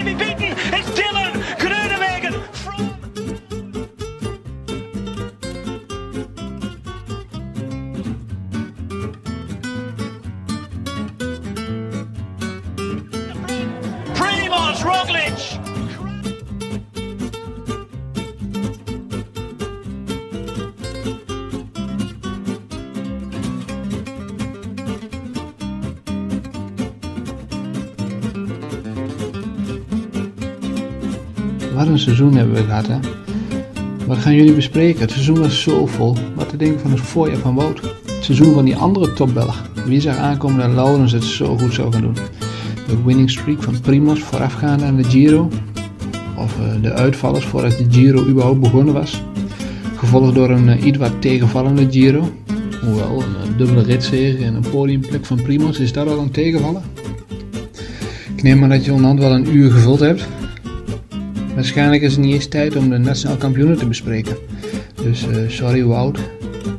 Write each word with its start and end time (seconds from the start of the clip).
going 0.00 0.16
to 0.16 0.24
be 0.24 0.24
big. 0.24 0.29
Seizoen 32.16 32.36
hebben 32.36 32.54
we 32.54 32.62
gehad, 32.62 32.86
hè? 32.86 32.98
Wat 34.06 34.18
gaan 34.18 34.34
jullie 34.34 34.54
bespreken? 34.54 35.00
Het 35.00 35.10
seizoen 35.10 35.38
was 35.38 35.62
zo 35.62 35.86
vol. 35.86 36.16
Wat 36.34 36.48
te 36.48 36.56
denken 36.56 36.80
van 36.80 36.90
het 36.90 37.00
voorjaar 37.00 37.36
van 37.36 37.54
Wout? 37.54 37.80
Het 38.06 38.24
seizoen 38.24 38.54
van 38.54 38.64
die 38.64 38.76
andere 38.76 39.12
topbelg. 39.12 39.62
Wie 39.86 40.00
zag 40.00 40.16
aankomen 40.16 40.58
dat 40.58 40.74
Laurens 40.74 41.12
het 41.12 41.24
zo 41.24 41.58
goed 41.58 41.74
zou 41.74 41.92
gaan 41.92 42.00
doen? 42.00 42.16
De 42.86 43.02
winning 43.04 43.30
streak 43.30 43.62
van 43.62 43.80
Primoz 43.80 44.20
voorafgaande 44.20 44.84
aan 44.84 44.96
de 44.96 45.04
Giro? 45.04 45.48
Of 46.36 46.58
eh, 46.58 46.82
de 46.82 46.92
uitvallers 46.92 47.44
voordat 47.44 47.78
de 47.78 47.86
Giro 47.90 48.26
überhaupt 48.26 48.60
begonnen 48.60 48.94
was? 48.94 49.22
Gevolgd 49.96 50.34
door 50.34 50.50
een 50.50 50.68
eh, 50.68 50.84
iets 50.84 50.98
wat 50.98 51.20
tegenvallende 51.20 51.86
Giro? 51.90 52.32
Hoewel, 52.84 53.22
een 53.22 53.52
eh, 53.52 53.58
dubbele 53.58 53.82
ritzege 53.82 54.44
en 54.44 54.54
een 54.54 54.70
podiumplek 54.70 55.24
van 55.24 55.42
Primoz, 55.42 55.78
is 55.78 55.92
dat 55.92 56.08
al 56.08 56.18
een 56.18 56.30
tegenvallen? 56.30 56.82
Ik 58.36 58.42
neem 58.42 58.58
maar 58.58 58.68
dat 58.68 58.84
je 58.84 58.92
onderhand 58.92 59.20
wel 59.20 59.32
een 59.32 59.56
uur 59.56 59.70
gevuld 59.70 60.00
hebt. 60.00 60.26
Waarschijnlijk 61.60 62.02
is 62.02 62.12
het 62.12 62.20
niet 62.20 62.34
eens 62.34 62.46
tijd 62.46 62.76
om 62.76 62.90
de 62.90 62.98
nationaal 62.98 63.36
kampioenen 63.36 63.78
te 63.78 63.86
bespreken. 63.86 64.36
Dus 65.02 65.26
eh, 65.28 65.36
sorry 65.48 65.84
Wout, 65.84 66.18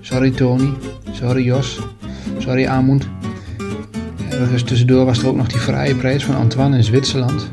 sorry 0.02 0.32
Tony, 0.32 0.74
sorry 1.12 1.44
Jos, 1.44 1.80
sorry 2.38 2.66
Amund. 2.66 3.08
Ergens 4.30 4.64
tussendoor 4.64 5.06
was 5.06 5.20
er 5.20 5.28
ook 5.28 5.36
nog 5.36 5.48
die 5.48 5.60
vrije 5.60 5.96
prijs 5.96 6.26
van 6.26 6.36
Antoine 6.36 6.78
in 6.78 6.84
Zwitserland. 6.84 7.50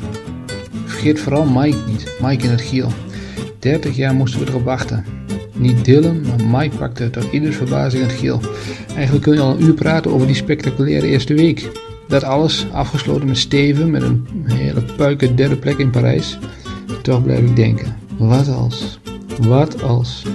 Vergeet 0.84 1.20
vooral 1.20 1.44
Mike 1.44 1.76
niet, 1.86 2.16
Mike 2.20 2.44
in 2.44 2.50
het 2.50 2.60
giel. 2.60 2.92
30 3.58 3.96
jaar 3.96 4.14
moesten 4.14 4.40
we 4.40 4.46
erop 4.46 4.64
wachten. 4.64 5.04
Niet 5.54 5.84
Dylan, 5.84 6.20
maar 6.20 6.60
Mike 6.60 6.76
pakte 6.76 7.10
tot 7.10 7.32
ieders 7.32 7.56
verbazing 7.56 8.02
het 8.02 8.12
giel. 8.12 8.40
Eigenlijk 8.94 9.24
kun 9.24 9.34
je 9.34 9.40
al 9.40 9.50
een 9.50 9.62
uur 9.62 9.74
praten 9.74 10.12
over 10.12 10.26
die 10.26 10.36
spectaculaire 10.36 11.06
eerste 11.06 11.34
week. 11.34 11.70
Dat 12.08 12.24
alles 12.24 12.66
afgesloten 12.72 13.26
met 13.26 13.38
Steven 13.38 13.90
met 13.90 14.02
een 14.02 14.26
hele 14.44 14.82
puike 14.96 15.34
derde 15.34 15.56
plek 15.56 15.78
in 15.78 15.90
Parijs. 15.90 16.38
Toch 17.02 17.22
blijf 17.22 17.40
ik 17.40 17.56
denken, 17.56 17.96
wat 18.18 18.48
als, 18.48 19.00
wat 19.40 19.82
als. 19.82 20.26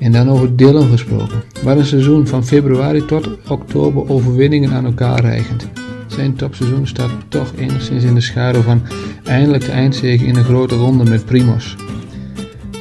En 0.00 0.12
dan 0.12 0.28
over 0.28 0.56
Dylan 0.56 0.88
gesproken. 0.88 1.42
Wat 1.62 1.76
een 1.76 1.84
seizoen 1.84 2.26
van 2.26 2.44
februari 2.44 3.04
tot 3.04 3.28
oktober 3.48 4.08
overwinningen 4.08 4.72
aan 4.72 4.84
elkaar 4.84 5.20
reigend. 5.20 5.68
Zijn 6.06 6.36
topseizoen 6.36 6.86
staat 6.86 7.10
toch 7.28 7.52
enigszins 7.56 8.04
in 8.04 8.14
de 8.14 8.20
schaduw 8.20 8.60
van 8.60 8.82
eindelijk 9.24 9.64
de 9.64 9.72
eindzege 9.72 10.26
in 10.26 10.36
een 10.36 10.44
grote 10.44 10.74
ronde 10.74 11.04
met 11.10 11.24
Primos. 11.24 11.76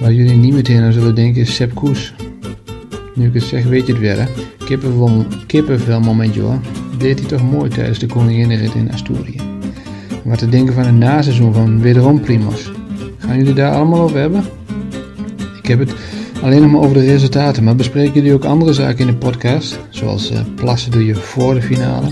Waar 0.02 0.14
jullie 0.14 0.36
niet 0.36 0.54
meteen 0.54 0.82
aan 0.82 0.94
zullen 0.94 1.16
denken 1.16 1.42
is 1.42 1.56
Sepp 1.56 1.76
Koes. 1.76 2.14
Nu 3.16 3.28
ik 3.28 3.34
het 3.34 3.44
zeg 3.44 3.64
weet 3.64 3.88
je 3.88 3.92
het 3.92 4.02
weer 4.02 4.20
hè. 4.20 4.26
Kippenvel, 4.66 5.26
kippenvel 5.48 6.00
momentje 6.00 6.42
hoor. 6.42 6.60
Deed 6.98 7.20
hij 7.20 7.28
toch 7.28 7.52
mooi 7.52 7.70
tijdens 7.70 8.00
de 8.00 8.06
koninginnenrit 8.06 8.74
in 8.74 8.92
Asturië. 8.92 9.40
Wat 10.24 10.38
te 10.38 10.50
denken 10.50 10.74
van 10.74 10.84
het 10.84 10.96
naseizoen 10.96 11.54
van 11.54 11.82
wederom 11.82 12.20
Primos. 12.20 12.72
Gaan 13.26 13.38
jullie 13.38 13.54
daar 13.54 13.72
allemaal 13.72 14.02
over 14.02 14.20
hebben? 14.20 14.44
Ik 15.58 15.70
heb 15.70 15.80
het 15.80 15.94
alleen 16.42 16.62
nog 16.62 16.72
maar 16.72 16.82
over 16.82 16.94
de 16.94 17.06
resultaten, 17.06 17.64
maar 17.64 17.76
bespreken 17.76 18.14
jullie 18.14 18.34
ook 18.34 18.46
andere 18.46 18.74
zaken 18.74 19.00
in 19.00 19.08
de 19.08 19.16
podcast? 19.18 19.80
Zoals 19.90 20.32
eh, 20.32 20.40
plassen 20.56 20.92
doe 20.92 21.06
je 21.06 21.16
voor 21.16 21.54
de 21.54 21.62
finale. 21.62 22.08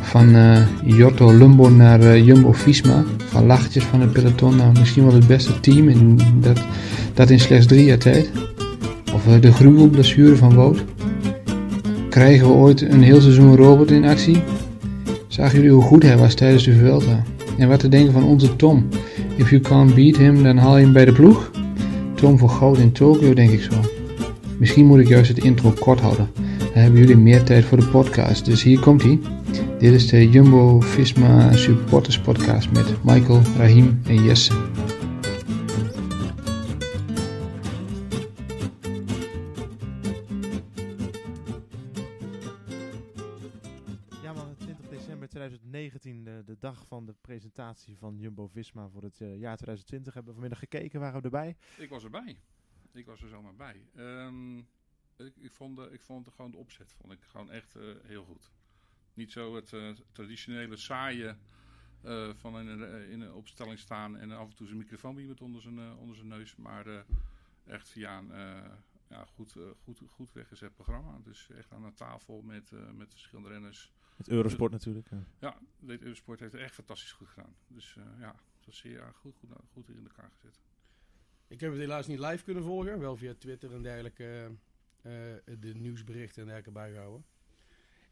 Van 0.00 0.34
eh 0.34 0.60
Jotto 0.84 1.36
Lumbo 1.36 1.68
naar 1.68 2.00
eh, 2.00 2.26
Jumbo 2.26 2.52
Visma. 2.52 3.04
Van 3.24 3.46
lachtjes 3.46 3.84
van 3.84 4.00
het 4.00 4.12
peloton 4.12 4.56
naar 4.56 4.72
misschien 4.78 5.04
wel 5.04 5.14
het 5.14 5.26
beste 5.26 5.60
team 5.60 5.88
in 5.88 6.20
dat, 6.40 6.60
dat 7.14 7.30
in 7.30 7.40
slechts 7.40 7.66
drie 7.66 7.84
jaar 7.84 7.98
tijd. 7.98 8.30
Of 9.14 9.24
de 9.40 9.52
gruwelblessure 9.52 10.36
van 10.36 10.54
Wout. 10.54 10.84
Krijgen 12.08 12.46
we 12.46 12.52
ooit 12.52 12.80
een 12.82 13.02
heel 13.02 13.20
seizoen 13.20 13.56
Robert 13.56 13.90
in 13.90 14.04
actie? 14.04 14.42
Zagen 15.28 15.56
jullie 15.56 15.72
hoe 15.72 15.82
goed 15.82 16.02
hij 16.02 16.18
was 16.18 16.34
tijdens 16.34 16.64
de 16.64 16.72
Vuelta? 16.72 17.22
En 17.58 17.68
wat 17.68 17.80
te 17.80 17.88
denken 17.88 18.12
van 18.12 18.24
onze 18.24 18.56
Tom? 18.56 18.88
If 19.36 19.50
you 19.50 19.62
can't 19.62 19.94
beat 19.94 20.16
him, 20.16 20.42
dan 20.42 20.56
haal 20.56 20.76
je 20.76 20.84
hem 20.84 20.92
bij 20.92 21.04
de 21.04 21.12
ploeg? 21.12 21.50
Tom 22.14 22.38
voor 22.38 22.48
goud 22.48 22.78
in 22.78 22.92
Tokio, 22.92 23.34
denk 23.34 23.50
ik 23.50 23.62
zo. 23.62 23.74
Misschien 24.58 24.86
moet 24.86 24.98
ik 24.98 25.08
juist 25.08 25.28
het 25.28 25.44
intro 25.44 25.72
kort 25.78 26.00
houden. 26.00 26.28
Dan 26.58 26.82
hebben 26.82 27.00
jullie 27.00 27.16
meer 27.16 27.42
tijd 27.42 27.64
voor 27.64 27.78
de 27.78 27.86
podcast. 27.86 28.44
Dus 28.44 28.62
hier 28.62 28.80
komt 28.80 29.02
hij. 29.02 29.18
Dit 29.78 29.92
is 29.92 30.08
de 30.08 30.30
Jumbo 30.30 30.80
Visma 30.80 31.52
Supporters 31.52 32.18
Podcast 32.18 32.70
met 32.72 32.94
Michael, 33.02 33.40
Rahim 33.58 34.00
en 34.06 34.24
Jesse. 34.24 34.52
Van 47.72 48.18
Jumbo-Visma 48.18 48.88
voor 48.88 49.02
het 49.02 49.20
eh, 49.20 49.38
jaar 49.38 49.56
2020. 49.56 50.14
Hebben 50.14 50.34
we 50.34 50.40
vanmiddag 50.40 50.58
gekeken, 50.68 51.00
waren 51.00 51.18
we 51.18 51.24
erbij. 51.24 51.56
Ik 51.78 51.88
was 51.88 52.04
erbij. 52.04 52.38
Ik 52.92 53.06
was 53.06 53.22
er 53.22 53.28
zomaar 53.28 53.54
bij. 53.54 53.86
Ehm, 53.94 54.58
ik, 55.16 55.36
ik, 55.40 55.52
vond 55.52 55.76
de, 55.76 55.88
ik 55.90 56.02
vond 56.02 56.24
de, 56.24 56.30
gewoon 56.30 56.50
de 56.50 56.56
opzet 56.56 56.92
vond 56.92 57.12
ik 57.12 57.22
gewoon 57.22 57.50
echt 57.50 57.74
eh, 57.74 57.82
heel 58.02 58.24
goed. 58.24 58.52
Niet 59.14 59.32
zo 59.32 59.54
het 59.54 59.72
eh, 59.72 59.90
traditionele 60.12 60.76
saaie 60.76 61.36
eh, 62.02 62.34
van 62.34 62.58
in 62.58 62.66
een, 62.68 63.08
in 63.10 63.20
een 63.20 63.32
opstelling 63.32 63.78
staan 63.78 64.16
en 64.16 64.30
af 64.30 64.48
en 64.48 64.54
toe 64.56 64.66
zijn 64.66 64.78
microfoon 64.78 65.18
iemand 65.18 65.40
onder 65.40 65.62
zijn, 65.62 65.78
eh, 65.78 65.98
onder 65.98 66.16
zijn 66.16 66.28
neus. 66.28 66.56
Maar 66.56 66.86
eh, 66.86 67.00
echt 67.64 67.88
via 67.88 68.18
een 68.18 68.32
eh, 68.32 68.70
ja, 69.08 69.24
goed, 69.24 69.56
eh, 69.56 69.62
goed, 69.82 70.00
goed 70.08 70.32
weggezet 70.32 70.74
programma. 70.74 71.18
Dus 71.22 71.50
echt 71.50 71.72
aan 71.72 71.84
een 71.84 71.94
tafel 71.94 72.42
met, 72.42 72.72
eh, 72.72 72.90
met 72.90 73.10
verschillende 73.10 73.48
renners. 73.50 73.92
Het 74.16 74.28
Eurosport 74.28 74.72
natuurlijk. 74.72 75.10
eh. 75.10 75.18
Ja, 75.38 75.56
dit 75.78 76.02
Eurosport 76.02 76.40
heeft 76.40 76.52
het 76.52 76.62
echt 76.62 76.74
fantastisch 76.74 77.12
goed 77.12 77.28
gedaan. 77.28 77.54
Dus 77.66 77.96
eh, 77.96 78.04
ja, 78.20 78.34
dat 78.58 78.68
is 78.68 78.76
zeer 78.76 78.92
ja, 78.92 79.10
goed, 79.10 79.34
goed, 79.36 79.50
goed 79.72 79.88
in 79.88 80.06
elkaar 80.08 80.30
gezet. 80.34 80.60
Ik 81.48 81.60
heb 81.60 81.70
het 81.70 81.80
helaas 81.80 82.06
niet 82.06 82.18
live 82.18 82.44
kunnen 82.44 82.62
volgen, 82.62 82.98
wel 82.98 83.16
via 83.16 83.34
Twitter 83.38 83.74
en 83.74 83.82
dergelijke 83.82 84.50
eh, 85.02 85.32
eh, 85.32 85.40
de 85.58 85.74
nieuwsberichten 85.74 86.42
en 86.42 86.48
dergelijke 86.48 86.80
bijgehouden. 86.80 87.24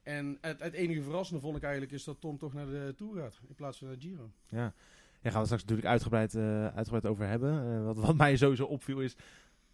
En 0.03 0.39
het, 0.41 0.61
het 0.61 0.73
enige 0.73 1.03
verrassende 1.03 1.41
vond 1.41 1.57
ik 1.57 1.63
eigenlijk 1.63 1.93
is 1.93 2.05
dat 2.05 2.21
Tom 2.21 2.39
toch 2.39 2.53
naar 2.53 2.67
de 2.67 2.95
Tour 2.97 3.21
gaat 3.21 3.41
in 3.49 3.55
plaats 3.55 3.79
van 3.79 3.89
naar 3.89 3.97
Giro. 3.99 4.31
Ja. 4.47 4.75
Daar 5.21 5.33
gaan 5.33 5.41
we 5.41 5.47
straks 5.47 5.63
natuurlijk 5.63 5.89
uitgebreid, 5.89 6.37
uitgebreid 6.75 7.07
over 7.07 7.27
hebben. 7.27 7.85
Wat, 7.85 7.97
wat 7.97 8.17
mij 8.17 8.37
sowieso 8.37 8.65
opviel 8.65 9.01
is 9.01 9.17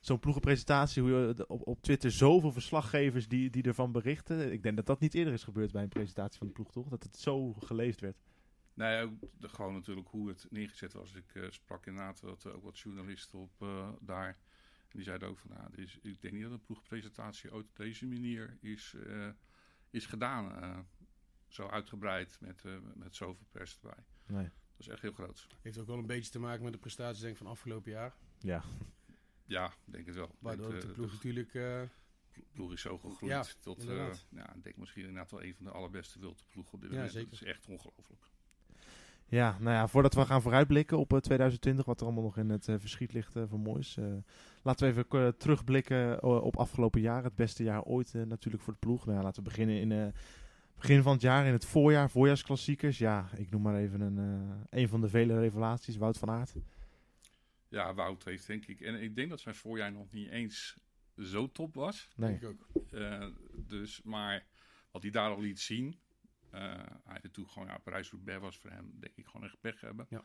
zo'n 0.00 0.18
ploegenpresentatie, 0.18 1.02
hoe 1.02 1.10
je 1.10 1.34
de- 1.34 1.46
op, 1.46 1.66
op 1.66 1.82
Twitter 1.82 2.10
zoveel 2.10 2.52
verslaggevers 2.52 3.28
die, 3.28 3.50
die 3.50 3.62
ervan 3.62 3.92
berichten. 3.92 4.52
Ik 4.52 4.62
denk 4.62 4.76
dat 4.76 4.86
dat 4.86 5.00
niet 5.00 5.14
eerder 5.14 5.32
is 5.32 5.44
gebeurd 5.44 5.72
bij 5.72 5.82
een 5.82 5.88
presentatie 5.88 6.38
van 6.38 6.46
de 6.46 6.52
ploeg, 6.52 6.72
toch? 6.72 6.88
Dat 6.88 7.02
het 7.02 7.16
zo 7.16 7.52
geleefd 7.52 8.00
werd. 8.00 8.16
Nee, 8.74 9.02
ook 9.02 9.12
de, 9.38 9.48
gewoon 9.48 9.72
natuurlijk 9.74 10.08
hoe 10.08 10.28
het 10.28 10.46
neergezet 10.50 10.92
was. 10.92 11.14
Ik 11.14 11.34
eh, 11.34 11.50
sprak 11.50 11.86
inderdaad 11.86 12.20
wat, 12.20 12.46
ook 12.46 12.62
wat 12.62 12.78
journalisten 12.78 13.38
op 13.38 13.52
eh, 13.62 13.88
daar. 14.00 14.28
En 14.88 14.94
die 14.96 15.02
zeiden 15.02 15.28
ook 15.28 15.38
van, 15.38 15.50
nou, 15.50 15.74
is, 15.82 15.98
ik 16.02 16.20
denk 16.20 16.34
niet 16.34 16.42
dat 16.42 16.52
een 16.52 16.60
ploegpresentatie 16.62 17.52
ooit 17.52 17.66
op 17.68 17.76
deze 17.76 18.06
manier 18.06 18.56
is, 18.60 18.94
eh, 19.06 19.28
is 19.90 20.06
gedaan. 20.06 20.62
eh, 20.62 20.78
zo 21.48 21.66
uitgebreid 21.68 22.36
met, 22.40 22.64
eh, 22.64 22.72
met 22.94 23.14
zoveel 23.16 23.46
pers 23.50 23.78
erbij. 23.82 24.04
Nee. 24.26 24.42
Dat 24.44 24.86
is 24.86 24.88
echt 24.88 25.02
heel 25.02 25.12
groot. 25.12 25.46
Heeft 25.62 25.78
ook 25.78 25.86
wel 25.86 25.98
een 25.98 26.06
beetje 26.06 26.30
te 26.30 26.38
maken 26.38 26.62
met 26.62 26.72
de 26.72 26.78
prestaties 26.78 27.20
denk 27.20 27.32
ik, 27.32 27.38
van 27.38 27.46
afgelopen 27.46 27.90
jaar. 27.90 28.14
Ja. 28.38 28.62
Ja, 29.48 29.72
denk 29.84 30.06
het 30.06 30.14
wel. 30.14 30.30
Waardoor 30.38 30.70
de 30.70 30.86
eh, 30.86 30.92
ploeg 30.92 31.12
natuurlijk... 31.12 31.54
eh, 31.54 31.80
ploeg 32.52 32.72
is 32.72 32.80
zo 32.80 32.98
gegroeid 32.98 33.32
Ja, 33.32 33.44
tot, 33.60 33.76
eh, 33.78 33.82
inderdaad. 33.88 34.26
ja, 34.30 34.54
ik 34.54 34.62
denk 34.64 34.76
misschien 34.76 35.02
inderdaad 35.02 35.30
wel 35.30 35.42
een 35.42 35.54
van 35.54 35.64
de 35.64 35.70
allerbeste 35.70 36.18
wilde 36.20 36.42
ploegen 36.52 36.74
op 36.74 36.80
dit 36.80 36.90
Ja, 36.90 36.96
moment. 36.96 37.12
zeker. 37.14 37.30
Dat 37.30 37.40
is 37.40 37.46
echt 37.46 37.66
ongelooflijk. 37.66 38.22
Ja, 39.26 39.56
nou 39.60 39.74
ja, 39.76 39.88
voordat 39.88 40.14
we 40.14 40.24
gaan 40.24 40.42
vooruitblikken 40.42 40.98
op 40.98 41.12
eh, 41.12 41.18
2020, 41.18 41.84
wat 41.84 42.00
er 42.00 42.06
allemaal 42.06 42.24
nog 42.24 42.36
in 42.36 42.48
het 42.50 42.64
verschiet 42.64 43.12
ligt 43.12 43.32
van 43.32 43.60
moois. 43.60 43.96
eh, 43.96 44.04
laten 44.62 44.94
we 44.94 45.00
even 45.00 45.36
terugblikken 45.36 46.22
op 46.42 46.56
afgelopen 46.56 47.00
jaar. 47.00 47.24
Het 47.24 47.34
beste 47.34 47.62
jaar 47.62 47.82
ooit 47.82 48.12
natuurlijk 48.12 48.62
voor 48.62 48.72
de 48.72 48.78
ploeg. 48.78 49.04
Nou 49.06 49.18
ja, 49.18 49.24
laten 49.24 49.42
we 49.42 49.48
beginnen 49.48 49.80
in 49.80 49.92
eh 49.92 50.06
begin 50.76 51.02
van 51.02 51.12
het 51.12 51.20
jaar, 51.20 51.46
in 51.46 51.52
het 51.52 51.64
voorjaar, 51.64 52.10
voorjaarsklassiekers. 52.10 52.98
Ja, 52.98 53.28
ik 53.36 53.50
noem 53.50 53.62
maar 53.62 53.76
even 53.76 54.00
een, 54.00 54.18
eh, 54.18 54.80
een 54.80 54.88
van 54.88 55.00
de 55.00 55.08
vele 55.08 55.38
revelaties, 55.38 55.96
Wout 55.96 56.18
van 56.18 56.30
Aert. 56.30 56.52
Ja, 57.68 57.94
Wout 57.94 58.24
heeft 58.24 58.46
denk 58.46 58.66
ik. 58.66 58.80
En 58.80 59.02
ik 59.02 59.14
denk 59.14 59.30
dat 59.30 59.40
zijn 59.40 59.54
voorjaar 59.54 59.92
nog 59.92 60.10
niet 60.10 60.30
eens 60.30 60.78
zo 61.16 61.52
top 61.52 61.74
was. 61.74 62.08
Nee. 62.16 62.38
denk 62.38 62.42
ik 62.42 62.48
ook. 62.48 62.92
Eh, 62.92 63.28
dus, 63.52 64.02
maar 64.02 64.46
wat 64.90 65.02
hij 65.02 65.10
daar 65.10 65.30
al 65.30 65.40
liet 65.40 65.60
zien. 65.60 66.00
eh 66.50 66.60
hij 67.04 67.14
had 67.14 67.22
natuurlijk 67.22 67.52
gewoon, 67.52 67.68
ja, 67.68 67.78
Parijs-Roubaix 67.78 68.40
was 68.40 68.58
voor 68.58 68.70
hem 68.70 68.92
denk 69.00 69.16
ik 69.16 69.26
gewoon 69.26 69.46
echt 69.46 69.60
pech 69.60 69.80
hebben. 69.80 70.06
Ja. 70.08 70.24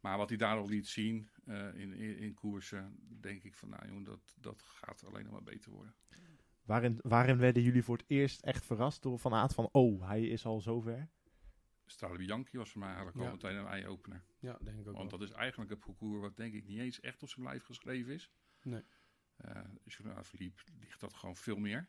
Maar 0.00 0.16
wat 0.18 0.28
hij 0.28 0.38
daar 0.38 0.56
al 0.56 0.68
liet 0.68 0.88
zien 0.88 1.28
eh, 1.44 1.74
in, 1.74 1.92
in, 1.94 2.18
in 2.18 2.34
koersen, 2.34 2.96
denk 3.20 3.42
ik 3.42 3.54
van 3.54 3.68
nou 3.68 3.86
jongen, 3.86 4.04
dat, 4.04 4.34
dat 4.40 4.62
gaat 4.62 5.04
alleen 5.04 5.24
nog 5.24 5.32
maar 5.32 5.42
beter 5.42 5.70
worden. 5.70 5.94
Waarin, 6.62 6.98
waarin 7.02 7.36
werden 7.36 7.62
jullie 7.62 7.82
voor 7.82 7.96
het 7.96 8.06
eerst 8.08 8.42
echt 8.42 8.64
verrast 8.66 9.02
door 9.02 9.18
Van 9.18 9.34
Aert 9.34 9.54
van, 9.54 9.68
oh, 9.72 10.08
hij 10.08 10.26
is 10.26 10.44
al 10.44 10.60
zover? 10.60 11.08
Strade 11.92 12.16
Bianchi 12.18 12.58
was 12.58 12.70
voor 12.70 12.78
mij 12.80 12.88
eigenlijk 12.88 13.18
al 13.18 13.24
Ja. 13.24 13.30
meteen 13.30 13.56
een 13.56 13.66
eye-opener. 13.66 14.24
Ja, 14.38 14.58
denk 14.62 14.78
ik 14.78 14.88
ook 14.88 14.96
Want 14.96 15.10
wel. 15.10 15.18
dat 15.20 15.28
is 15.28 15.34
eigenlijk 15.34 15.70
een 15.70 15.78
parcours 15.78 16.20
wat 16.20 16.36
denk 16.36 16.54
ik 16.54 16.66
niet 16.66 16.78
eens 16.78 17.00
echt 17.00 17.22
op 17.22 17.28
zijn 17.28 17.46
lijf 17.46 17.64
geschreven 17.64 18.12
is. 18.12 18.30
Nee. 18.62 18.82
Eh 19.36 19.60
Journal 19.84 20.22
Philippe 20.22 20.62
ligt 20.80 21.00
dat 21.00 21.14
gewoon 21.14 21.36
veel 21.36 21.56
meer. 21.56 21.88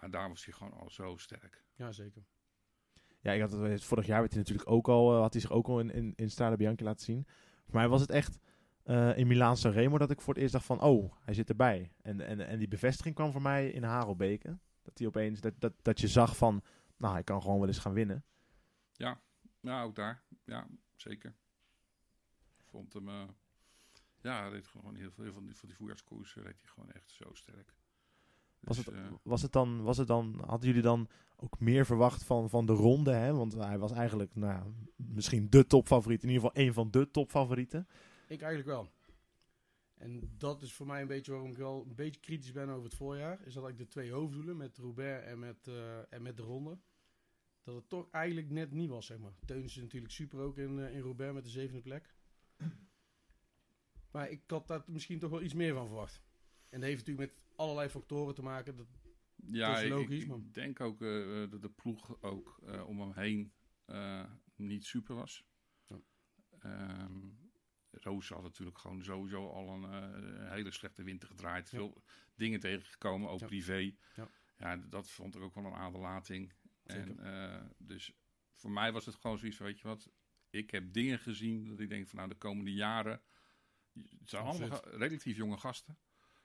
Maar 0.00 0.10
daar 0.10 0.28
was 0.28 0.44
hij 0.44 0.54
gewoon 0.54 0.72
al 0.72 0.90
zo 0.90 1.16
sterk. 1.16 1.64
Ja, 1.74 1.92
zeker. 1.92 2.24
Ja, 3.20 3.32
ik 3.32 3.40
had 3.40 3.52
het, 3.52 3.84
vorig 3.84 4.06
jaar 4.06 4.20
werd 4.20 4.32
hij 4.32 4.40
natuurlijk 4.42 4.70
ook 4.70 4.88
al, 4.88 5.14
eh, 5.14 5.20
had 5.20 5.32
hij 5.32 5.40
zich 5.42 5.50
ook 5.50 5.66
al 5.66 5.80
in, 5.80 5.90
in, 5.90 6.12
in 6.16 6.30
Strade 6.30 6.56
Bianchi 6.56 6.84
laten 6.84 7.04
zien. 7.04 7.26
Voor 7.64 7.74
mij 7.74 7.88
was 7.88 8.00
het 8.00 8.10
echt 8.10 8.38
eh, 8.82 9.18
in 9.18 9.26
Milaan 9.26 9.56
Sanremo 9.56 9.98
dat 9.98 10.10
ik 10.10 10.20
voor 10.20 10.32
het 10.34 10.42
eerst 10.42 10.54
dacht 10.54 10.66
van, 10.66 10.80
oh, 10.82 11.12
hij 11.20 11.34
zit 11.34 11.48
erbij. 11.48 11.92
En, 12.02 12.20
en, 12.20 12.40
en 12.46 12.58
die 12.58 12.68
bevestiging 12.68 13.14
kwam 13.14 13.32
voor 13.32 13.42
mij 13.42 13.70
in 13.70 13.82
Harelbeke. 13.82 14.58
Dat 14.82 14.98
hij 14.98 15.06
opeens, 15.06 15.40
dat, 15.40 15.54
dat, 15.58 15.72
dat 15.82 16.00
je 16.00 16.08
zag 16.08 16.36
van, 16.36 16.62
nou, 16.96 17.12
hij 17.12 17.24
kan 17.24 17.42
gewoon 17.42 17.58
wel 17.58 17.68
eens 17.68 17.78
gaan 17.78 17.92
winnen. 17.92 18.24
Ja, 19.60 19.82
ook 19.82 19.94
daar. 19.94 20.22
Ja, 20.44 20.66
zeker. 20.96 21.34
Ik 22.58 22.64
vond 22.66 22.92
hem... 22.92 23.08
eh, 23.08 23.28
ja, 24.20 24.40
hij 24.40 24.50
reed 24.50 24.66
gewoon 24.66 24.94
heel 24.94 25.10
veel, 25.10 25.24
heel 25.24 25.32
veel 25.32 25.52
van 25.54 25.68
die 25.68 25.76
voorjaarskoers 25.76 26.34
reed 26.34 26.44
hij 26.60 26.70
gewoon 26.70 26.90
echt 26.90 27.10
zo 27.10 27.34
sterk. 27.34 27.74
Was 28.60 28.76
Dus, 28.76 28.86
het, 28.86 28.94
eh, 28.94 29.12
was 29.22 29.42
het 29.42 29.52
dan, 29.52 29.82
was 29.82 29.96
het 29.96 30.06
dan, 30.06 30.42
hadden 30.46 30.68
jullie 30.68 30.82
dan 30.82 31.08
ook 31.36 31.60
meer 31.60 31.86
verwacht 31.86 32.24
van, 32.24 32.50
van 32.50 32.66
de 32.66 32.72
ronde? 32.72 33.10
Hè? 33.12 33.32
Want 33.32 33.54
hij 33.54 33.78
was 33.78 33.92
eigenlijk, 33.92 34.34
nou, 34.34 34.72
misschien 34.96 35.50
de 35.50 35.66
topfavoriet. 35.66 36.22
In 36.22 36.28
ieder 36.28 36.42
geval 36.44 36.62
één 36.62 36.74
van 36.74 36.90
de 36.90 37.10
topfavorieten. 37.10 37.88
Ik 38.26 38.42
eigenlijk 38.42 38.66
wel. 38.66 38.90
En 39.94 40.34
dat 40.38 40.62
is 40.62 40.72
voor 40.72 40.86
mij 40.86 41.00
een 41.00 41.06
beetje 41.08 41.32
waarom 41.32 41.50
ik 41.50 41.56
wel 41.56 41.84
een 41.88 41.94
beetje 41.94 42.20
kritisch 42.20 42.52
ben 42.52 42.68
over 42.68 42.84
het 42.84 42.94
voorjaar. 42.94 43.46
Is 43.46 43.54
dat 43.54 43.68
ik 43.68 43.78
de 43.78 43.86
twee 43.86 44.12
hoofddoelen 44.12 44.56
met 44.56 44.76
Roubaix 44.78 45.24
en 45.26 45.38
met, 45.38 45.66
eh, 45.66 46.12
en 46.12 46.22
met 46.22 46.36
de 46.36 46.42
ronde. 46.42 46.78
Dat 47.72 47.80
het 47.80 47.88
toch 47.88 48.10
eigenlijk 48.10 48.50
net 48.50 48.70
niet 48.70 48.88
was, 48.88 49.06
zeg 49.06 49.18
maar. 49.18 49.32
Teuns 49.46 49.76
is 49.76 49.82
natuurlijk 49.82 50.12
super 50.12 50.38
ook 50.38 50.58
in, 50.58 50.78
eh, 50.78 50.94
in 50.94 51.00
Roubaix 51.00 51.34
met 51.34 51.44
de 51.44 51.50
zevende 51.50 51.82
plek. 51.82 52.14
Maar 54.10 54.30
ik 54.30 54.42
had 54.46 54.68
daar 54.68 54.82
misschien 54.86 55.18
toch 55.18 55.30
wel 55.30 55.42
iets 55.42 55.54
meer 55.54 55.74
van 55.74 55.86
verwacht. 55.86 56.22
En 56.68 56.80
dat 56.80 56.88
heeft 56.88 57.06
natuurlijk 57.06 57.32
met 57.32 57.42
allerlei 57.56 57.88
factoren 57.88 58.34
te 58.34 58.42
maken. 58.42 58.76
Dat, 58.76 58.86
Ja, 59.46 59.68
Dat 59.68 59.76
is 59.78 59.84
ik- 59.84 59.90
logisch, 59.90 60.22
ik, 60.22 60.28
maar- 60.28 60.38
ik 60.38 60.54
denk 60.54 60.80
ook 60.80 61.02
eh, 61.02 61.50
dat 61.50 61.62
de 61.62 61.70
ploeg 61.70 62.22
ook 62.22 62.60
eh, 62.66 62.86
om 62.88 63.00
hem 63.00 63.12
heen 63.12 63.52
eh, 63.84 64.24
niet 64.56 64.84
super 64.84 65.14
was. 65.14 65.44
Ja. 65.84 66.00
Ehm, 66.58 67.28
Roos 67.90 68.28
had 68.28 68.42
natuurlijk 68.42 68.78
gewoon 68.78 69.02
sowieso 69.04 69.48
al 69.48 69.68
een 69.68 69.84
eh, 69.84 70.50
hele 70.50 70.70
slechte 70.70 71.02
winter 71.02 71.28
gedraaid. 71.28 71.70
Ja. 71.70 71.78
Veel 71.78 72.02
dingen 72.34 72.60
tegengekomen, 72.60 73.28
ook 73.30 73.40
Ja. 73.40 73.46
privé. 73.46 73.94
Ja. 74.14 74.28
Ja, 74.58 74.76
dat 74.76 75.10
vond 75.10 75.34
ik 75.36 75.42
ook 75.42 75.54
wel 75.54 75.64
een 75.64 75.72
aderlating. 75.72 76.52
En, 76.94 77.18
eh, 77.18 77.60
dus 77.78 78.12
voor 78.54 78.70
mij 78.70 78.92
was 78.92 79.06
het 79.06 79.14
gewoon 79.14 79.38
zoiets 79.38 79.56
van, 79.56 79.66
weet 79.66 79.80
je 79.80 79.88
wat... 79.88 80.10
Ik 80.50 80.70
heb 80.70 80.92
dingen 80.92 81.18
gezien 81.18 81.68
dat 81.68 81.80
ik 81.80 81.88
denk 81.88 82.08
van 82.08 82.18
nou 82.18 82.30
de 82.30 82.36
komende 82.36 82.72
jaren... 82.72 83.20
Het 83.92 84.30
zijn 84.30 84.42
allemaal 84.42 84.80
relatief 84.84 85.36
jonge 85.36 85.56
gasten. 85.56 85.98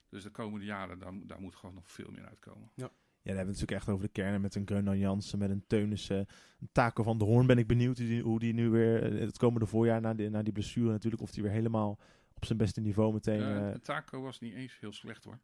Dus 0.10 0.24
de 0.24 0.30
komende 0.30 0.66
jaren, 0.66 1.00
daar, 1.00 1.14
daar 1.26 1.42
moet 1.42 1.56
gewoon 1.56 1.76
nog 1.76 1.92
veel 1.92 2.12
meer 2.12 2.26
uitkomen. 2.26 2.72
Ja, 2.76 2.92
daar 3.26 3.36
hebben 3.36 3.54
we 3.56 3.60
het 3.60 3.60
natuurlijk 3.60 3.72
echt 3.72 3.90
over 3.90 4.06
de 4.06 4.12
kernen 4.12 4.42
met 4.42 4.56
een 4.56 4.68
Greunan 4.68 4.98
Jansen, 4.98 5.40
met 5.40 5.50
een 5.50 5.68
Teunissen, 5.68 6.28
een 6.60 6.70
Taco 6.72 7.04
van 7.04 7.18
de 7.18 7.26
Hoorn. 7.26 7.48
Ben 7.48 7.58
ik 7.58 7.68
benieuwd 7.68 7.98
hoe 7.98 8.08
die, 8.08 8.22
hoe 8.22 8.40
die 8.40 8.54
nu 8.54 8.70
weer 8.70 9.04
eh, 9.04 9.20
het 9.20 9.38
komende 9.38 9.66
voorjaar 9.66 10.02
na 10.02 10.14
die, 10.14 10.30
na 10.30 10.44
die 10.44 10.54
blessure 10.54 10.92
natuurlijk, 10.92 11.22
of 11.22 11.32
die 11.32 11.44
weer 11.44 11.52
helemaal 11.52 12.00
op 12.34 12.46
zijn 12.46 12.58
beste 12.58 12.82
niveau 12.82 13.14
meteen... 13.14 13.42
Eh, 13.42 13.74
Taco 13.74 14.22
was 14.22 14.40
niet 14.40 14.54
eens 14.54 14.80
heel 14.80 14.94
slecht 14.94 15.24
hoor. 15.24 15.40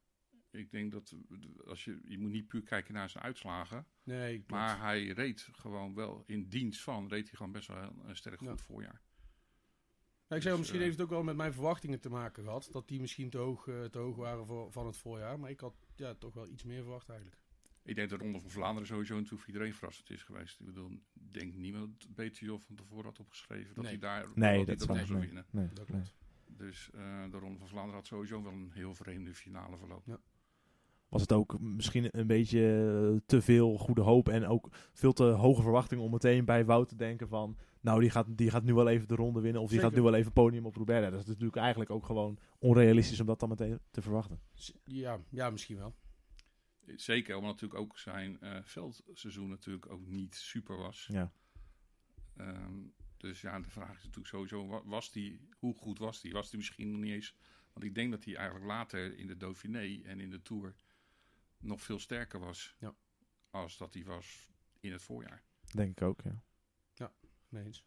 Ik 0.51 0.71
denk 0.71 0.91
dat 0.91 1.15
eh, 1.29 1.67
als 1.67 1.83
je, 1.85 1.99
je 2.05 2.17
moet 2.19 2.31
niet 2.31 2.47
puur 2.47 2.61
kijken 2.63 2.93
naar 2.93 3.09
zijn 3.09 3.23
uitslagen. 3.23 3.85
nee. 4.03 4.43
Maar 4.47 4.79
hij 4.79 5.07
reed 5.07 5.49
gewoon 5.51 5.93
wel 5.93 6.23
in 6.27 6.49
dienst 6.49 6.81
van, 6.81 7.07
reed 7.07 7.27
hij 7.27 7.35
gewoon 7.37 7.51
best 7.51 7.67
wel 7.67 7.77
een, 7.77 7.99
een 8.09 8.15
sterk 8.15 8.37
goed 8.39 8.47
Ja. 8.47 8.57
voorjaar. 8.57 9.01
Nou, 10.27 10.43
ik 10.43 10.49
zei, 10.49 10.49
Dus, 10.49 10.57
misschien 10.57 10.79
eh, 10.79 10.85
heeft 10.85 10.97
het 10.97 11.05
ook 11.05 11.11
wel 11.13 11.23
met 11.23 11.35
mijn 11.35 11.53
verwachtingen 11.53 11.99
te 11.99 12.09
maken 12.09 12.43
gehad. 12.43 12.69
Dat 12.71 12.87
die 12.87 12.99
misschien 13.01 13.29
te 13.29 13.37
hoog, 13.37 13.67
eh, 13.67 13.83
te 13.83 13.97
hoog 13.97 14.15
waren 14.15 14.45
voor, 14.45 14.71
van 14.71 14.85
het 14.85 14.97
voorjaar. 14.97 15.39
Maar 15.39 15.49
ik 15.49 15.59
had 15.59 15.75
ja, 15.95 16.13
toch 16.13 16.33
wel 16.33 16.47
iets 16.47 16.63
meer 16.63 16.81
verwacht 16.81 17.09
eigenlijk. 17.09 17.39
Ik 17.83 17.95
denk 17.95 18.09
dat 18.09 18.19
de 18.19 18.25
Ronde 18.25 18.39
van 18.39 18.49
Vlaanderen 18.49 18.87
sowieso 18.87 19.13
natuurlijk 19.13 19.41
voor 19.43 19.53
iedereen 19.53 19.73
verrassend 19.73 20.09
is 20.09 20.23
geweest. 20.23 20.59
Ik 20.59 20.65
bedoel, 20.65 20.91
ik 20.91 21.33
denk 21.33 21.53
niemand 21.53 22.15
beter 22.15 22.59
van 22.59 22.75
tevoren 22.75 23.05
had 23.05 23.19
opgeschreven 23.19 23.73
dat 23.75 23.83
Nee. 23.83 23.91
hij 23.91 24.01
daar 24.01 24.27
nee, 24.35 24.55
hij 24.55 24.75
dat 24.75 24.85
waar. 24.85 25.05
zou 25.05 25.17
Nee, 25.19 25.25
winnen. 25.27 25.45
nee, 25.49 25.67
Dat 25.73 25.89
nee. 25.89 26.01
klopt. 26.01 26.15
Dus 26.45 26.89
eh, 26.93 27.23
de 27.31 27.37
Ronde 27.37 27.57
van 27.59 27.67
Vlaanderen 27.67 27.95
had 27.99 28.07
sowieso 28.07 28.43
wel 28.43 28.51
een 28.51 28.71
heel 28.73 28.93
vreemde 28.95 29.33
finale 29.33 29.77
verloop. 29.77 30.05
Was 31.11 31.21
het 31.21 31.31
ook 31.31 31.59
misschien 31.59 32.07
een 32.11 32.27
beetje 32.27 32.59
eh, 33.13 33.19
te 33.25 33.41
veel 33.41 33.77
goede 33.77 34.01
hoop 34.01 34.29
en 34.29 34.45
ook 34.45 34.69
veel 34.93 35.13
te 35.13 35.23
hoge 35.23 35.61
verwachtingen 35.61 36.03
om 36.03 36.11
meteen 36.11 36.45
bij 36.45 36.65
Wout 36.65 36.87
te 36.89 36.95
denken 36.95 37.27
van... 37.27 37.57
Nou, 37.81 37.99
die 37.99 38.09
gaat, 38.09 38.25
die 38.29 38.49
gaat 38.49 38.63
nu 38.63 38.73
wel 38.73 38.87
even 38.87 39.07
de 39.07 39.15
ronde 39.15 39.41
winnen 39.41 39.61
of 39.61 39.69
die 39.69 39.79
gaat 39.79 39.93
nu 39.93 40.01
wel 40.01 40.13
even 40.13 40.31
podium 40.33 40.65
op 40.65 40.75
Roubaix. 40.75 41.11
Dat 41.11 41.19
is 41.19 41.25
natuurlijk 41.25 41.55
eigenlijk 41.55 41.89
ook 41.91 42.05
gewoon 42.05 42.39
onrealistisch 42.59 43.19
om 43.19 43.25
dat 43.25 43.39
dan 43.39 43.49
meteen 43.49 43.79
te 43.91 44.01
verwachten. 44.01 44.39
Ja, 44.83 45.19
ja, 45.29 45.49
misschien 45.49 45.77
wel. 45.77 45.95
Zeker, 46.95 47.35
omdat 47.35 47.51
natuurlijk 47.51 47.81
ook 47.81 47.97
zijn 47.97 48.39
eh, 48.41 48.57
veldseizoen 48.63 49.49
natuurlijk 49.49 49.91
ook 49.91 50.07
niet 50.07 50.35
super 50.35 50.77
was. 50.77 51.07
Ja. 51.11 51.31
Ehm, 52.37 52.79
dus 53.17 53.41
ja, 53.41 53.59
de 53.59 53.69
vraag 53.69 53.97
is 53.97 54.03
natuurlijk 54.03 54.27
sowieso, 54.27 54.67
wa- 54.67 54.85
was 54.85 55.11
die, 55.11 55.47
hoe 55.57 55.75
goed 55.75 55.99
was 55.99 56.21
die? 56.21 56.31
Was 56.31 56.49
die 56.49 56.57
misschien 56.59 56.91
nog 56.91 57.01
niet 57.01 57.13
eens... 57.13 57.35
Want 57.73 57.85
ik 57.85 57.95
denk 57.95 58.11
dat 58.11 58.23
hij 58.23 58.35
eigenlijk 58.35 58.65
later 58.65 59.17
in 59.17 59.27
de 59.27 59.37
Dauphiné 59.37 59.99
en 60.03 60.19
in 60.19 60.29
de 60.29 60.41
Tour 60.41 60.75
nog 61.61 61.81
veel 61.81 61.99
sterker 61.99 62.39
was. 62.39 62.75
Ja. 62.79 62.93
Als 63.49 63.77
dat 63.77 63.93
hij 63.93 64.03
was 64.03 64.49
in 64.79 64.91
het 64.91 65.01
voorjaar. 65.01 65.43
Denk 65.71 65.89
ik 65.89 66.01
ook, 66.07 66.21
ja. 66.23 66.41
Nee 67.49 67.65
eens. 67.65 67.83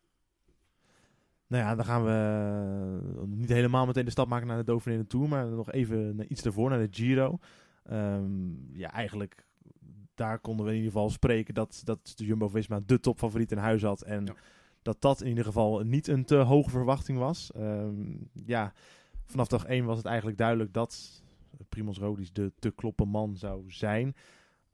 Nou 1.46 1.62
ja, 1.64 1.74
dan 1.74 1.84
gaan 1.84 2.04
we 2.04 3.18
eh, 3.20 3.22
niet 3.26 3.48
helemaal 3.48 3.86
meteen 3.86 4.04
de 4.04 4.10
stap 4.10 4.28
maken 4.28 4.46
naar 4.46 4.56
de 4.56 4.64
Dauphiné 4.64 5.04
Tour, 5.04 5.28
maar 5.28 5.46
nog 5.46 5.70
even 5.72 6.16
naar 6.16 6.26
iets 6.26 6.42
daarvoor, 6.42 6.70
naar 6.70 6.78
de 6.78 6.88
Giro. 6.90 7.38
Ehm, 7.84 8.76
ja, 8.78 8.92
eigenlijk, 8.92 9.46
daar 10.14 10.38
konden 10.38 10.64
we 10.66 10.70
in 10.72 10.76
ieder 10.78 10.92
geval 10.92 11.10
spreken 11.10 11.54
dat, 11.54 11.80
dat 11.84 12.12
de 12.14 12.24
Jumbo-Visma 12.24 12.80
de 12.86 13.00
topfavoriet 13.00 13.52
in 13.52 13.58
huis 13.58 13.82
had. 13.82 14.02
En 14.02 14.24
Ja. 14.26 14.34
dat 14.82 15.00
dat 15.00 15.20
in 15.20 15.28
ieder 15.28 15.44
geval 15.44 15.80
niet 15.80 16.06
een 16.06 16.24
te 16.24 16.36
hoge 16.36 16.70
verwachting 16.70 17.18
was. 17.18 17.52
Ehm, 17.52 18.16
ja, 18.32 18.72
vanaf 19.24 19.46
dag 19.48 19.64
1 19.64 19.84
was 19.84 19.96
het 19.96 20.06
eigenlijk 20.06 20.38
duidelijk 20.38 20.72
dat 20.72 21.22
Primoz 21.68 21.98
Roglic 21.98 22.34
de 22.34 22.52
te 22.58 22.70
kloppen 22.70 23.08
man 23.08 23.36
zou 23.36 23.70
zijn. 23.70 24.14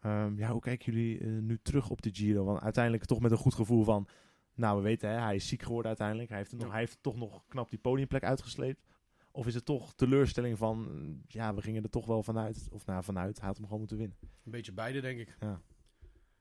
Ehm, 0.01 0.39
ja, 0.39 0.51
hoe 0.51 0.61
kijken 0.61 0.93
jullie 0.93 1.19
eh, 1.19 1.29
nu 1.29 1.59
terug 1.63 1.91
op 1.91 2.03
de 2.03 2.11
Giro? 2.13 2.45
Want 2.45 2.61
uiteindelijk 2.61 3.05
toch 3.05 3.21
met 3.21 3.31
een 3.31 3.37
goed 3.37 3.55
gevoel 3.55 3.85
van... 3.85 4.09
Nou, 4.55 4.77
we 4.77 4.83
weten, 4.83 5.11
hè, 5.11 5.19
hij 5.19 5.35
is 5.35 5.49
ziek 5.49 5.63
geworden 5.63 5.87
uiteindelijk. 5.87 6.29
Hij 6.29 6.39
heeft, 6.39 6.53
nog, 6.53 6.63
Ja. 6.63 6.71
hij 6.71 6.79
heeft 6.79 6.99
toch 7.01 7.17
nog 7.17 7.45
knap 7.49 7.71
die 7.71 7.79
podiumplek 7.79 8.25
uitgesleept. 8.25 8.87
Of 9.33 9.47
is 9.47 9.55
het 9.55 9.65
toch 9.65 9.95
teleurstelling 9.95 10.59
van... 10.59 10.89
Ja, 11.27 11.55
we 11.55 11.63
gingen 11.63 11.83
er 11.83 11.91
toch 11.91 12.07
wel 12.07 12.23
vanuit. 12.23 12.69
Of 12.71 12.87
nou, 12.87 13.05
vanuit, 13.05 13.39
hij 13.39 13.47
had 13.47 13.57
hem 13.57 13.65
gewoon 13.65 13.79
moeten 13.81 13.97
winnen. 13.97 14.17
Een 14.45 14.51
beetje 14.51 14.73
beide, 14.73 15.01
denk 15.01 15.19
ik. 15.21 15.37
Ja. 15.41 15.61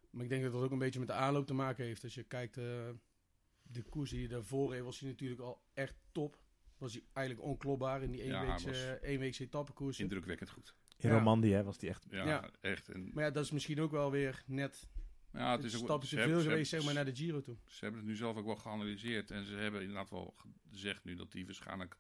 Maar 0.10 0.24
ik 0.24 0.30
denk 0.30 0.44
dat 0.44 0.52
dat 0.52 0.62
ook 0.62 0.72
een 0.72 0.78
beetje 0.80 1.00
met 1.00 1.08
de 1.08 1.14
aanloop 1.14 1.46
te 1.46 1.54
maken 1.54 1.86
heeft. 1.86 2.04
Als 2.04 2.14
je 2.14 2.24
kijkt, 2.24 2.58
eh, 2.58 2.64
de 3.62 3.84
koers 3.84 4.10
die 4.10 4.28
daarvoor 4.28 4.72
reed, 4.74 4.84
was 4.84 5.00
hij 5.00 5.10
natuurlijk 5.10 5.42
al 5.42 5.62
echt 5.74 5.96
top. 6.12 6.38
Was 6.80 6.94
hij 6.94 7.04
eigenlijk 7.14 7.48
onklopbaar 7.48 8.02
in 8.04 8.12
die 8.12 8.22
eenweekse, 8.24 8.68
was 8.70 9.02
eenweekse 9.02 9.44
etappekoersen. 9.44 10.04
Indrukwekkend 10.04 10.50
goed. 10.50 10.76
In 10.98 11.10
Ja. 11.10 11.18
Romandie 11.18 11.54
hè, 11.54 11.64
was 11.64 11.78
die 11.78 11.90
echt... 11.90 12.06
Ja, 12.10 12.26
Ja. 12.28 12.50
echt. 12.62 12.90
En, 12.90 13.10
Maar 13.14 13.24
ja, 13.24 13.32
dat 13.32 13.44
is 13.44 13.52
misschien 13.52 13.80
ook 13.82 13.92
wel 13.92 14.12
weer 14.12 14.44
net 14.46 14.88
ja, 15.32 15.52
het 15.52 15.64
is 15.64 15.74
ook, 15.88 16.04
ze 16.04 16.10
te 16.10 16.16
hebben- 16.16 16.42
veel 16.42 16.50
geweest 16.50 16.70
zeg 16.70 16.84
maar, 16.86 16.94
naar 16.94 17.06
de 17.06 17.16
Giro 17.16 17.42
toe. 17.42 17.58
Ze 17.66 17.80
hebben 17.80 18.00
het 18.00 18.10
nu 18.10 18.16
zelf 18.16 18.38
ook 18.38 18.46
wel 18.46 18.56
geanalyseerd. 18.56 19.32
En 19.32 19.46
ze 19.46 19.54
hebben 19.54 19.80
inderdaad 19.82 20.10
wel 20.10 20.34
gezegd 20.72 21.04
nu 21.04 21.16
dat 21.16 21.34
hij 21.34 21.46
waarschijnlijk 21.46 21.98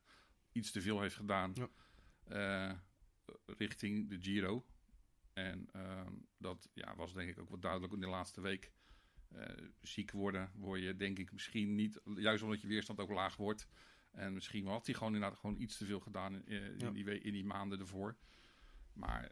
iets 0.51 0.71
te 0.71 0.81
veel 0.81 1.01
heeft 1.01 1.15
gedaan 1.15 1.53
Ja. 1.53 1.69
eh, 2.27 2.75
richting 3.45 4.09
de 4.09 4.17
Giro. 4.21 4.65
En 5.33 5.69
ehm, 5.71 6.13
dat 6.37 6.69
ja, 6.73 6.95
was 6.95 7.13
denk 7.13 7.29
ik 7.29 7.39
ook 7.39 7.49
wat 7.49 7.61
duidelijk 7.61 7.93
in 7.93 7.99
de 7.99 8.07
laatste 8.07 8.41
week. 8.41 8.71
Eh, 9.35 9.45
ziek 9.81 10.11
worden 10.11 10.51
word 10.55 10.81
je 10.81 10.95
denk 10.95 11.19
ik 11.19 11.31
misschien 11.31 11.75
niet, 11.75 11.99
juist 12.15 12.43
omdat 12.43 12.61
je 12.61 12.67
weerstand 12.67 12.99
ook 12.99 13.09
laag 13.09 13.35
wordt. 13.35 13.67
En 14.11 14.33
misschien 14.33 14.65
had 14.67 14.85
hij 14.85 14.95
gewoon 14.95 15.13
inderdaad 15.13 15.39
gewoon 15.39 15.61
iets 15.61 15.77
te 15.77 15.85
veel 15.85 15.99
gedaan 15.99 16.33
in, 16.33 16.45
eh, 16.45 16.65
in, 16.65 16.79
Ja. 16.79 16.91
die, 16.91 17.05
we- 17.05 17.19
in 17.21 17.33
die 17.33 17.45
maanden 17.45 17.79
ervoor. 17.79 18.15
Maar 18.93 19.31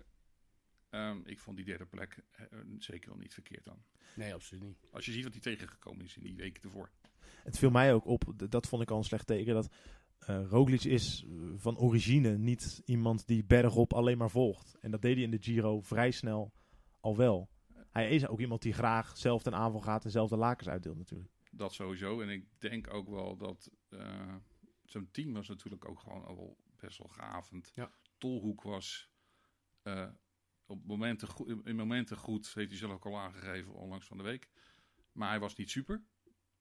ehm, 0.89 1.19
ik 1.23 1.39
vond 1.39 1.57
die 1.57 1.65
derde 1.65 1.85
plek 1.85 2.23
eh, 2.31 2.45
zeker 2.77 3.09
wel 3.09 3.17
niet 3.19 3.33
verkeerd 3.33 3.65
dan. 3.65 3.83
Nee, 4.15 4.33
absoluut 4.33 4.63
niet. 4.63 4.87
Als 4.91 5.05
je 5.05 5.11
ziet 5.11 5.23
wat 5.23 5.31
hij 5.31 5.41
tegengekomen 5.41 6.05
is 6.05 6.17
in 6.17 6.23
die 6.23 6.35
weken 6.35 6.63
ervoor. 6.63 6.91
Het 7.43 7.57
viel 7.57 7.69
mij 7.69 7.93
ook 7.93 8.05
op, 8.05 8.33
dat 8.49 8.67
vond 8.67 8.81
ik 8.81 8.91
al 8.91 8.97
een 8.97 9.03
slecht 9.03 9.27
teken, 9.27 9.53
dat 9.53 9.69
eh 10.17 10.43
Roglic 10.49 10.83
is 10.83 11.25
eh, 11.27 11.31
van 11.55 11.77
origine 11.77 12.37
niet 12.37 12.81
iemand 12.85 13.27
die 13.27 13.43
bergop 13.45 13.93
alleen 13.93 14.17
maar 14.17 14.29
volgt. 14.29 14.75
En 14.79 14.91
dat 14.91 15.01
deed 15.01 15.13
hij 15.15 15.23
in 15.23 15.31
de 15.31 15.41
Giro 15.41 15.81
vrij 15.81 16.11
snel 16.11 16.53
al 16.99 17.17
wel. 17.17 17.49
Hij 17.91 18.09
is 18.09 18.27
ook 18.27 18.39
iemand 18.39 18.61
die 18.61 18.73
graag 18.73 19.17
zelf 19.17 19.43
ten 19.43 19.55
aanval 19.55 19.81
gaat 19.81 20.05
en 20.05 20.11
zelf 20.11 20.29
de 20.29 20.37
lakens 20.37 20.69
uitdeelt 20.69 20.97
natuurlijk. 20.97 21.31
Dat 21.51 21.73
sowieso. 21.73 22.21
En 22.21 22.29
ik 22.29 22.45
denk 22.57 22.93
ook 22.93 23.09
wel 23.09 23.37
dat 23.37 23.71
eh, 23.89 24.35
zo'n 24.89 25.11
team 25.11 25.33
was 25.33 25.47
natuurlijk 25.47 25.89
ook 25.89 25.99
gewoon 25.99 26.25
al 26.25 26.57
best 26.79 26.97
wel 26.97 27.07
geavond. 27.07 27.71
Ja. 27.75 27.91
Tolhoek 28.17 28.61
was 28.61 29.09
eh, 29.81 30.09
op 30.65 30.85
momenten 30.85 31.27
goed, 31.27 31.65
in 31.65 31.75
momenten 31.75 32.17
goed, 32.17 32.53
heeft 32.53 32.69
hij 32.69 32.77
zelf 32.77 32.91
ook 32.91 33.05
al 33.05 33.17
aangegeven 33.17 33.73
onlangs 33.73 34.05
van 34.05 34.17
de 34.17 34.23
week. 34.23 34.49
Maar 35.11 35.29
hij 35.29 35.39
was 35.39 35.55
niet 35.55 35.69
super. 35.69 36.03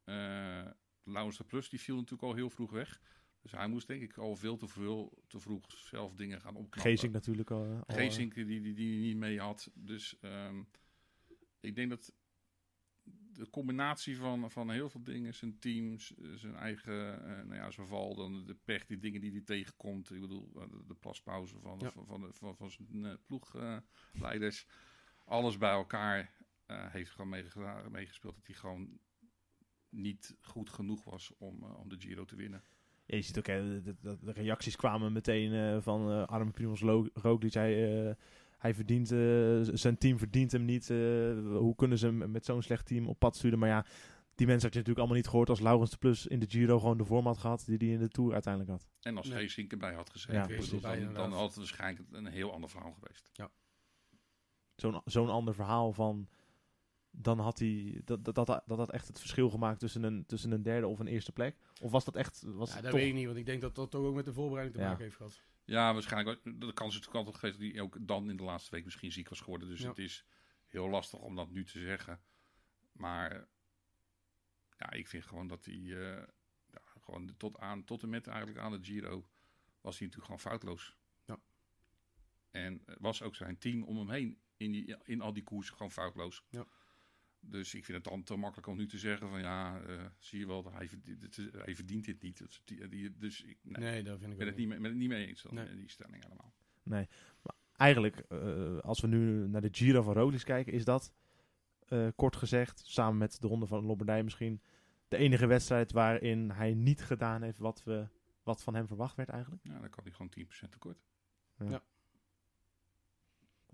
Eh 0.04 0.70
Laurens 1.06 1.36
de 1.36 1.44
Plus 1.44 1.68
die 1.68 1.80
viel 1.80 1.94
natuurlijk 1.94 2.22
al 2.22 2.34
heel 2.34 2.50
vroeg 2.50 2.70
weg. 2.70 3.00
Dus 3.42 3.52
hij 3.52 3.68
moest 3.68 3.86
denk 3.86 4.02
ik 4.02 4.16
al 4.16 4.36
veel 4.36 4.56
te, 4.56 4.68
veel, 4.68 5.22
te 5.26 5.40
vroeg 5.40 5.64
zelf 5.70 6.14
dingen 6.14 6.40
gaan 6.40 6.56
opknappen. 6.56 6.90
Gezink 6.90 7.12
natuurlijk 7.12 7.50
al. 7.50 7.64
al, 7.64 7.82
eh, 7.86 7.96
Geesink 7.96 8.34
die, 8.34 8.44
die, 8.44 8.74
die 8.74 8.98
niet 8.98 9.16
mee 9.16 9.40
had. 9.40 9.70
Dus 9.74 10.18
ehm, 10.20 10.62
ik 11.60 11.74
denk 11.74 11.90
dat 11.90 12.12
de 13.36 13.50
combinatie 13.50 14.16
van, 14.16 14.50
van 14.50 14.70
heel 14.70 14.90
veel 14.90 15.02
dingen, 15.02 15.34
zijn 15.34 15.58
teams, 15.58 16.14
zijn 16.34 16.54
eigen, 16.54 17.24
eh, 17.24 17.44
nou 17.44 17.54
ja, 17.54 17.70
zijn 17.70 17.86
val, 17.86 18.14
dan 18.14 18.46
de 18.46 18.56
pech, 18.64 18.86
die 18.86 18.98
dingen 18.98 19.20
die 19.20 19.30
hij 19.30 19.40
tegenkomt. 19.40 20.10
Ik 20.10 20.20
bedoel, 20.20 20.50
eh, 20.56 20.62
de, 20.86 20.94
plaspauze 20.94 21.58
van, 21.58 21.78
Ja. 21.82 21.90
van, 21.90 22.06
van, 22.06 22.20
de- 22.20 22.32
van, 22.32 22.56
van 22.56 22.70
zijn 22.70 23.04
eh, 23.04 23.12
ploegleiders. 23.26 24.66
alles 25.24 25.58
bij 25.58 25.70
elkaar 25.70 26.34
heeft 26.66 27.10
gewoon 27.10 27.28
meegespeeld 27.90 28.34
dat 28.34 28.46
hij 28.46 28.54
gewoon 28.54 28.98
niet 29.88 30.36
goed 30.40 30.70
genoeg 30.70 31.04
was 31.04 31.32
om, 31.38 31.62
om 31.62 31.88
de 31.88 31.96
Giro 31.98 32.24
te 32.24 32.36
winnen. 32.36 32.62
Ja, 33.04 33.16
je 33.16 33.22
ziet 33.22 33.38
ook, 33.38 33.46
hè, 33.46 33.82
de, 33.82 33.96
de, 34.00 34.18
de 34.20 34.32
reacties 34.32 34.76
kwamen 34.76 35.12
meteen 35.12 35.52
eh, 35.52 35.82
van 35.82 36.26
arme 36.28 36.50
Primoz 36.50 36.80
Lo- 36.80 37.08
Roglic. 37.14 37.52
Hij, 37.52 38.16
hij 38.56 38.74
verdient, 38.74 39.10
eh, 39.12 39.74
zijn 39.76 39.98
team 39.98 40.18
verdient 40.18 40.52
hem 40.52 40.64
niet. 40.64 40.90
eh, 40.90 40.96
hoe 41.56 41.74
kunnen 41.76 41.98
ze 41.98 42.06
hem 42.06 42.30
met 42.30 42.44
zo'n 42.44 42.62
slecht 42.62 42.86
team 42.86 43.06
op 43.08 43.18
pad 43.18 43.36
sturen? 43.36 43.58
Maar 43.58 43.68
ja, 43.68 43.84
die 44.34 44.46
mensen 44.46 44.64
had 44.64 44.72
je 44.72 44.78
natuurlijk 44.78 44.98
allemaal 44.98 45.16
niet 45.16 45.26
gehoord 45.28 45.48
als 45.48 45.60
Laurens 45.60 45.90
de 45.90 45.96
Plus 45.96 46.26
in 46.26 46.38
de 46.38 46.46
Giro 46.48 46.78
gewoon 46.78 46.98
de 46.98 47.04
vorm 47.04 47.26
had 47.26 47.38
gehad 47.38 47.64
die 47.66 47.76
hij 47.78 47.88
in 47.88 47.98
de 47.98 48.08
Tour 48.08 48.32
uiteindelijk 48.32 48.72
had. 48.72 48.86
En 49.00 49.16
als 49.16 49.26
Nee. 49.28 49.38
Geesink 49.38 49.72
erbij 49.72 49.94
had 49.94 50.10
gezeten, 50.10 50.34
Ja, 50.34 50.80
dan, 51.04 51.14
dan 51.14 51.32
had 51.32 51.46
het 51.48 51.56
waarschijnlijk 51.56 52.08
een 52.12 52.26
heel 52.26 52.52
ander 52.52 52.70
verhaal 52.70 52.92
geweest. 52.92 53.30
Zo'n 54.76 55.00
zo'n 55.04 55.28
ander 55.28 55.54
verhaal 55.54 55.92
van... 55.92 56.28
Dan 57.10 57.38
had 57.38 57.58
hij 57.58 58.00
dat, 58.04 58.24
dat, 58.24 58.34
dat, 58.34 58.46
dat 58.66 58.78
had 58.78 58.90
echt 58.90 59.08
het 59.08 59.18
verschil 59.18 59.50
gemaakt 59.50 59.78
tussen 59.80 60.02
een, 60.02 60.26
tussen 60.26 60.50
een 60.52 60.62
derde 60.62 60.86
of 60.86 60.98
een 60.98 61.06
eerste 61.06 61.32
plek. 61.32 61.56
Of 61.82 61.90
was 61.90 62.04
dat 62.04 62.16
echt... 62.16 62.42
Was 62.46 62.74
Ja, 62.74 62.80
dat 62.80 62.90
toch, 62.90 63.00
weet 63.00 63.08
ik 63.08 63.14
niet, 63.14 63.26
want 63.26 63.36
ik 63.38 63.46
denk 63.46 63.60
dat 63.60 63.74
dat 63.74 63.90
toch 63.90 64.02
ook 64.04 64.14
met 64.14 64.24
de 64.24 64.32
voorbereiding 64.32 64.76
te 64.76 64.82
Ja. 64.82 64.88
maken 64.88 65.04
heeft 65.04 65.16
gehad. 65.16 65.42
Ja, 65.66 65.92
waarschijnlijk. 65.92 66.40
De 66.44 66.72
kans 66.72 66.94
is 66.94 67.00
natuurlijk 67.00 67.14
altijd 67.14 67.36
geweest 67.36 67.58
dat 67.58 67.68
hij 67.70 67.80
ook 67.80 68.06
dan 68.06 68.30
in 68.30 68.36
de 68.36 68.42
laatste 68.42 68.70
week 68.70 68.84
misschien 68.84 69.12
ziek 69.12 69.28
was 69.28 69.40
geworden. 69.40 69.68
Dus 69.68 69.80
Ja. 69.80 69.88
het 69.88 69.98
is 69.98 70.24
heel 70.66 70.88
lastig 70.88 71.18
om 71.18 71.36
dat 71.36 71.50
nu 71.50 71.64
te 71.64 71.80
zeggen. 71.80 72.22
Maar 72.92 73.48
ja, 74.78 74.90
ik 74.90 75.08
vind 75.08 75.24
gewoon 75.24 75.46
dat 75.46 75.64
hij 75.64 75.74
eh, 75.74 76.26
ja, 76.66 76.80
gewoon 77.00 77.36
tot, 77.36 77.58
aan, 77.58 77.84
tot 77.84 78.02
en 78.02 78.08
met 78.08 78.26
eigenlijk 78.26 78.58
aan 78.58 78.72
de 78.72 78.84
Giro 78.84 79.28
was 79.80 79.98
hij 79.98 80.06
natuurlijk 80.08 80.24
gewoon 80.24 80.40
foutloos. 80.40 80.96
Ja. 81.24 81.40
En 82.50 82.82
was 82.98 83.22
ook 83.22 83.34
zijn 83.36 83.58
team 83.58 83.82
om 83.82 83.96
hem 83.98 84.10
heen 84.10 84.40
in, 84.56 84.72
die, 84.72 84.96
in 85.04 85.20
al 85.20 85.32
die 85.32 85.42
koersen 85.42 85.76
gewoon 85.76 85.92
foutloos. 85.92 86.44
Ja. 86.50 86.66
Dus 87.48 87.74
ik 87.74 87.84
vind 87.84 87.96
het 88.04 88.12
dan 88.12 88.22
te 88.22 88.36
makkelijk 88.36 88.66
om 88.68 88.76
nu 88.76 88.86
te 88.86 88.98
zeggen 88.98 89.28
van 89.28 89.40
ja, 89.40 89.80
eh, 89.80 90.04
zie 90.18 90.38
je 90.38 90.46
wel, 90.46 90.72
hij 90.72 90.88
verdient, 90.88 91.22
het 91.22 91.38
is- 91.38 91.48
hij 91.64 91.74
verdient 91.74 92.04
dit 92.04 92.22
niet. 92.22 92.38
Dus, 92.38 92.62
die, 92.64 92.88
die- 92.88 93.16
dus 93.18 93.42
ik, 93.42 93.58
nee, 93.62 93.90
Nee, 93.90 94.02
dat 94.02 94.18
vind 94.18 94.32
ik 94.32 94.38
ben 94.38 94.46
het 94.46 94.56
niet 94.56 94.68
mee, 94.68 94.78
ben 94.80 94.90
het 94.90 94.98
niet 94.98 95.08
mee 95.08 95.26
eens 95.26 95.42
dan, 95.42 95.54
Nee. 95.54 95.76
die 95.76 95.90
stelling 95.90 96.22
helemaal. 96.22 96.52
Nee. 96.82 97.08
Maar 97.42 97.54
eigenlijk, 97.76 98.16
eh, 98.16 98.78
als 98.78 99.00
we 99.00 99.06
nu 99.06 99.48
naar 99.48 99.60
de 99.60 99.68
Giro 99.72 100.02
van 100.02 100.14
Roglic 100.14 100.44
kijken, 100.44 100.72
is 100.72 100.84
dat 100.84 101.12
eh, 101.86 102.08
kort 102.16 102.36
gezegd, 102.36 102.82
samen 102.86 103.18
met 103.18 103.40
de 103.40 103.46
Ronde 103.46 103.66
van 103.66 103.84
Lombardije 103.84 104.22
misschien, 104.22 104.60
de 105.08 105.16
enige 105.16 105.46
wedstrijd 105.46 105.92
waarin 105.92 106.50
hij 106.50 106.74
niet 106.74 107.02
gedaan 107.02 107.42
heeft 107.42 107.58
wat, 107.58 107.82
we, 107.84 108.08
wat 108.42 108.62
van 108.62 108.74
hem 108.74 108.86
verwacht 108.86 109.16
werd 109.16 109.28
eigenlijk. 109.28 109.62
Ja, 109.64 109.78
dan 109.80 109.90
kan 109.90 110.04
hij 110.04 110.12
gewoon 110.12 110.28
10% 110.30 110.72
tekort. 110.72 110.98
Want 111.56 111.82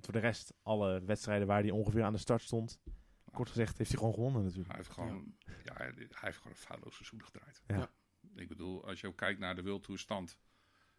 voor 0.05 0.13
de 0.13 0.19
rest, 0.19 0.53
alle 0.63 1.03
wedstrijden 1.05 1.47
waar 1.47 1.61
hij 1.63 1.71
ongeveer 1.71 2.03
aan 2.03 2.13
de 2.13 2.19
start 2.19 2.43
stond, 2.43 2.79
kort 3.33 3.49
gezegd, 3.49 3.79
heeft 3.79 3.91
hij 3.91 3.99
gewoon 3.99 4.15
gewonnen 4.15 4.43
natuurlijk. 4.43 4.69
Hij 4.69 4.77
heeft 4.77 4.91
gewoon, 4.91 5.37
ja. 5.39 5.75
hij, 5.75 5.93
hij 5.95 6.07
heeft 6.09 6.37
gewoon 6.37 6.53
een 6.53 6.59
foutloos 6.59 6.95
seizoen 6.95 7.25
gedraaid. 7.25 7.63
Ja. 7.67 7.77
Ja. 7.77 7.91
Ik 8.35 8.49
bedoel, 8.49 8.87
als 8.87 9.01
je 9.01 9.07
ook 9.07 9.17
kijkt 9.17 9.41
naar 9.41 9.55
de 9.55 9.63
wildtoerstand. 9.63 10.39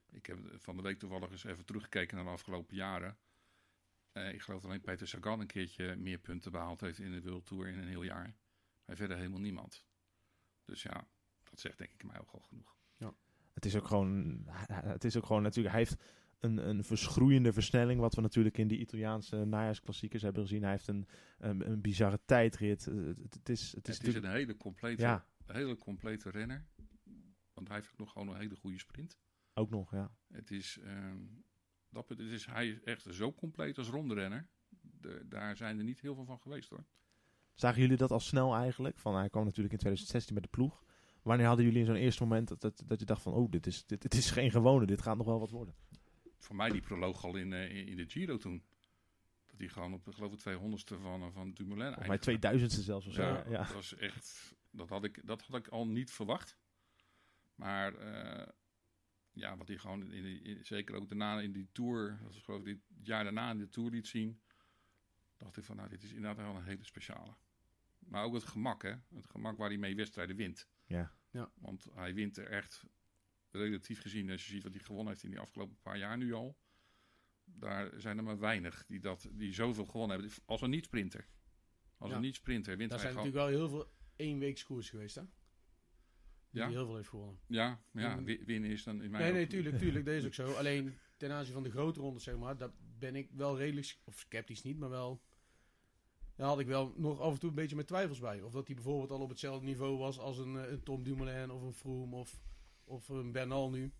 Ik 0.09 0.25
heb 0.25 0.39
van 0.55 0.75
de 0.75 0.81
week 0.81 0.99
toevallig 0.99 1.31
eens 1.31 1.43
even 1.43 1.65
teruggekeken 1.65 2.15
naar 2.15 2.25
de 2.25 2.31
afgelopen 2.31 2.75
jaren. 2.75 3.17
Eh, 4.11 4.33
ik 4.33 4.41
geloof 4.41 4.61
dat 4.61 4.69
alleen 4.69 4.81
Peter 4.81 5.07
Sagan 5.07 5.39
een 5.39 5.47
keertje 5.47 5.95
meer 5.95 6.17
punten 6.17 6.51
behaald 6.51 6.81
heeft 6.81 6.99
in 6.99 7.11
de 7.11 7.21
wildtour 7.21 7.67
in 7.67 7.77
een 7.77 7.87
heel 7.87 8.03
jaar. 8.03 8.35
Maar 8.85 8.95
verder 8.95 9.17
helemaal 9.17 9.39
niemand. 9.39 9.85
Dus 10.65 10.83
ja, 10.83 11.07
dat 11.43 11.59
zegt 11.59 11.77
denk 11.77 11.93
ik 11.93 12.03
mij 12.03 12.19
ook 12.19 12.31
al 12.31 12.39
genoeg. 12.39 12.75
Het 13.53 13.65
is 13.65 13.75
ook 13.75 13.87
gewoon, 13.87 14.43
het 14.67 15.03
is 15.03 15.17
ook 15.17 15.25
gewoon 15.25 15.41
natuurlijk, 15.41 15.75
hij 15.75 15.83
heeft 15.83 16.01
een, 16.43 16.69
een 16.69 16.83
verschroeiende 16.83 17.53
versnelling, 17.53 17.99
wat 17.99 18.15
we 18.15 18.21
natuurlijk 18.21 18.57
in 18.57 18.67
die 18.67 18.79
Italiaanse 18.79 19.45
najaarsklassiekers 19.45 20.21
hebben 20.21 20.41
gezien. 20.41 20.61
Hij 20.61 20.71
heeft 20.71 20.87
een, 20.87 21.07
een, 21.37 21.69
een 21.69 21.81
bizarre 21.81 22.19
tijdrit. 22.25 22.85
Het, 22.85 23.17
het, 23.33 23.49
is, 23.49 23.71
het 23.71 23.87
is 23.87 23.97
Het 23.97 24.07
is 24.07 24.15
een 24.15 24.25
hele 24.25 24.57
complete, 24.57 25.01
ja, 25.01 25.25
hele 25.45 25.77
complete 25.77 26.29
renner. 26.29 26.65
Want 27.53 27.67
hij 27.67 27.77
heeft 27.77 27.97
nog 27.97 28.11
gewoon 28.11 28.27
een 28.27 28.39
hele 28.39 28.55
goede 28.55 28.79
sprint. 28.79 29.19
ook 29.53 29.69
nog, 29.69 29.91
ja. 29.91 30.11
Het 30.27 30.51
is, 30.51 30.79
ehm, 30.83 31.17
dat, 31.89 32.09
het 32.09 32.19
is, 32.19 32.45
hij 32.45 32.67
is 32.67 32.81
echt 32.83 33.05
zo 33.09 33.33
compleet 33.33 33.77
als 33.77 33.89
rondrenner. 33.89 34.47
De, 34.69 35.25
daar 35.27 35.57
zijn 35.57 35.77
er 35.77 35.83
niet 35.83 35.99
heel 35.99 36.15
veel 36.15 36.25
van 36.25 36.39
geweest 36.39 36.69
hoor. 36.69 36.85
Zagen 37.53 37.81
jullie 37.81 37.97
dat 37.97 38.11
al 38.11 38.19
snel 38.19 38.55
eigenlijk? 38.55 38.99
Van, 38.99 39.15
hij 39.15 39.29
kwam 39.29 39.43
natuurlijk 39.43 39.73
in 39.73 39.79
2016 39.79 40.33
met 40.33 40.43
de 40.43 40.49
ploeg. 40.49 40.83
Wanneer 41.21 41.45
hadden 41.45 41.65
jullie 41.65 41.79
in 41.79 41.85
zo'n 41.85 41.95
eerste 41.95 42.23
moment 42.23 42.47
dat, 42.47 42.61
dat, 42.61 42.83
dat 42.85 42.99
je 42.99 43.05
dacht 43.05 43.21
van... 43.21 43.33
Oh, 43.33 43.51
dit 43.51 43.67
is, 43.67 43.85
dit, 43.85 44.01
dit 44.01 44.13
is 44.13 44.31
geen 44.31 44.51
gewone, 44.51 44.85
dit 44.85 45.01
gaat 45.01 45.17
nog 45.17 45.25
wel 45.25 45.39
wat 45.39 45.49
worden. 45.49 45.75
Voor 46.43 46.55
mij 46.55 46.69
die 46.69 46.81
proloog 46.81 47.23
al 47.23 47.35
in, 47.35 47.53
eh, 47.53 47.87
in, 47.87 47.95
de 47.95 48.09
Giro 48.09 48.37
toen. 48.37 48.63
Dat 49.45 49.57
hij 49.59 49.67
gewoon 49.69 49.93
op, 49.93 50.07
geloof 50.09 50.33
ik, 50.33 50.39
200ste 50.39 50.99
van, 51.01 51.21
eh, 51.21 51.31
van 51.33 51.53
Dumoulin 51.53 51.93
Volgens 51.93 52.07
mij 52.07 52.17
eindigde. 52.17 52.31
2000ste 52.31 52.83
zelfs 52.83 53.07
of 53.07 53.13
zo. 53.13 53.21
Ja, 53.21 53.43
Ja. 53.49 53.57
dat 53.57 53.73
was 53.73 53.95
echt, 53.95 54.55
dat 54.71 54.89
had, 54.89 55.03
ik, 55.03 55.25
dat 55.27 55.41
had 55.41 55.59
ik 55.59 55.67
al 55.67 55.87
niet 55.87 56.11
verwacht. 56.11 56.57
Maar 57.55 57.95
eh, 57.95 58.47
ja, 59.31 59.57
wat 59.57 59.67
hij 59.67 59.77
gewoon, 59.77 60.11
in, 60.11 60.23
die- 60.23 60.41
in- 60.41 60.65
zeker 60.65 60.95
ook 60.95 61.07
daarna 61.09 61.39
in 61.39 61.51
die 61.51 61.69
Tour, 61.71 62.19
dat 62.23 62.33
is 62.33 62.41
geloof 62.41 62.59
ik 62.59 62.65
dit 62.65 62.79
jaar 63.07 63.23
daarna 63.23 63.51
in 63.51 63.57
de 63.57 63.69
Tour 63.69 63.89
liet 63.91 64.07
zien. 64.07 64.41
Dacht 65.37 65.57
ik 65.57 65.63
van, 65.63 65.75
nou, 65.75 65.89
dit 65.89 66.03
is 66.03 66.09
inderdaad 66.13 66.45
wel 66.45 66.55
een 66.55 66.63
hele 66.63 66.83
speciale. 66.85 67.33
Maar 67.99 68.23
ook 68.23 68.33
het 68.33 68.43
gemak, 68.43 68.81
hè. 68.81 68.93
Het 69.15 69.25
gemak 69.29 69.57
waar 69.57 69.69
hij 69.69 69.77
mee 69.77 69.95
wedstrijden 69.95 70.35
wint. 70.35 70.67
Ja. 70.85 71.11
Want 71.55 71.87
hij 71.93 72.13
wint 72.13 72.37
er 72.37 72.47
echt 72.47 72.83
relatief 73.57 74.01
gezien, 74.01 74.29
als 74.31 74.45
je 74.45 74.51
ziet 74.51 74.63
wat 74.63 74.73
hij 74.73 74.83
gewonnen 74.83 75.07
heeft 75.11 75.23
in 75.23 75.29
die 75.29 75.39
afgelopen 75.39 75.77
paar 75.81 75.97
jaar 75.97 76.17
nu 76.17 76.33
al. 76.33 76.57
Daar 77.43 77.91
zijn 77.99 78.17
er 78.17 78.23
maar 78.23 78.39
weinig 78.39 78.85
die, 78.87 78.99
dat, 78.99 79.29
die 79.31 79.53
zoveel 79.53 79.85
gewonnen 79.85 80.19
hebben. 80.19 80.35
Als 80.45 80.61
een 80.61 80.69
niet-sprinter. 80.69 81.27
Als 81.97 82.09
Ja. 82.09 82.15
een 82.15 82.21
niet-sprinter 82.21 82.77
wint 82.77 82.89
Daar 82.89 82.99
hij 82.99 83.11
zijn 83.11 83.23
gewoon... 83.23 83.33
natuurlijk 83.41 83.59
wel 83.69 83.69
heel 83.69 83.83
veel 83.85 83.93
éénweekskoers 84.15 84.89
geweest, 84.89 85.15
hè? 85.15 85.21
Die 86.49 86.61
Ja. 86.61 86.69
heel 86.69 86.85
veel 86.85 86.95
heeft 86.95 87.09
gewonnen. 87.09 87.39
Ja, 87.47 87.83
ja 87.91 88.23
wi- 88.23 88.43
winnen 88.45 88.69
is 88.69 88.83
dan 88.83 89.01
in 89.01 89.11
mijn 89.11 89.23
Nee, 89.23 89.31
nee, 89.33 89.47
tuurlijk, 89.47 89.77
tuurlijk, 89.77 90.05
dat 90.05 90.13
is 90.15 90.25
ook 90.25 90.33
zo. 90.47 90.53
Alleen 90.53 90.97
ten 91.17 91.31
aanzien 91.31 91.53
van 91.53 91.63
de 91.63 91.71
grote 91.71 91.99
rondes, 91.99 92.23
zeg 92.23 92.37
maar, 92.37 92.57
daar 92.57 92.71
ben 92.99 93.15
ik 93.15 93.29
wel 93.31 93.57
redelijk, 93.57 93.97
of 94.03 94.19
sceptisch 94.19 94.63
niet, 94.63 94.77
maar 94.77 94.89
wel, 94.89 95.23
daar 96.35 96.47
had 96.47 96.59
ik 96.59 96.67
wel 96.67 96.93
nog 96.97 97.19
af 97.19 97.33
en 97.33 97.39
toe 97.39 97.49
een 97.49 97.55
beetje 97.55 97.75
met 97.75 97.87
twijfels 97.87 98.19
bij. 98.19 98.41
Of 98.41 98.51
dat 98.51 98.65
hij 98.65 98.75
bijvoorbeeld 98.75 99.11
al 99.11 99.19
op 99.21 99.29
hetzelfde 99.29 99.65
niveau 99.65 99.97
was 99.97 100.19
als 100.19 100.37
een, 100.37 100.57
eh, 100.57 100.71
een 100.71 100.83
Tom 100.83 101.03
Dumoulin 101.03 101.51
of 101.51 101.61
een 101.61 101.73
Froome 101.73 102.15
of, 102.15 102.41
of 102.93 103.09
een 103.09 103.31
Bernal 103.31 103.69
nu. 103.69 103.79
Hij 103.79 103.91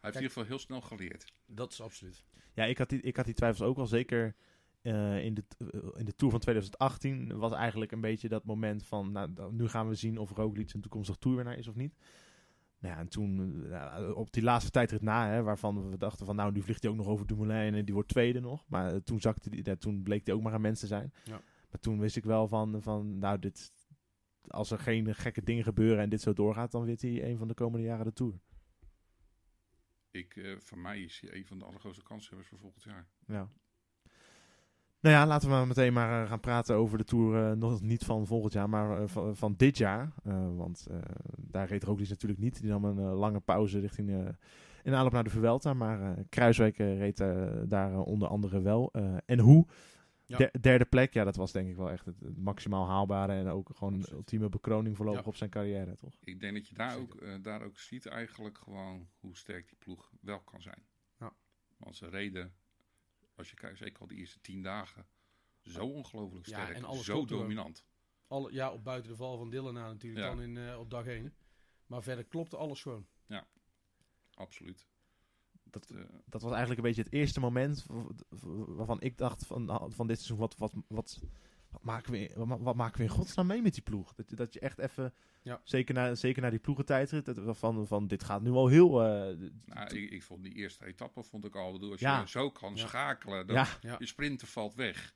heeft 0.00 0.16
in 0.16 0.22
ieder 0.22 0.28
geval 0.28 0.44
heel 0.44 0.58
snel 0.58 0.80
geleerd. 0.80 1.32
Dat 1.46 1.72
is 1.72 1.80
absoluut. 1.80 2.24
Ja, 2.54 2.64
ik 2.64 2.78
had 2.78 2.88
die, 2.88 3.00
ik 3.00 3.16
had 3.16 3.24
die 3.24 3.34
twijfels 3.34 3.68
ook 3.68 3.76
wel. 3.76 3.86
Zeker 3.86 4.34
eh, 4.82 5.24
in, 5.24 5.34
de, 5.34 5.44
eh, 5.58 5.66
in 5.96 6.04
de 6.04 6.14
Tour 6.14 6.32
van 6.32 6.40
2018 6.40 7.38
was 7.38 7.52
eigenlijk 7.52 7.92
een 7.92 8.00
beetje 8.00 8.28
dat 8.28 8.44
moment 8.44 8.86
van... 8.86 9.12
Nou, 9.12 9.52
nu 9.52 9.68
gaan 9.68 9.88
we 9.88 9.94
zien 9.94 10.18
of 10.18 10.30
Roglic 10.30 10.72
een 10.72 10.80
toekomstig 10.80 11.16
toerwinnaar 11.16 11.58
is 11.58 11.68
of 11.68 11.74
niet. 11.74 11.94
Nou 12.80 12.94
ja, 12.94 13.00
en 13.00 13.08
toen 13.08 13.64
eh, 13.70 14.16
op 14.16 14.32
die 14.32 14.42
laatste 14.42 14.70
tijdrit 14.70 15.02
na, 15.02 15.28
hè, 15.28 15.42
waarvan 15.42 15.90
we 15.90 15.98
dachten 15.98 16.26
van... 16.26 16.36
Nou, 16.36 16.52
nu 16.52 16.62
vliegt 16.62 16.82
hij 16.82 16.90
ook 16.90 16.96
nog 16.96 17.06
over 17.06 17.26
Dumoulin 17.26 17.74
en 17.74 17.84
die 17.84 17.94
wordt 17.94 18.08
tweede 18.08 18.40
nog. 18.40 18.64
Maar 18.68 18.92
eh, 18.92 19.00
toen, 19.00 19.20
zakte 19.20 19.50
die, 19.50 19.60
ja, 19.64 19.76
toen 19.76 20.02
bleek 20.02 20.26
hij 20.26 20.34
ook 20.34 20.42
maar 20.42 20.54
een 20.54 20.60
mens 20.60 20.80
te 20.80 20.86
zijn. 20.86 21.12
Ja. 21.24 21.40
Maar 21.70 21.80
toen 21.80 21.98
wist 21.98 22.16
ik 22.16 22.24
wel 22.24 22.48
van, 22.48 22.82
van 22.82 23.18
nou, 23.18 23.38
dit, 23.38 23.72
als 24.48 24.70
er 24.70 24.78
geen 24.78 25.14
gekke 25.14 25.42
dingen 25.42 25.64
gebeuren 25.64 26.02
en 26.02 26.08
dit 26.08 26.20
zo 26.20 26.32
doorgaat... 26.32 26.70
dan 26.70 26.84
wint 26.84 27.02
hij 27.02 27.24
een 27.30 27.38
van 27.38 27.48
de 27.48 27.54
komende 27.54 27.86
jaren 27.86 28.04
de 28.04 28.12
Tour. 28.12 28.40
Ik, 30.10 30.36
eh 30.36 30.56
voor 30.58 30.78
mij 30.78 31.00
is 31.02 31.20
hij 31.20 31.34
een 31.34 31.46
van 31.46 31.58
de 31.58 31.64
allergrootste 31.64 32.02
kanshebbers 32.02 32.48
voor 32.48 32.58
volgend 32.58 32.82
jaar. 32.82 33.06
Ja. 33.26 33.48
Nou 35.00 35.14
ja, 35.14 35.26
laten 35.26 35.48
we 35.48 35.54
maar 35.54 35.66
meteen 35.66 35.92
maar 35.92 36.22
eh, 36.22 36.28
gaan 36.28 36.40
praten 36.40 36.76
over 36.76 36.98
de 36.98 37.04
Tour. 37.04 37.50
eh, 37.50 37.56
nog 37.56 37.80
niet 37.80 38.04
van 38.04 38.26
volgend 38.26 38.52
jaar, 38.52 38.68
maar 38.68 39.08
van, 39.08 39.36
van 39.36 39.54
dit 39.56 39.78
jaar. 39.78 40.12
Want 40.56 40.86
daar 41.36 41.68
reed 41.68 41.84
Roglic 41.84 42.08
natuurlijk 42.08 42.40
niet. 42.40 42.60
Die 42.60 42.70
nam 42.70 42.84
een 42.84 43.00
lange 43.00 43.40
pauze 43.40 43.78
richting 43.78 44.34
in 44.82 44.94
aanloop 44.94 45.12
naar 45.12 45.24
de 45.24 45.30
Vuelta. 45.30 45.74
Maar 45.74 46.24
Kruiswijk 46.28 46.76
reed 46.76 47.16
daar 47.68 47.98
onder 47.98 48.28
andere 48.28 48.60
wel. 48.60 48.92
En 49.26 49.38
hoe? 49.38 49.66
Ja. 50.28 50.36
Der- 50.38 50.60
derde 50.60 50.84
plek, 50.84 51.12
ja, 51.12 51.24
dat 51.24 51.36
was 51.36 51.52
denk 51.52 51.68
ik 51.68 51.76
wel 51.76 51.90
echt 51.90 52.04
het, 52.04 52.20
het 52.20 52.38
maximaal 52.38 52.86
haalbare. 52.86 53.32
En 53.32 53.46
ook 53.48 53.70
gewoon 53.74 53.94
een 53.94 54.06
ultieme 54.12 54.48
bekroning 54.48 54.96
voorlopig 54.96 55.20
Ja. 55.22 55.26
op 55.28 55.36
zijn 55.36 55.50
carrière, 55.50 55.96
toch? 55.96 56.14
Ik 56.20 56.40
denk 56.40 56.54
dat 56.54 56.68
je 56.68 56.74
daar 56.74 56.96
ook, 56.98 57.14
eh, 57.14 57.34
daar 57.42 57.62
ook 57.62 57.78
ziet 57.78 58.06
eigenlijk 58.06 58.58
gewoon 58.58 59.08
hoe 59.18 59.36
sterk 59.36 59.68
die 59.68 59.76
ploeg 59.78 60.12
wel 60.20 60.40
kan 60.40 60.62
zijn. 60.62 60.86
Ja. 61.18 61.32
Want 61.76 61.96
ze 61.96 62.08
reden, 62.08 62.54
als 63.34 63.50
je 63.50 63.56
kijkt, 63.56 63.78
zeker 63.78 64.00
al 64.00 64.06
de 64.06 64.14
eerste 64.14 64.40
tien 64.40 64.62
dagen, 64.62 65.06
zo 65.62 65.86
ongelooflijk 65.86 66.46
Ja, 66.46 66.60
sterk. 66.62 66.76
en 66.76 66.84
alles 66.84 67.04
zo 67.04 67.24
dominant. 67.24 67.84
Alle, 68.26 68.52
ja, 68.52 68.72
op 68.72 68.84
buiten 68.84 69.10
de 69.10 69.16
val 69.16 69.38
van 69.38 69.50
Dylan 69.50 69.74
na 69.74 69.86
natuurlijk 69.88 70.24
Ja. 70.24 70.28
dan 70.34 70.40
in, 70.42 70.56
eh, 70.56 70.78
op 70.78 70.90
dag 70.90 71.06
1. 71.06 71.34
Maar 71.86 72.02
verder 72.02 72.24
klopte 72.24 72.56
alles 72.56 72.82
gewoon. 72.82 73.06
Absoluut. 74.34 74.86
Dat, 75.70 75.90
Eh, 75.90 75.98
dat 76.26 76.42
was 76.42 76.50
eigenlijk 76.50 76.80
een 76.80 76.86
beetje 76.86 77.02
het 77.02 77.12
eerste 77.12 77.40
moment 77.40 77.86
waarvan 78.66 79.00
ik 79.00 79.18
dacht 79.18 79.46
van, 79.46 79.92
van 79.94 80.06
dit 80.06 80.16
seizoen, 80.16 80.38
wat, 80.38 80.56
wat, 80.56 80.72
wat, 80.88 81.20
wat, 81.70 81.82
maken 81.82 82.12
we, 82.12 82.18
in- 82.28 82.36
wat, 82.36 82.46
ma- 82.46 82.58
wat 82.58 82.74
maken 82.74 82.96
we 82.98 83.02
in 83.02 83.08
godsnaam 83.10 83.46
mee 83.46 83.62
met 83.62 83.74
die 83.74 83.82
ploeg? 83.82 84.14
Dat, 84.14 84.30
je- 84.30 84.36
dat 84.36 84.52
je 84.52 84.60
echt 84.60 84.78
even, 84.78 85.14
Ja. 85.42 85.60
zeker, 85.64 85.94
na, 85.94 86.14
zeker 86.14 86.42
na 86.42 86.50
die 86.50 86.58
ploegentijdrit, 86.58 87.24
dat- 87.24 87.58
van, 87.58 87.86
van 87.86 88.06
dit 88.06 88.24
gaat 88.24 88.42
nu 88.42 88.50
al 88.50 88.66
heel... 88.68 89.02
eh, 89.04 89.36
nou, 89.64 89.96
ik, 89.96 90.10
ik 90.10 90.22
vond 90.22 90.42
die 90.42 90.52
eerste 90.54 90.86
etappe 90.86 91.22
vond 91.22 91.44
ik 91.44 91.56
al, 91.56 91.72
bedoel, 91.72 91.90
als 91.90 92.00
Ja. 92.00 92.20
je 92.20 92.28
zo 92.28 92.50
kan 92.50 92.74
Ja. 92.76 92.86
schakelen, 92.86 93.46
dat 93.46 93.56
ja, 93.56 93.66
Ja. 93.80 93.96
je 93.98 94.06
sprinter 94.06 94.46
valt 94.46 94.74
weg. 94.74 95.14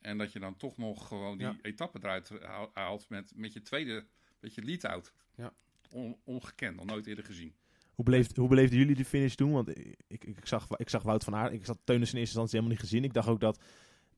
En 0.00 0.18
dat 0.18 0.32
je 0.32 0.38
dan 0.38 0.56
toch 0.56 0.76
nog 0.76 1.08
gewoon 1.08 1.38
die 1.38 1.46
Ja. 1.46 1.56
etappe 1.62 1.98
eruit 2.02 2.28
haal- 2.42 2.70
haalt 2.72 3.08
met, 3.08 3.32
met 3.36 3.52
je 3.52 3.62
tweede, 3.62 4.06
met 4.40 4.54
je 4.54 4.62
lead-out. 4.62 5.12
Ja. 5.34 5.52
On- 5.90 6.16
ongekend, 6.24 6.76
nog 6.76 6.84
nooit 6.86 7.06
eerder 7.06 7.24
gezien. 7.24 7.54
Hoe, 7.94 8.04
beleefd, 8.04 8.36
hoe 8.36 8.48
beleefden 8.48 8.78
jullie 8.78 8.94
die 8.94 9.04
finish 9.04 9.34
toen? 9.34 9.52
Want 9.52 9.68
ik, 9.78 9.96
ik, 10.08 10.24
ik, 10.24 10.46
zag, 10.46 10.66
ik 10.76 10.88
zag 10.88 11.02
Wout 11.02 11.24
van 11.24 11.34
Aert. 11.34 11.52
Ik 11.52 11.64
zat 11.64 11.78
Teunis 11.84 12.12
in 12.12 12.18
eerste 12.18 12.38
instantie 12.38 12.58
helemaal 12.58 12.70
niet 12.72 12.88
gezien. 12.88 13.04
Ik 13.04 13.12
dacht 13.12 13.28
ook 13.28 13.40
dat 13.40 13.62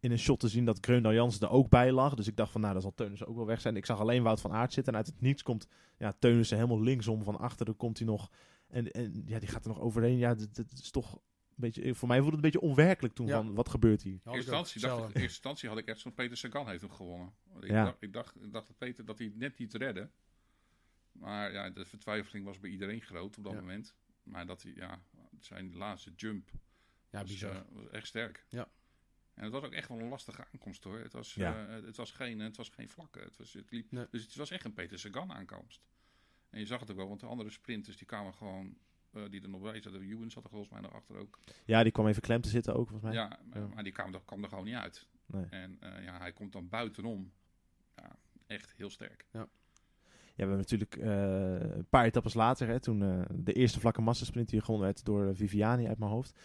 in 0.01 0.11
een 0.11 0.19
shot 0.19 0.41
te 0.41 0.49
zien 0.49 0.65
dat 0.65 0.79
Greunel 0.81 1.13
Jansen 1.13 1.41
er 1.47 1.51
ook 1.53 1.69
bij 1.69 1.93
lag. 1.93 2.15
Dus 2.15 2.27
ik 2.27 2.37
dacht 2.37 2.53
van, 2.53 2.61
nou, 2.61 2.73
dan 2.73 2.83
zal 2.83 2.95
Teunissen 2.95 3.27
ook 3.27 3.37
wel 3.37 3.47
weg 3.47 3.61
zijn. 3.61 3.77
Ik 3.77 3.87
zag 3.87 4.01
alleen 4.01 4.23
Wout 4.23 4.41
van 4.41 4.53
Aert 4.53 4.73
zitten. 4.73 4.93
En 4.93 4.99
uit 4.99 5.07
het 5.09 5.21
niets 5.21 5.43
komt 5.43 5.67
ja, 5.99 6.13
Teunissen 6.19 6.57
helemaal 6.57 6.83
linksom 6.83 7.23
van 7.23 7.39
achter. 7.39 7.67
Dan 7.67 7.77
komt 7.77 7.99
hij 7.99 8.07
nog. 8.07 8.31
En, 8.69 8.91
en 8.91 9.23
ja, 9.27 9.39
die 9.39 9.49
gaat 9.49 9.65
er 9.65 9.71
nog 9.71 9.81
overheen. 9.81 10.19
Ja, 10.19 10.35
dat, 10.35 10.55
dat 10.55 10.73
is 10.73 10.91
toch 10.91 11.13
een 11.15 11.21
beetje... 11.57 11.95
Voor 11.95 12.09
mij 12.09 12.21
voelde 12.21 12.37
het 12.37 12.45
een 12.45 12.51
beetje 12.51 12.69
onwerkelijk 12.69 13.15
toen 13.15 13.27
Ja. 13.27 13.37
van, 13.37 13.55
wat 13.55 13.69
gebeurt 13.69 14.03
hier? 14.03 14.21
In 14.25 14.33
instantie, 14.33 14.81
dacht 14.81 14.95
ik, 14.97 15.01
in 15.01 15.07
eerste 15.07 15.23
instantie 15.23 15.69
had 15.69 15.79
ik 15.79 15.87
echt 15.87 16.01
zo'n 16.01 16.15
Peter 16.15 16.37
Sagan 16.37 16.69
heeft 16.69 16.83
hem 16.83 16.91
gewonnen. 16.93 17.33
Ik, 17.61 17.69
Ja. 17.71 17.85
dacht, 17.85 18.03
ik, 18.03 18.13
dacht, 18.13 18.35
ik 18.43 18.53
dacht 18.53 18.67
dat 18.67 18.79
Peter 18.79 19.05
dat 19.05 19.19
hij 19.19 19.33
net 19.35 19.59
niet 19.59 19.75
redde. 19.75 20.11
Maar 21.19 21.53
ja, 21.53 21.71
de 21.71 21.85
vertwijfeling 21.85 22.45
was 22.45 22.59
bij 22.61 22.71
iedereen 22.71 23.01
groot 23.01 23.37
op 23.39 23.45
dat 23.45 23.53
Ja. 23.53 23.61
moment. 23.61 23.95
Maar 24.23 24.47
dat 24.47 24.63
hij, 24.63 24.73
ja, 24.75 25.03
zijn 25.41 25.77
laatste 25.77 26.13
jump 26.17 26.51
Ja, 27.11 27.21
was, 27.21 27.31
bizar. 27.31 27.55
eh, 27.57 27.63
was 27.71 27.89
echt 27.89 28.07
sterk. 28.07 28.47
Ja. 28.49 28.69
En 29.35 29.43
het 29.45 29.53
was 29.53 29.63
ook 29.63 29.73
echt 29.73 29.89
wel 29.89 29.99
een 30.01 30.09
lastige 30.09 30.45
aankomst 30.53 30.85
hoor. 30.85 30.99
Het 30.99 31.13
was, 31.13 31.35
Ja. 31.35 31.67
eh, 31.67 31.85
het 31.85 31.97
was, 31.97 32.11
geen, 32.11 32.39
het 32.39 32.57
was 32.57 32.69
geen 32.69 32.89
vlakke. 32.89 33.19
Het 33.19 33.37
was, 33.37 33.53
het 33.53 33.71
liep, 33.71 33.91
Nee. 33.91 34.07
Dus 34.11 34.23
het 34.23 34.35
was 34.35 34.51
echt 34.51 34.65
een 34.65 34.73
Peter 34.73 34.99
Sagan 34.99 35.33
aankomst. 35.33 35.89
En 36.51 36.59
je 36.59 36.67
zag 36.67 36.81
het 36.81 36.91
ook 36.91 36.97
wel, 36.97 37.09
want 37.09 37.21
de 37.21 37.27
andere 37.27 37.51
sprinters 37.51 37.97
die 37.97 38.07
kwamen 38.07 38.35
gewoon, 38.35 38.79
eh, 39.11 39.23
die 39.31 39.43
er 39.43 39.49
nog 39.49 39.61
bij 39.63 39.83
zaten. 39.83 40.01
Ewan 40.03 40.31
zat 40.31 40.45
er 40.45 40.51
volgens 40.51 40.71
mij 40.73 40.81
nog 40.81 40.93
achter 40.93 41.17
ook. 41.17 41.39
Ja, 41.65 41.83
die 41.83 41.93
kwam 41.93 42.07
even 42.07 42.23
klem 42.23 42.41
te 42.41 42.49
zitten 42.49 42.75
ook, 42.75 42.89
volgens 42.89 43.03
mij. 43.13 43.23
Ja, 43.23 43.41
maar- 43.45 43.59
Ja. 43.61 43.67
maar 43.67 43.83
die 43.85 43.93
kwam 43.93 44.15
er, 44.15 44.23
kwam 44.25 44.43
er 44.43 44.49
gewoon 44.49 44.65
niet 44.65 44.75
uit. 44.75 45.07
Nee. 45.27 45.45
En 45.45 45.81
eh, 45.81 46.05
ja, 46.05 46.19
hij 46.19 46.33
komt 46.33 46.53
dan 46.53 46.69
buitenom. 46.69 47.33
Ja, 47.97 48.19
echt 48.47 48.73
heel 48.73 48.91
sterk. 48.91 49.27
Ja, 49.33 49.49
we 50.37 50.43
hebben 50.43 50.59
natuurlijk 50.59 50.97
eh, 50.97 51.77
een 51.77 51.87
paar 51.91 52.05
etappes 52.05 52.35
later, 52.35 52.69
hè, 52.69 52.81
toen 52.81 53.03
eh, 53.03 53.21
de 53.35 53.53
eerste 53.53 53.81
vlakke 53.81 54.03
massasprint 54.03 54.49
die 54.49 54.61
gewonnen 54.61 54.87
werd 54.87 55.05
door 55.05 55.27
eh, 55.27 55.35
Viviani 55.35 55.87
uit 55.87 55.99
mijn 55.99 56.11
hoofd. 56.11 56.39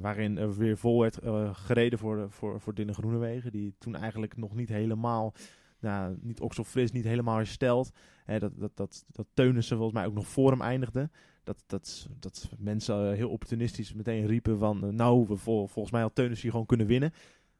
waarin 0.00 0.38
er 0.38 0.56
weer 0.56 0.78
vol 0.78 1.00
werd 1.00 1.18
gereden 1.52 1.98
voor, 1.98 2.30
voor, 2.30 2.60
voor 2.60 2.74
Dylan 2.74 2.94
Groenewegen. 2.94 3.52
Die 3.52 3.74
toen 3.78 3.96
eigenlijk 3.96 4.36
nog 4.36 4.54
niet 4.54 4.68
helemaal, 4.68 5.34
nou, 5.80 6.16
niet 6.20 6.40
okselfris, 6.40 6.92
niet 6.92 7.04
helemaal 7.04 7.36
hersteld. 7.36 7.90
Hè, 8.24 8.38
dat, 8.38 8.52
dat, 8.56 8.76
dat, 8.76 9.04
dat 9.08 9.26
Teunissen 9.34 9.76
volgens 9.76 9.98
mij 9.98 10.06
ook 10.06 10.14
nog 10.14 10.26
voor 10.26 10.50
hem 10.50 10.60
eindigde. 10.60 11.10
Dat, 11.44 11.64
dat, 11.66 12.08
dat 12.18 12.50
mensen 12.58 13.14
heel 13.14 13.30
opportunistisch 13.30 13.92
meteen 13.92 14.26
riepen 14.26 14.58
van, 14.58 14.94
nou, 14.94 15.26
we 15.28 15.36
vol, 15.36 15.66
volgens 15.66 15.92
mij 15.92 16.02
had 16.02 16.14
Teunissen 16.14 16.42
hier 16.42 16.50
gewoon 16.50 16.66
kunnen 16.66 16.86
winnen. 16.86 17.12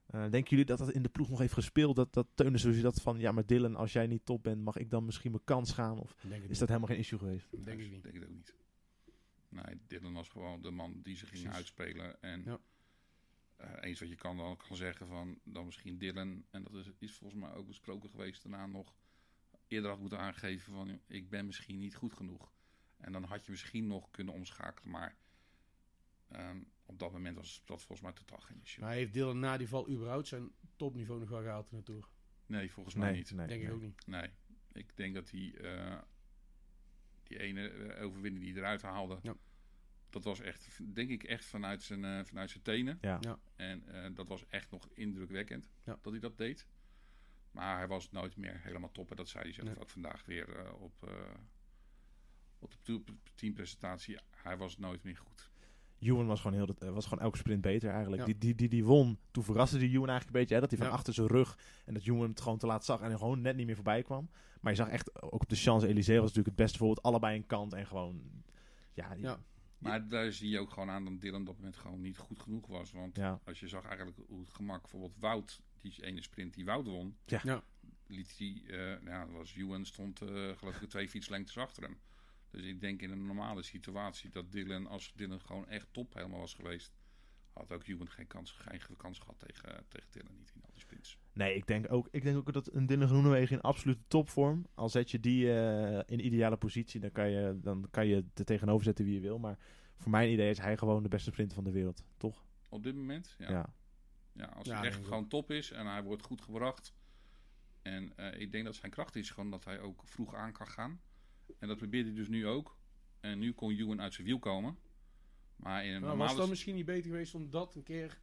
Eh, 0.06 0.20
denken 0.30 0.50
jullie 0.50 0.64
dat 0.64 0.78
dat 0.78 0.90
in 0.92 1.02
de 1.02 1.08
ploeg 1.08 1.28
nog 1.28 1.38
heeft 1.38 1.52
gespeeld? 1.52 1.96
Dat, 1.96 2.12
dat 2.12 2.26
Teunissen 2.34 2.74
zoiets 2.74 2.94
dat 2.94 3.02
van, 3.02 3.18
ja, 3.18 3.32
maar 3.32 3.46
Dylan, 3.46 3.76
als 3.76 3.92
jij 3.92 4.06
niet 4.06 4.24
top 4.24 4.42
bent, 4.42 4.62
mag 4.62 4.76
ik 4.76 4.90
dan 4.90 5.04
misschien 5.04 5.30
mijn 5.30 5.44
kans 5.44 5.72
gaan? 5.72 5.98
Of 5.98 6.14
Denk 6.28 6.42
ik 6.44 6.50
is 6.50 6.58
dat 6.58 6.68
helemaal 6.68 6.88
geen 6.88 6.98
issue 6.98 7.18
geweest? 7.18 7.46
Denk 7.64 7.80
ik 7.80 7.90
niet. 7.90 8.02
denk 8.02 8.14
het 8.14 8.24
ook 8.24 8.30
niet. 8.30 8.54
Nee, 9.48 9.80
Dylan 9.86 10.12
was 10.12 10.28
gewoon 10.28 10.62
de 10.62 10.70
man 10.70 11.00
die 11.02 11.16
ze 11.16 11.26
ging 11.26 11.40
Precies. 11.42 11.56
uitspelen. 11.58 12.22
En 12.22 12.42
Ja. 12.44 12.58
eh, 13.56 13.70
eens 13.80 14.00
wat 14.00 14.08
je 14.08 14.14
kan 14.14 14.36
dan 14.36 14.56
kan 14.56 14.76
zeggen 14.76 15.06
van 15.06 15.38
dan 15.44 15.64
misschien 15.64 15.98
Dylan. 15.98 16.44
En 16.50 16.62
dat 16.62 16.74
is, 16.74 16.90
is 16.98 17.14
volgens 17.14 17.40
mij 17.40 17.52
ook 17.52 17.66
besproken 17.66 18.10
geweest 18.10 18.42
daarna 18.42 18.66
nog. 18.66 18.94
Eerder 19.66 19.90
had 19.90 20.00
moeten 20.00 20.18
aangeven 20.18 20.72
van 20.72 21.00
ik 21.06 21.28
ben 21.30 21.46
misschien 21.46 21.78
niet 21.78 21.94
goed 21.94 22.12
genoeg. 22.12 22.52
En 22.96 23.12
dan 23.12 23.24
had 23.24 23.44
je 23.44 23.50
misschien 23.50 23.86
nog 23.86 24.10
kunnen 24.10 24.34
omschakelen. 24.34 24.90
Maar 24.90 25.16
ehm, 26.32 26.60
op 26.86 26.98
dat 26.98 27.12
moment 27.12 27.36
was 27.36 27.62
dat 27.64 27.78
volgens 27.82 28.00
mij 28.00 28.12
totaal 28.12 28.38
geen 28.38 28.60
issue. 28.62 28.84
Maar 28.84 28.92
heeft 28.92 29.12
Dylan 29.12 29.38
na 29.38 29.56
die 29.56 29.68
val 29.68 29.88
überhaupt 29.90 30.26
zijn 30.26 30.50
topniveau 30.76 31.20
nog 31.20 31.28
wel 31.28 31.42
gehaald 31.42 31.70
in 31.72 31.76
de 31.76 31.82
Tour? 31.84 32.08
Nee, 32.46 32.70
volgens 32.72 32.94
mij 32.94 33.12
niet. 33.12 33.30
nee, 33.30 33.46
Denk 33.46 33.60
nee. 33.60 33.68
ik 33.70 33.74
ook 33.74 33.82
niet. 33.82 34.06
Nee, 34.06 34.30
ik 34.72 34.96
denk 34.96 35.14
dat 35.14 35.30
hij 35.30 35.54
eh, 35.54 35.98
die 37.22 37.38
ene 37.38 37.68
eh, 37.68 38.04
overwinning 38.04 38.44
die 38.44 38.52
hij 38.52 38.62
eruit 38.62 38.82
haalde, 38.82 39.18
Ja. 39.22 39.34
dat 40.10 40.24
was 40.24 40.40
echt, 40.40 40.94
denk 40.94 41.10
ik, 41.10 41.22
echt 41.22 41.44
vanuit 41.44 41.82
zijn, 41.82 42.04
eh, 42.04 42.24
vanuit 42.24 42.50
zijn 42.50 42.62
tenen. 42.62 42.98
Ja. 43.00 43.18
Ja. 43.20 43.38
En 43.56 43.86
eh, 44.04 44.10
dat 44.14 44.28
was 44.28 44.46
echt 44.46 44.70
nog 44.70 44.88
indrukwekkend 44.92 45.70
Ja. 45.84 45.98
dat 46.02 46.12
hij 46.12 46.20
dat 46.20 46.38
deed. 46.38 46.66
Maar 47.50 47.76
hij 47.76 47.88
was 47.88 48.10
nooit 48.10 48.36
meer 48.36 48.60
helemaal 48.62 48.92
top. 48.92 49.10
En 49.10 49.16
dat 49.16 49.28
zei 49.28 49.44
hij 49.44 49.52
zelf 49.52 49.68
Nee. 49.68 49.78
ook 49.80 49.90
vandaag 49.90 50.24
weer 50.24 50.74
op, 50.74 51.08
eh, 51.08 51.34
op 52.58 52.74
de 52.82 53.02
teampresentatie. 53.34 54.18
Hij 54.30 54.56
was 54.56 54.76
nooit 54.78 55.02
meer 55.02 55.16
goed. 55.16 55.50
Ewan 56.02 56.26
was 56.26 56.40
gewoon, 56.40 56.56
heel, 56.56 56.66
de- 56.78 56.90
was 56.92 57.06
gewoon 57.06 57.24
elke 57.24 57.36
sprint 57.36 57.60
beter 57.60 57.90
eigenlijk. 57.90 58.20
Ja. 58.20 58.26
Die, 58.26 58.38
die, 58.38 58.54
die, 58.54 58.68
die 58.68 58.84
won. 58.84 59.18
Toen 59.30 59.44
verraste 59.44 59.78
die 59.78 59.88
Ewan 59.90 60.08
eigenlijk 60.08 60.26
een 60.36 60.40
beetje. 60.40 60.54
Hè, 60.54 60.60
dat 60.60 60.70
hij 60.70 60.78
van 60.78 60.88
Ja. 60.88 60.92
achter 60.94 61.14
zijn 61.14 61.26
rug 61.26 61.58
en 61.84 61.94
dat 61.94 62.02
Ewan 62.06 62.28
het 62.28 62.40
gewoon 62.40 62.58
te 62.58 62.66
laat 62.66 62.84
zag 62.84 63.00
en 63.00 63.10
er 63.10 63.18
gewoon 63.18 63.40
net 63.40 63.56
niet 63.56 63.66
meer 63.66 63.74
voorbij 63.74 64.02
kwam. 64.02 64.28
Maar 64.60 64.72
je 64.72 64.78
zag 64.78 64.88
echt, 64.88 65.22
ook 65.22 65.32
op 65.42 65.48
de 65.48 65.56
Champs-Élysées 65.56 66.16
was 66.18 66.28
natuurlijk 66.28 66.46
het 66.56 66.64
beste 66.64 66.78
voorbeeld. 66.78 67.02
Allebei 67.02 67.36
een 67.36 67.46
kant 67.46 67.72
en 67.72 67.86
gewoon... 67.86 68.20
Ja, 68.92 69.12
Ja. 69.18 69.38
Maar 69.78 70.08
daar 70.08 70.32
zie 70.32 70.48
je 70.50 70.58
ook 70.58 70.70
gewoon 70.70 70.90
aan 70.90 71.04
dat 71.04 71.20
Dylan 71.20 71.40
op 71.40 71.46
dat 71.46 71.56
moment 71.56 71.76
gewoon 71.76 72.00
niet 72.00 72.18
goed 72.18 72.38
genoeg 72.40 72.66
was. 72.66 72.92
Want 72.92 73.16
Ja. 73.16 73.40
als 73.44 73.60
je 73.60 73.68
zag 73.68 73.84
eigenlijk 73.84 74.16
hoe 74.28 74.40
het 74.40 74.50
gemak 74.54 74.80
bijvoorbeeld 74.80 75.14
Wout, 75.18 75.60
die 75.80 75.94
ene 76.04 76.22
sprint 76.22 76.54
die 76.54 76.64
Wout 76.64 76.86
won, 76.86 77.16
Ja. 77.26 77.40
Ja. 77.44 77.62
liet 78.06 78.36
die, 78.38 78.62
eh 78.66 79.00
nou, 79.00 79.26
dat 79.26 79.36
was 79.36 79.54
Ewan 79.56 79.84
stond 79.84 80.20
eh, 80.20 80.28
geloof 80.56 80.80
ik 80.80 80.88
twee 80.88 81.08
fietslengtes 81.08 81.58
achter 81.58 81.82
hem. 81.82 81.96
Dus 82.52 82.64
ik 82.64 82.80
denk 82.80 83.02
in 83.02 83.10
een 83.10 83.26
normale 83.26 83.62
situatie 83.62 84.30
dat 84.30 84.52
Dylan, 84.52 84.86
als 84.86 85.12
Dylan 85.14 85.40
gewoon 85.40 85.68
echt 85.68 85.86
top 85.90 86.14
helemaal 86.14 86.38
was 86.40 86.54
geweest, 86.54 86.92
had 87.52 87.72
ook 87.72 87.86
Ewan 87.86 88.10
geen 88.10 88.26
kans, 88.26 88.50
geen 88.50 88.96
kans 88.96 89.18
gehad 89.18 89.38
tegen, 89.38 89.84
tegen 89.88 90.08
Dylan 90.10 90.36
niet 90.36 90.52
in 90.54 90.62
al 90.62 90.70
die 90.72 90.80
sprints. 90.80 91.18
Nee, 91.32 91.54
ik 91.54 91.66
denk 91.66 91.92
ook, 91.92 92.08
ik 92.10 92.22
denk 92.22 92.36
ook 92.36 92.52
dat 92.52 92.72
een 92.72 92.86
Dylan 92.86 93.08
Groenewegen 93.08 93.56
in 93.56 93.62
absolute 93.62 94.00
topvorm. 94.08 94.66
Al 94.74 94.88
zet 94.88 95.10
je 95.10 95.20
die 95.20 95.52
eh, 95.52 96.02
in 96.06 96.16
de 96.16 96.22
ideale 96.22 96.56
positie, 96.56 97.00
dan 97.00 97.12
kan, 97.12 97.30
je, 97.30 97.58
dan 97.60 97.88
kan 97.90 98.06
je 98.06 98.24
er 98.34 98.44
tegenover 98.44 98.84
zetten 98.84 99.04
wie 99.04 99.14
je 99.14 99.20
wil. 99.20 99.38
Maar 99.38 99.58
voor 99.96 100.10
mijn 100.10 100.30
idee 100.30 100.50
is 100.50 100.58
hij 100.58 100.76
gewoon 100.76 101.02
de 101.02 101.08
beste 101.08 101.30
sprinter 101.30 101.54
van 101.54 101.64
de 101.64 101.70
wereld, 101.70 102.04
toch? 102.16 102.44
Op 102.68 102.82
dit 102.82 102.94
moment, 102.94 103.34
ja. 103.38 103.50
Ja. 103.50 103.74
Ja, 104.32 104.44
als 104.44 104.66
Ja, 104.66 104.78
hij 104.78 104.86
echt 104.86 105.04
gewoon 105.04 105.28
top 105.28 105.50
is 105.50 105.70
en 105.70 105.86
hij 105.86 106.02
wordt 106.02 106.22
goed 106.22 106.42
gebracht. 106.42 106.94
En 107.82 108.16
eh, 108.16 108.40
ik 108.40 108.52
denk 108.52 108.64
dat 108.64 108.74
zijn 108.74 108.90
kracht 108.90 109.16
is 109.16 109.30
gewoon 109.30 109.50
dat 109.50 109.64
hij 109.64 109.80
ook 109.80 110.02
vroeg 110.04 110.34
aan 110.34 110.52
kan 110.52 110.68
gaan. 110.68 111.00
En 111.62 111.68
dat 111.68 111.76
probeert 111.76 112.06
hij 112.06 112.14
dus 112.14 112.28
nu 112.28 112.46
ook. 112.46 112.76
En 113.20 113.38
nu 113.38 113.52
kon 113.52 113.70
Ewan 113.72 114.00
uit 114.00 114.14
zijn 114.14 114.26
wiel 114.26 114.38
komen. 114.38 114.76
Maar 115.56 115.84
in 115.84 115.92
een 115.94 116.16
was 116.16 116.28
het 116.28 116.38
dan 116.38 116.48
misschien 116.48 116.74
niet 116.74 116.84
beter 116.84 117.10
geweest 117.10 117.34
om 117.34 117.50
dat 117.50 117.74
een 117.74 117.82
keer 117.82 118.20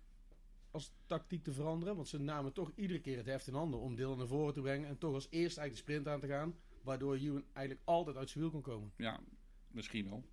als 0.71 0.91
tactiek 1.05 1.43
te 1.43 1.51
veranderen? 1.53 1.95
Want 1.95 2.07
ze 2.07 2.17
namen 2.19 2.53
toch 2.53 2.71
iedere 2.75 2.99
keer 2.99 3.17
het 3.17 3.25
heft 3.25 3.47
in 3.47 3.53
handen 3.53 3.79
om 3.79 3.95
Dylan 3.95 4.17
naar 4.17 4.27
voren 4.27 4.53
te 4.53 4.61
brengen. 4.61 4.87
En 4.89 4.97
toch 4.97 5.13
als 5.13 5.27
eerste 5.29 5.59
eigenlijk 5.59 5.71
de 5.87 5.93
sprint 5.93 6.07
aan 6.07 6.19
te 6.19 6.27
gaan. 6.27 6.55
Waardoor 6.83 7.15
Ewan 7.15 7.43
eigenlijk 7.53 7.87
altijd 7.87 8.15
uit 8.17 8.29
zijn 8.29 8.43
wiel 8.43 8.51
kon 8.53 8.61
komen. 8.61 8.91
Ja, 8.97 9.19
misschien 9.67 10.09
wel. 10.09 10.23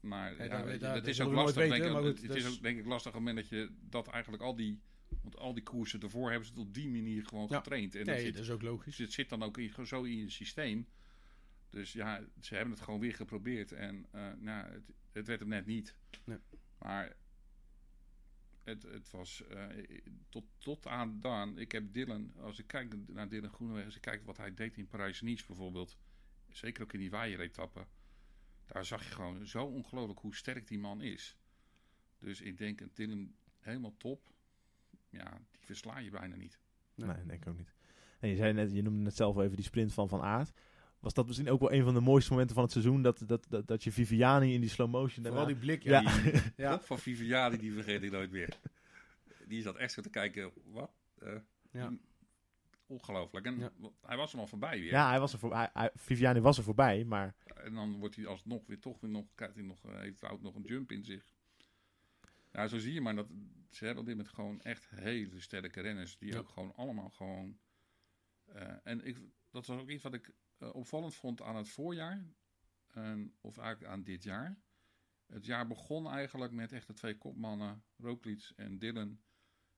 Maar 0.00 0.30
Ja, 0.32 0.48
dat- 0.48 0.66
dat- 0.66 0.80
dat 0.80 0.94
dat 0.94 1.06
is 1.06 1.20
ook 1.20 1.32
lastig. 1.32 1.54
weten, 1.62 1.80
denk, 1.92 1.98
ik. 2.06 2.16
het 2.20 2.26
dat 2.28 2.36
is 2.36 2.46
ook 2.56 2.62
denk 2.62 2.78
ik 2.78 2.86
lastig 2.86 3.12
op 3.14 3.18
het 3.18 3.26
moment 3.26 3.36
dat 3.50 3.58
je 3.58 3.70
dat 3.88 4.06
eigenlijk 4.08 4.42
al 4.42 4.54
die... 4.56 4.80
Want 5.22 5.36
al 5.36 5.54
die 5.54 5.62
koersen 5.62 6.00
ervoor 6.00 6.28
hebben 6.30 6.46
ze 6.48 6.52
het 6.54 6.62
op 6.62 6.74
die 6.74 6.88
manier 6.88 7.26
gewoon 7.26 7.46
Ja. 7.50 7.56
getraind. 7.56 7.94
En 7.94 8.04
dat 8.04 8.14
Nee, 8.14 8.24
zit, 8.24 8.34
dat 8.34 8.42
is 8.42 8.50
ook 8.50 8.62
logisch. 8.62 8.98
Het 8.98 9.12
zit 9.12 9.28
dan 9.28 9.42
ook 9.42 9.58
in, 9.58 9.86
zo 9.86 10.02
in 10.02 10.16
je 10.16 10.30
systeem. 10.30 10.86
Dus 11.72 11.92
ja, 11.92 12.20
ze 12.40 12.54
hebben 12.54 12.74
het 12.74 12.82
gewoon 12.82 13.00
weer 13.00 13.14
geprobeerd. 13.14 13.72
En 13.72 14.06
eh, 14.10 14.32
nou, 14.38 14.72
het, 14.72 14.92
het 15.12 15.26
werd 15.26 15.40
hem 15.40 15.48
net 15.48 15.66
niet. 15.66 15.96
Nee. 16.24 16.38
Maar 16.78 17.16
het, 18.62 18.82
het 18.82 19.10
was 19.10 19.46
eh, 19.46 19.66
tot, 20.28 20.44
tot 20.58 20.86
aan 20.86 21.20
dan. 21.20 21.58
Ik 21.58 21.72
heb 21.72 21.92
Dylan, 21.92 22.32
als 22.36 22.58
ik 22.58 22.66
kijk 22.66 22.96
naar 23.08 23.28
Dylan 23.28 23.50
Groenewegen, 23.50 23.86
als 23.86 23.96
ik 23.96 24.02
kijk 24.02 24.24
wat 24.24 24.36
hij 24.36 24.54
deed 24.54 24.76
in 24.76 24.88
Parijs-Nice 24.88 25.46
bijvoorbeeld. 25.46 25.96
Zeker 26.48 26.82
ook 26.82 26.92
in 26.92 26.98
die 26.98 27.10
waaieretappen. 27.10 27.86
Daar 28.66 28.84
zag 28.84 29.04
je 29.04 29.14
gewoon 29.14 29.46
zo 29.46 29.64
ongelooflijk 29.64 30.20
hoe 30.20 30.34
sterk 30.34 30.68
die 30.68 30.78
man 30.78 31.00
is. 31.00 31.36
Dus 32.18 32.40
ik 32.40 32.58
denk, 32.58 32.80
een 32.80 32.90
Dylan 32.94 33.34
helemaal 33.58 33.96
top. 33.96 34.32
ja, 35.08 35.40
die 35.50 35.64
versla 35.64 35.98
je 35.98 36.10
bijna 36.10 36.36
niet. 36.36 36.58
Nee. 36.94 37.08
Nee, 37.08 37.26
denk 37.26 37.42
ik 37.42 37.48
ook 37.48 37.58
niet. 37.58 37.74
En 38.20 38.28
je 38.28 38.36
zei 38.36 38.52
net, 38.52 38.72
je 38.72 38.82
noemde 38.82 39.02
net 39.02 39.16
zelf 39.16 39.38
even 39.38 39.56
die 39.56 39.64
sprint 39.64 39.92
van 39.92 40.08
Van 40.08 40.22
Aert. 40.22 40.52
Was 41.02 41.14
dat 41.14 41.26
misschien 41.26 41.50
ook 41.50 41.60
wel 41.60 41.72
een 41.72 41.84
van 41.84 41.94
de 41.94 42.00
mooiste 42.00 42.30
momenten 42.30 42.54
van 42.54 42.64
het 42.64 42.72
seizoen? 42.72 43.02
Dat, 43.02 43.22
dat, 43.26 43.46
dat, 43.48 43.66
dat 43.66 43.84
je 43.84 43.92
Viviani 43.92 44.54
in 44.54 44.60
die 44.60 44.70
slow 44.70 44.90
motion 44.90 45.24
Vooral 45.24 45.46
daarna... 45.46 45.60
die 45.60 45.66
blik, 45.66 45.82
Ja. 45.82 46.00
ja. 46.00 46.22
Die 46.22 46.40
Ja. 46.64 46.70
kop 46.76 46.84
van 46.84 46.98
Viviani, 46.98 47.56
die 47.56 47.72
vergeet 47.72 48.02
ik 48.02 48.10
nooit 48.10 48.30
meer. 48.30 48.58
Die 49.46 49.62
zat 49.62 49.76
echt 49.76 49.92
zo 49.92 50.02
te 50.02 50.10
kijken, 50.10 50.52
wat? 50.64 50.90
Eh, 51.18 51.34
Ja. 51.70 51.92
Ongelooflijk. 52.86 53.46
En 53.46 53.58
Ja. 53.58 53.72
hij 54.06 54.16
was 54.16 54.32
er 54.32 54.38
al 54.38 54.46
voorbij 54.46 54.80
weer. 54.80 54.90
Ja, 54.90 55.08
hij 55.08 55.20
was 55.20 55.32
er 55.32 55.38
voor, 55.38 55.54
hij, 55.54 55.70
hij- 55.72 55.90
Viviani 55.94 56.40
was 56.40 56.58
er 56.58 56.64
voorbij, 56.64 57.04
maar 57.04 57.34
En 57.54 57.74
dan 57.74 57.98
wordt 57.98 58.16
hij 58.16 58.26
alsnog 58.26 58.66
weer 58.66 58.78
toch 58.80 59.00
weer 59.00 59.10
nog, 59.10 59.24
krijgt 59.34 59.54
hij 59.54 59.64
nog, 59.64 59.84
eh, 59.86 59.98
heeft 59.98 60.20
Wout 60.20 60.42
nog 60.42 60.54
een 60.54 60.62
jump 60.66 60.92
in 60.92 61.04
zich. 61.04 61.24
Ja, 62.52 62.66
zo 62.68 62.78
zie 62.78 62.92
je 62.92 63.00
maar 63.00 63.14
dat 63.14 63.26
ze 63.70 63.84
hebben 63.84 64.02
op 64.02 64.08
dit 64.08 64.16
moment 64.16 64.34
gewoon 64.34 64.60
echt 64.62 64.88
hele 64.94 65.40
sterke 65.40 65.80
renners. 65.80 66.18
Die 66.18 66.32
Ja. 66.32 66.38
ook 66.38 66.48
gewoon 66.48 66.74
allemaal 66.76 67.10
gewoon... 67.10 67.58
eh, 68.44 68.62
en 68.84 69.06
ik, 69.06 69.16
dat 69.50 69.66
was 69.66 69.80
ook 69.80 69.88
iets 69.88 70.02
wat 70.02 70.14
ik 70.14 70.30
opvallend 70.70 71.14
vond 71.14 71.42
aan 71.42 71.56
het 71.56 71.68
voorjaar. 71.68 72.24
En, 72.86 73.34
of 73.40 73.58
eigenlijk 73.58 73.92
aan 73.92 74.02
dit 74.02 74.22
jaar. 74.22 74.60
Het 75.26 75.44
jaar 75.46 75.66
begon 75.66 76.10
eigenlijk 76.10 76.52
met 76.52 76.72
echt 76.72 76.86
de 76.86 76.92
twee 76.92 77.18
kopmannen, 77.18 77.84
Roglic 77.96 78.52
en 78.56 78.78
Dylan, 78.78 79.20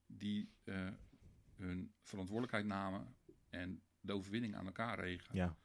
die 0.06 0.52
eh, 0.64 0.88
hun 1.54 1.94
verantwoordelijkheid 2.02 2.66
namen 2.66 3.16
en 3.50 3.82
de 4.00 4.12
overwinning 4.12 4.54
aan 4.56 4.66
elkaar 4.66 4.98
regen. 4.98 5.34
ja. 5.36 5.56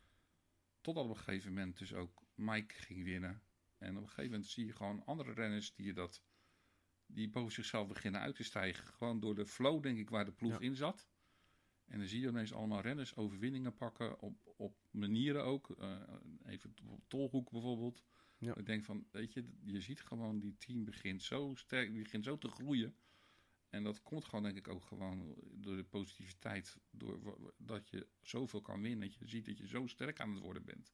Totdat 0.81 1.03
op 1.03 1.09
een 1.09 1.17
gegeven 1.17 1.53
moment 1.53 1.77
dus 1.77 1.93
ook 1.93 2.23
Mike 2.35 2.73
ging 2.73 3.03
winnen. 3.03 3.41
En 3.77 3.95
op 3.97 4.01
een 4.01 4.07
gegeven 4.07 4.31
moment 4.31 4.49
zie 4.49 4.65
je 4.65 4.73
gewoon 4.73 5.05
andere 5.05 5.33
renners 5.33 5.73
die 5.73 5.93
dat 5.93 6.23
die 7.05 7.29
boven 7.29 7.51
zichzelf 7.53 7.87
beginnen 7.87 8.21
uit 8.21 8.35
te 8.35 8.43
stijgen. 8.43 8.87
Gewoon 8.87 9.19
door 9.19 9.35
de 9.35 9.45
flow, 9.45 9.83
denk 9.83 9.97
ik, 9.97 10.09
waar 10.09 10.25
de 10.25 10.31
ploeg 10.31 10.51
Ja. 10.51 10.59
in 10.59 10.75
zat. 10.75 11.07
En 11.89 11.97
dan 11.99 12.07
zie 12.07 12.21
je 12.21 12.27
ineens 12.27 12.53
allemaal 12.53 12.81
renners 12.81 13.15
overwinningen 13.15 13.73
pakken 13.75 14.19
op, 14.19 14.53
op 14.57 14.77
manieren 14.91 15.43
ook. 15.43 15.69
Eh, 15.69 16.01
even 16.45 16.73
Tolhoek 17.07 17.51
bijvoorbeeld. 17.51 18.03
Ja. 18.37 18.55
Ik 18.55 18.65
denk 18.65 18.83
van, 18.83 19.05
weet 19.11 19.33
je, 19.33 19.45
je 19.63 19.81
ziet 19.81 20.01
gewoon 20.01 20.39
die 20.39 20.55
team 20.57 20.83
begint 20.83 21.23
zo 21.23 21.51
sterk, 21.55 21.91
die 21.91 22.01
begint 22.03 22.23
zo 22.23 22.37
te 22.37 22.47
groeien. 22.47 22.95
En 23.69 23.83
dat 23.83 24.01
komt 24.03 24.25
gewoon 24.25 24.43
denk 24.43 24.57
ik 24.57 24.67
ook 24.67 24.83
gewoon 24.83 25.35
door 25.53 25.75
de 25.75 25.83
positiviteit. 25.83 26.77
Door 26.91 27.53
dat 27.57 27.89
je 27.89 28.07
zoveel 28.21 28.61
kan 28.61 28.81
winnen. 28.81 29.07
Dat 29.07 29.15
je 29.15 29.27
ziet 29.27 29.45
dat 29.45 29.57
je 29.57 29.67
zo 29.67 29.87
sterk 29.87 30.19
aan 30.19 30.29
het 30.29 30.39
worden 30.39 30.65
bent. 30.65 30.93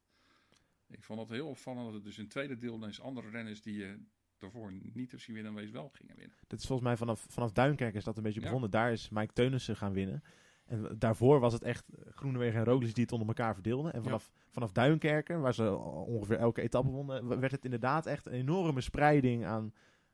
Ik 0.86 1.04
vond 1.04 1.20
het 1.20 1.28
heel 1.28 1.48
opvallend 1.48 1.84
dat 1.84 1.94
het 1.94 2.04
dus 2.04 2.16
in 2.16 2.22
het 2.22 2.32
tweede 2.32 2.56
deel 2.56 2.74
ineens 2.76 3.00
andere 3.00 3.30
renners 3.30 3.62
die 3.62 3.74
je 3.74 3.98
daarvoor 4.38 4.72
niet 4.72 5.10
hebt 5.10 5.22
zien 5.22 5.34
winnen, 5.34 5.52
ineens 5.52 5.70
wel 5.70 5.88
gingen 5.88 6.16
winnen. 6.16 6.36
Dat 6.46 6.58
is 6.58 6.66
volgens 6.66 6.88
mij 6.88 6.96
vanaf, 6.96 7.26
vanaf 7.28 7.52
Duinkerk 7.52 7.94
is 7.94 8.04
dat 8.04 8.16
een 8.16 8.22
beetje 8.22 8.40
Ja. 8.40 8.46
begonnen. 8.46 8.70
Daar 8.70 8.92
is 8.92 9.08
Mike 9.08 9.32
Teunissen 9.32 9.76
gaan 9.76 9.92
winnen. 9.92 10.22
En 10.66 10.96
daarvoor 10.98 11.40
was 11.40 11.52
het 11.52 11.62
echt 11.62 11.84
Groenewegen 12.10 12.58
en 12.58 12.64
Roglic 12.64 12.94
die 12.94 13.02
het 13.02 13.12
onder 13.12 13.28
elkaar 13.28 13.54
verdeelden. 13.54 13.92
En 13.92 14.02
vanaf, 14.02 14.32
vanaf 14.50 14.72
Duinkerken, 14.72 15.40
waar 15.40 15.54
ze 15.54 15.76
ongeveer 16.06 16.36
elke 16.38 16.62
etappe 16.62 16.90
wonnen, 16.90 17.40
werd 17.40 17.52
het 17.52 17.64
inderdaad 17.64 18.06
echt 18.06 18.26
een 18.26 18.32
enorme 18.32 18.80
spreiding 18.80 19.44
aan, 19.44 19.72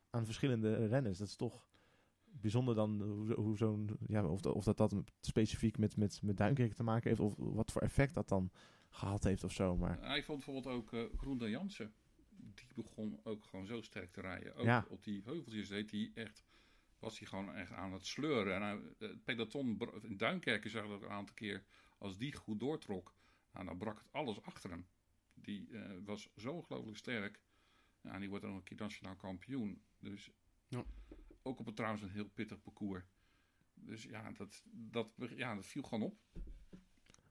aan 0.09 0.25
verschillende 0.25 0.87
renners. 0.87 1.17
Dat 1.17 1.27
is 1.27 1.35
toch 1.35 1.67
bijzonder 2.41 2.75
dan 2.75 3.01
hoe, 3.01 3.33
hoe 3.33 3.57
zo'n, 3.57 3.89
ja, 4.07 4.25
of, 4.27 4.41
dat- 4.41 4.53
of 4.53 4.63
dat 4.63 4.77
dat 4.77 4.95
specifiek 5.21 5.77
met, 5.77 5.97
met, 5.97 6.19
met 6.23 6.37
Duinkerken 6.37 6.75
te 6.75 6.83
maken 6.83 7.09
heeft, 7.09 7.21
of 7.21 7.33
wat 7.37 7.71
voor 7.71 7.81
effect 7.81 8.13
dat 8.13 8.27
dan 8.29 8.51
gehad 8.89 9.23
heeft 9.23 9.43
of 9.43 9.51
zo. 9.51 9.75
Maar 9.77 10.17
ik 10.17 10.23
vond 10.25 10.45
bijvoorbeeld 10.45 10.75
ook 10.75 10.91
uh, 10.91 11.01
Groende 11.17 11.49
Jansen. 11.49 11.93
Die 12.53 12.83
begon 12.83 13.19
ook 13.23 13.45
gewoon 13.45 13.65
zo 13.65 13.81
sterk 13.81 14.11
te 14.11 14.21
rijden. 14.21 14.55
Ook 14.55 14.65
Ja. 14.65 14.85
op 14.89 15.03
die 15.03 15.21
heuveltjes 15.25 15.67
deed 15.69 15.91
hij 15.91 16.11
echt, 16.13 16.43
was 17.03 17.19
hij 17.19 17.27
gewoon 17.27 17.55
echt 17.55 17.71
aan 17.71 17.93
het 17.93 18.05
sleuren. 18.05 18.55
En 18.55 18.61
hij, 18.61 18.79
het 19.09 19.23
peloton 19.23 19.79
in 20.01 20.17
Duinkerken 20.17 20.69
zag 20.69 20.87
dat 20.87 21.01
een 21.01 21.09
aantal 21.09 21.35
keer. 21.35 21.63
Als 21.97 22.17
die 22.17 22.35
goed 22.35 22.59
doortrok, 22.59 23.15
nou, 23.53 23.65
dan 23.65 23.77
brak 23.77 23.97
het 23.97 24.11
alles 24.11 24.41
achter 24.41 24.69
hem. 24.69 24.87
Die 25.33 25.77
eh, 25.77 25.91
was 26.05 26.29
zo 26.35 26.51
ongelooflijk 26.53 26.97
sterk. 26.97 27.39
Ja, 28.01 28.11
en 28.13 28.19
die 28.19 28.29
wordt 28.29 28.43
dan 28.43 28.53
ook 28.53 28.57
een 28.59 28.63
keer 28.63 28.77
nationaal 28.77 29.15
kampioen. 29.15 29.81
Dus 29.99 30.31
Ja. 30.67 30.83
ook 31.41 31.59
op 31.59 31.65
het 31.65 31.75
trouwens 31.75 32.03
een 32.03 32.09
heel 32.09 32.29
pittig 32.29 32.61
parcours. 32.61 33.03
Dus 33.73 34.03
ja, 34.03 34.31
dat, 34.31 34.63
dat, 34.71 35.07
ja, 35.35 35.55
dat 35.55 35.65
viel 35.65 35.83
gewoon 35.83 36.01
op. 36.03 36.17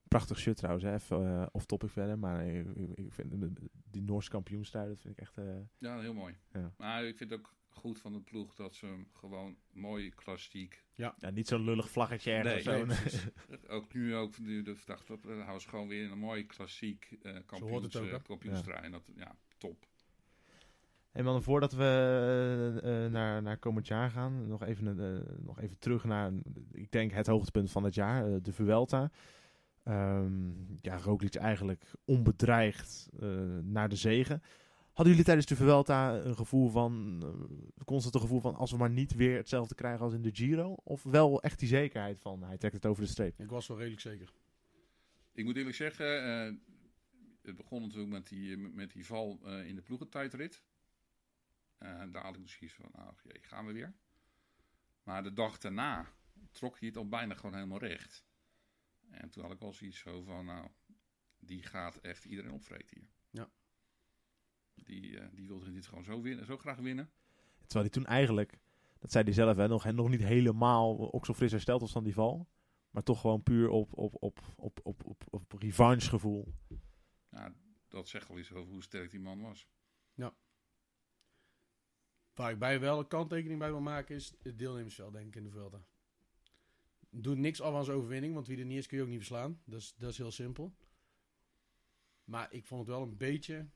prachtig 0.08 0.38
shirt 0.38 0.56
trouwens, 0.56 0.84
hè. 0.84 0.92
even 0.94 1.40
eh, 1.40 1.46
off 1.52 1.66
topic 1.66 1.90
verder. 1.90 2.18
Maar 2.18 2.46
ik, 2.46 2.66
ik- 2.96 3.12
vind 3.12 3.30
de- 3.40 3.70
die 3.92 4.02
Noorse 4.02 4.30
kampioenstrui, 4.30 4.88
dat 4.88 5.00
vind 5.00 5.12
ik 5.14 5.20
echt... 5.20 5.36
eh, 5.38 5.44
Ja, 5.78 6.00
heel 6.00 6.14
mooi. 6.14 6.36
Ja. 6.52 6.72
Maar 6.76 7.04
ik 7.04 7.16
vind 7.16 7.30
het 7.30 7.38
ook 7.38 7.54
goed 7.68 8.00
van 8.00 8.12
de 8.12 8.20
ploeg 8.20 8.54
dat 8.54 8.74
ze 8.74 8.86
hem 8.86 9.08
gewoon 9.12 9.56
mooi 9.72 10.10
klassiek. 10.10 10.84
Ja, 10.94 11.14
niet 11.32 11.48
zo'n 11.48 11.64
lullig 11.64 11.90
vlaggetje 11.90 12.32
ergens. 12.32 12.64
Nee, 12.64 12.82
of 12.82 12.88
zo. 13.10 13.24
nee, 13.48 13.58
Ook 13.76 13.94
nu 13.94 14.16
ook, 14.16 14.38
nu 14.38 14.62
de 14.62 14.76
dag, 14.86 15.04
dat 15.04 15.22
houden 15.22 15.60
ze 15.60 15.68
gewoon 15.68 15.88
weer 15.88 16.10
een 16.10 16.18
mooi 16.18 16.46
klassiek 16.46 17.16
eh 17.22 17.32
hoort 17.32 17.46
kampioens, 17.46 17.94
het 17.94 18.28
ook, 18.28 18.44
eh. 18.44 18.84
En 18.84 18.90
dat, 18.90 19.10
ja, 19.14 19.36
top. 19.58 19.86
Hey 21.10 21.22
man, 21.22 21.42
voordat 21.42 21.72
we 21.72 21.84
eh, 22.82 23.04
eh, 23.04 23.12
naar, 23.12 23.42
naar 23.42 23.58
komend 23.58 23.86
jaar 23.86 24.10
gaan, 24.10 24.46
nog 24.46 24.62
even, 24.62 25.00
eh, 25.00 25.36
nog 25.44 25.60
even 25.60 25.78
terug 25.78 26.04
naar, 26.04 26.32
ik 26.72 26.90
denk, 26.92 27.12
het 27.12 27.26
hoogtepunt 27.26 27.70
van 27.70 27.84
het 27.84 27.94
jaar, 27.94 28.26
eh, 28.26 28.36
de 28.42 28.52
Vuelta. 28.52 29.10
Ehm 29.82 30.50
ja, 30.80 30.96
Roglic 30.96 31.34
eigenlijk 31.34 31.90
onbedreigd 32.04 33.08
eh, 33.20 33.28
naar 33.62 33.88
de 33.88 33.96
zegen. 33.96 34.42
Hadden 34.92 35.08
jullie 35.08 35.24
tijdens 35.24 35.46
de 35.46 35.56
Vuelta 35.56 36.14
een 36.14 36.36
gevoel 36.36 36.70
van, 36.70 37.20
uh, 37.24 37.84
constant 37.84 38.14
een 38.14 38.20
gevoel 38.20 38.40
van, 38.40 38.54
als 38.54 38.70
we 38.70 38.76
maar 38.76 38.90
niet 38.90 39.14
weer 39.14 39.36
hetzelfde 39.36 39.74
krijgen 39.74 40.04
als 40.04 40.12
in 40.12 40.22
de 40.22 40.34
Giro? 40.34 40.74
Of 40.84 41.02
wel 41.02 41.42
echt 41.42 41.58
die 41.58 41.68
zekerheid 41.68 42.20
van, 42.20 42.42
hij 42.42 42.58
trekt 42.58 42.74
het 42.74 42.86
over 42.86 43.02
de 43.02 43.08
streep? 43.08 43.40
Ik 43.40 43.50
was 43.50 43.66
wel 43.66 43.76
redelijk 43.76 44.00
zeker. 44.00 44.32
Ik 45.32 45.44
moet 45.44 45.56
eerlijk 45.56 45.76
zeggen, 45.76 46.24
eh, 46.24 46.54
het 47.42 47.56
begon 47.56 47.82
natuurlijk 47.82 48.10
met 48.10 48.28
die, 48.28 48.56
met 48.56 48.92
die 48.92 49.06
val 49.06 49.40
eh, 49.44 49.66
in 49.66 49.74
de 49.74 49.82
ploegentijdrit. 49.82 50.62
Eh 51.78 52.02
daar 52.10 52.22
had 52.22 52.34
ik 52.34 52.42
dus 52.42 52.58
iets 52.60 52.74
van, 52.74 52.88
nou 52.92 53.12
jee, 53.22 53.42
gaan 53.42 53.66
we 53.66 53.72
weer. 53.72 53.94
Maar 55.02 55.22
de 55.22 55.32
dag 55.32 55.58
daarna 55.58 56.12
trok 56.50 56.78
hij 56.78 56.88
het 56.88 56.96
al 56.96 57.08
bijna 57.08 57.34
gewoon 57.34 57.54
helemaal 57.54 57.78
recht. 57.78 58.24
En 59.12 59.30
toen 59.30 59.42
had 59.42 59.52
ik 59.52 59.60
al 59.60 59.72
zoiets 59.72 59.98
zo 59.98 60.22
van, 60.22 60.44
nou, 60.44 60.68
die 61.38 61.62
gaat 61.62 61.96
echt 61.96 62.24
iedereen 62.24 62.52
opvreten 62.52 62.96
hier. 62.98 63.08
Ja. 63.30 63.50
Die, 64.74 65.18
eh, 65.18 65.28
die 65.32 65.46
wilde 65.46 65.72
dit 65.72 65.86
gewoon 65.86 66.04
zo, 66.04 66.22
winnen, 66.22 66.46
zo 66.46 66.56
graag 66.56 66.78
winnen. 66.78 67.10
Terwijl 67.58 67.84
hij 67.84 67.88
toen 67.88 68.06
eigenlijk, 68.06 68.58
dat 68.98 69.12
zei 69.12 69.24
hij 69.24 69.32
zelf, 69.32 69.56
hè, 69.56 69.68
nog, 69.68 69.92
nog 69.92 70.08
niet 70.08 70.22
helemaal 70.22 71.12
ook 71.12 71.26
zo 71.26 71.34
fris 71.34 71.52
hersteld 71.52 71.80
was 71.80 71.92
van 71.92 72.04
die 72.04 72.14
val. 72.14 72.48
Maar 72.90 73.02
toch 73.02 73.20
gewoon 73.20 73.42
puur 73.42 73.68
op, 73.68 73.98
op, 73.98 74.16
op, 74.20 74.38
op, 74.56 74.80
op, 74.82 75.02
op, 75.06 75.24
op 75.30 75.52
revanche 75.52 76.08
gevoel. 76.08 76.54
Nou, 77.28 77.52
dat 77.88 78.08
zegt 78.08 78.28
wel 78.28 78.38
iets 78.38 78.52
over 78.52 78.72
hoe 78.72 78.82
sterk 78.82 79.10
die 79.10 79.20
man 79.20 79.40
was. 79.40 79.68
Waar 82.34 82.50
ik 82.50 82.58
bij 82.58 82.80
wel 82.80 82.98
een 82.98 83.06
kanttekening 83.06 83.58
bij 83.58 83.70
wil 83.70 83.80
maken 83.80 84.14
is 84.14 84.34
het 84.42 84.58
deelnemersveld, 84.58 85.12
denk 85.12 85.26
ik, 85.26 85.36
in 85.36 85.42
de 85.42 85.50
Vuelta. 85.50 85.84
Doet 87.14 87.38
niks 87.38 87.60
af 87.60 87.74
aan 87.74 87.84
zijn 87.84 87.96
overwinning, 87.96 88.34
want 88.34 88.46
wie 88.46 88.58
er 88.58 88.64
niet 88.64 88.78
is 88.78 88.86
kun 88.86 88.96
je 88.96 89.02
ook 89.02 89.08
niet 89.08 89.18
verslaan. 89.18 89.60
Dat 89.64 89.80
is, 89.80 89.94
dat 89.94 90.10
is 90.10 90.18
heel 90.18 90.30
simpel. 90.30 90.74
Maar 92.24 92.52
ik 92.52 92.64
vond 92.64 92.80
het 92.80 92.90
wel 92.90 93.02
een 93.02 93.16
beetje 93.16 93.68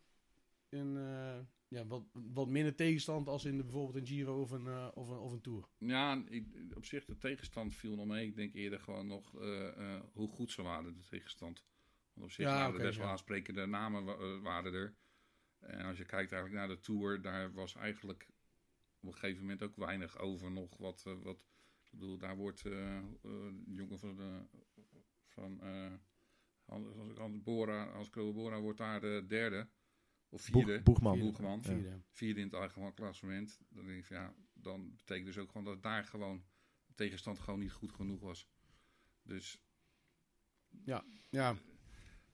een, 0.68 0.96
eh, 0.96 1.38
ja, 1.68 1.86
wat, 1.86 2.04
wat 2.12 2.48
minder 2.48 2.74
tegenstand 2.74 3.28
als 3.28 3.44
in 3.44 3.56
de, 3.56 3.62
bijvoorbeeld 3.62 3.96
een 3.96 4.06
Giro 4.06 4.40
of 4.40 4.50
een, 4.50 4.66
eh, 4.66 4.88
of 4.94 5.08
een, 5.08 5.18
of 5.18 5.32
een 5.32 5.40
Tour. 5.40 5.68
Ja, 5.78 6.24
ik, 6.28 6.46
op 6.74 6.84
zich 6.84 7.04
de 7.04 7.18
tegenstand 7.18 7.74
viel 7.74 7.94
nog 7.94 8.06
mee. 8.06 8.26
Ik 8.26 8.36
denk 8.36 8.54
eerder 8.54 8.80
gewoon 8.80 9.06
nog 9.06 9.40
eh, 9.40 10.00
hoe 10.12 10.28
goed 10.28 10.50
ze 10.50 10.62
waren, 10.62 10.94
de 10.94 11.04
tegenstand. 11.04 11.64
Want 12.12 12.26
op 12.26 12.32
zich 12.32 12.44
Ja, 12.46 12.54
waren 12.58 12.74
er 12.80 12.86
best 12.86 12.96
wel 12.96 13.06
ja. 13.06 13.12
aansprekende 13.12 13.66
namen 13.66 14.04
wa- 14.04 14.40
waren 14.40 14.72
er. 14.74 14.96
En 15.58 15.84
als 15.84 15.98
je 15.98 16.04
kijkt 16.04 16.32
eigenlijk 16.32 16.66
naar 16.66 16.76
de 16.76 16.82
Tour, 16.82 17.20
daar 17.22 17.52
was 17.52 17.74
eigenlijk 17.74 18.28
op 19.00 19.08
een 19.08 19.18
gegeven 19.18 19.40
moment 19.40 19.62
ook 19.62 19.76
weinig 19.76 20.18
over 20.18 20.50
nog. 20.50 20.76
Wat, 20.76 21.02
wat 21.22 21.44
bedoel, 21.98 22.18
daar 22.18 22.36
wordt 22.36 22.64
eh, 22.64 22.96
eh, 22.96 23.04
de 23.22 23.74
jongen 23.74 23.98
van, 23.98 24.16
de, 24.16 24.46
van 25.26 25.60
eh, 25.60 25.92
Hans, 26.64 26.86
Hans 27.16 27.42
Bora, 27.42 27.90
Hans 27.92 28.10
Bora 28.10 28.60
wordt 28.60 28.78
daar 28.78 29.00
de 29.00 29.24
derde 29.28 29.68
of 30.28 30.42
vierde. 30.42 30.74
Boeg, 30.74 30.82
Boegman. 30.82 31.12
Vierde. 31.14 31.30
Boegman. 31.30 31.62
Vierde. 31.62 32.02
vierde 32.08 32.40
in 32.40 32.46
het 32.46 32.54
algemeen 32.54 32.94
klassement. 32.94 33.60
Dan 33.68 33.86
denk 33.86 33.98
ik 33.98 34.06
van 34.06 34.16
ja, 34.16 34.34
dan 34.52 34.96
betekent 34.96 35.26
dus 35.26 35.38
ook 35.38 35.50
gewoon 35.50 35.66
dat 35.66 35.82
daar 35.82 36.04
gewoon 36.04 36.44
de 36.86 36.94
tegenstand 36.94 37.38
gewoon 37.38 37.60
niet 37.60 37.72
goed 37.72 37.92
genoeg 37.92 38.20
was. 38.20 38.48
Dus, 39.22 39.62
Ja, 41.30 41.56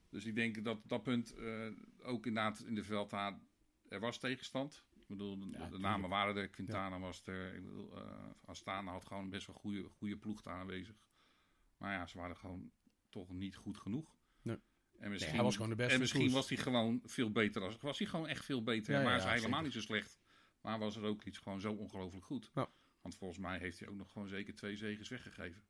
dus 0.09 0.25
ik 0.25 0.35
denk 0.35 0.63
dat 0.63 0.77
op 0.77 0.89
dat 0.89 1.03
punt 1.03 1.35
eh, 1.35 1.67
ook 2.03 2.25
inderdaad 2.25 2.59
in 2.59 2.75
de 2.75 2.83
Vuelta 2.83 3.41
er 3.87 3.99
was 3.99 4.17
tegenstand. 4.17 4.85
Ik 5.03 5.09
bedoel, 5.09 5.39
de, 5.69 5.77
namen 5.77 6.09
waren 6.09 6.35
er. 6.35 6.49
Quintana 6.49 6.99
was 6.99 7.21
er. 7.25 7.55
Ik 7.55 7.63
bedoel, 7.63 7.97
eh, 7.97 8.29
Astana 8.45 8.91
had 8.91 9.05
gewoon 9.05 9.29
best 9.29 9.47
wel 9.47 9.55
goede, 9.55 9.89
goede 9.89 10.17
ploeg 10.17 10.45
aanwezig. 10.45 10.95
Maar 11.77 11.93
ja, 11.93 12.07
ze 12.07 12.17
waren 12.17 12.37
gewoon 12.37 12.71
toch 13.09 13.31
niet 13.31 13.55
goed 13.55 13.77
genoeg. 13.77 14.15
Nee. 14.41 14.57
En 14.99 15.09
misschien, 15.11 15.33
hij 15.33 15.43
was 15.43 15.55
gewoon 15.55 15.69
de 15.69 15.75
beste 15.75 15.93
En 15.93 15.99
misschien 15.99 16.21
koers. 16.21 16.33
was 16.33 16.49
hij 16.49 16.57
gewoon 16.57 17.01
veel 17.03 17.31
beter. 17.31 17.61
Als, 17.61 17.77
was 17.77 17.97
hij 17.97 18.07
gewoon 18.07 18.27
echt 18.27 18.45
veel 18.45 18.63
beter. 18.63 18.93
Ja, 18.93 19.01
maar 19.01 19.11
ja, 19.11 19.17
is 19.17 19.23
hij 19.23 19.31
ja, 19.31 19.37
helemaal 19.37 19.63
zeker. 19.63 19.75
niet 19.75 19.85
zo 19.87 19.93
slecht. 19.93 20.19
Maar 20.61 20.79
was 20.79 20.95
er 20.95 21.03
ook 21.03 21.23
iets 21.23 21.37
gewoon 21.37 21.61
zo 21.61 21.73
ongelooflijk 21.73 22.25
goed. 22.25 22.51
Ja. 22.53 22.69
Want 23.01 23.15
volgens 23.15 23.39
mij 23.39 23.59
heeft 23.59 23.79
hij 23.79 23.87
ook 23.87 23.95
nog 23.95 24.11
gewoon 24.11 24.27
zeker 24.27 24.55
twee 24.55 24.75
zegens 24.75 25.09
weggegeven. 25.09 25.63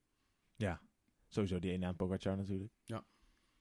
Ja, 0.55 0.81
sowieso 1.27 1.59
die 1.59 1.71
ene 1.71 1.85
aan 1.85 1.95
Pogacar 1.95 2.37
natuurlijk. 2.37 2.73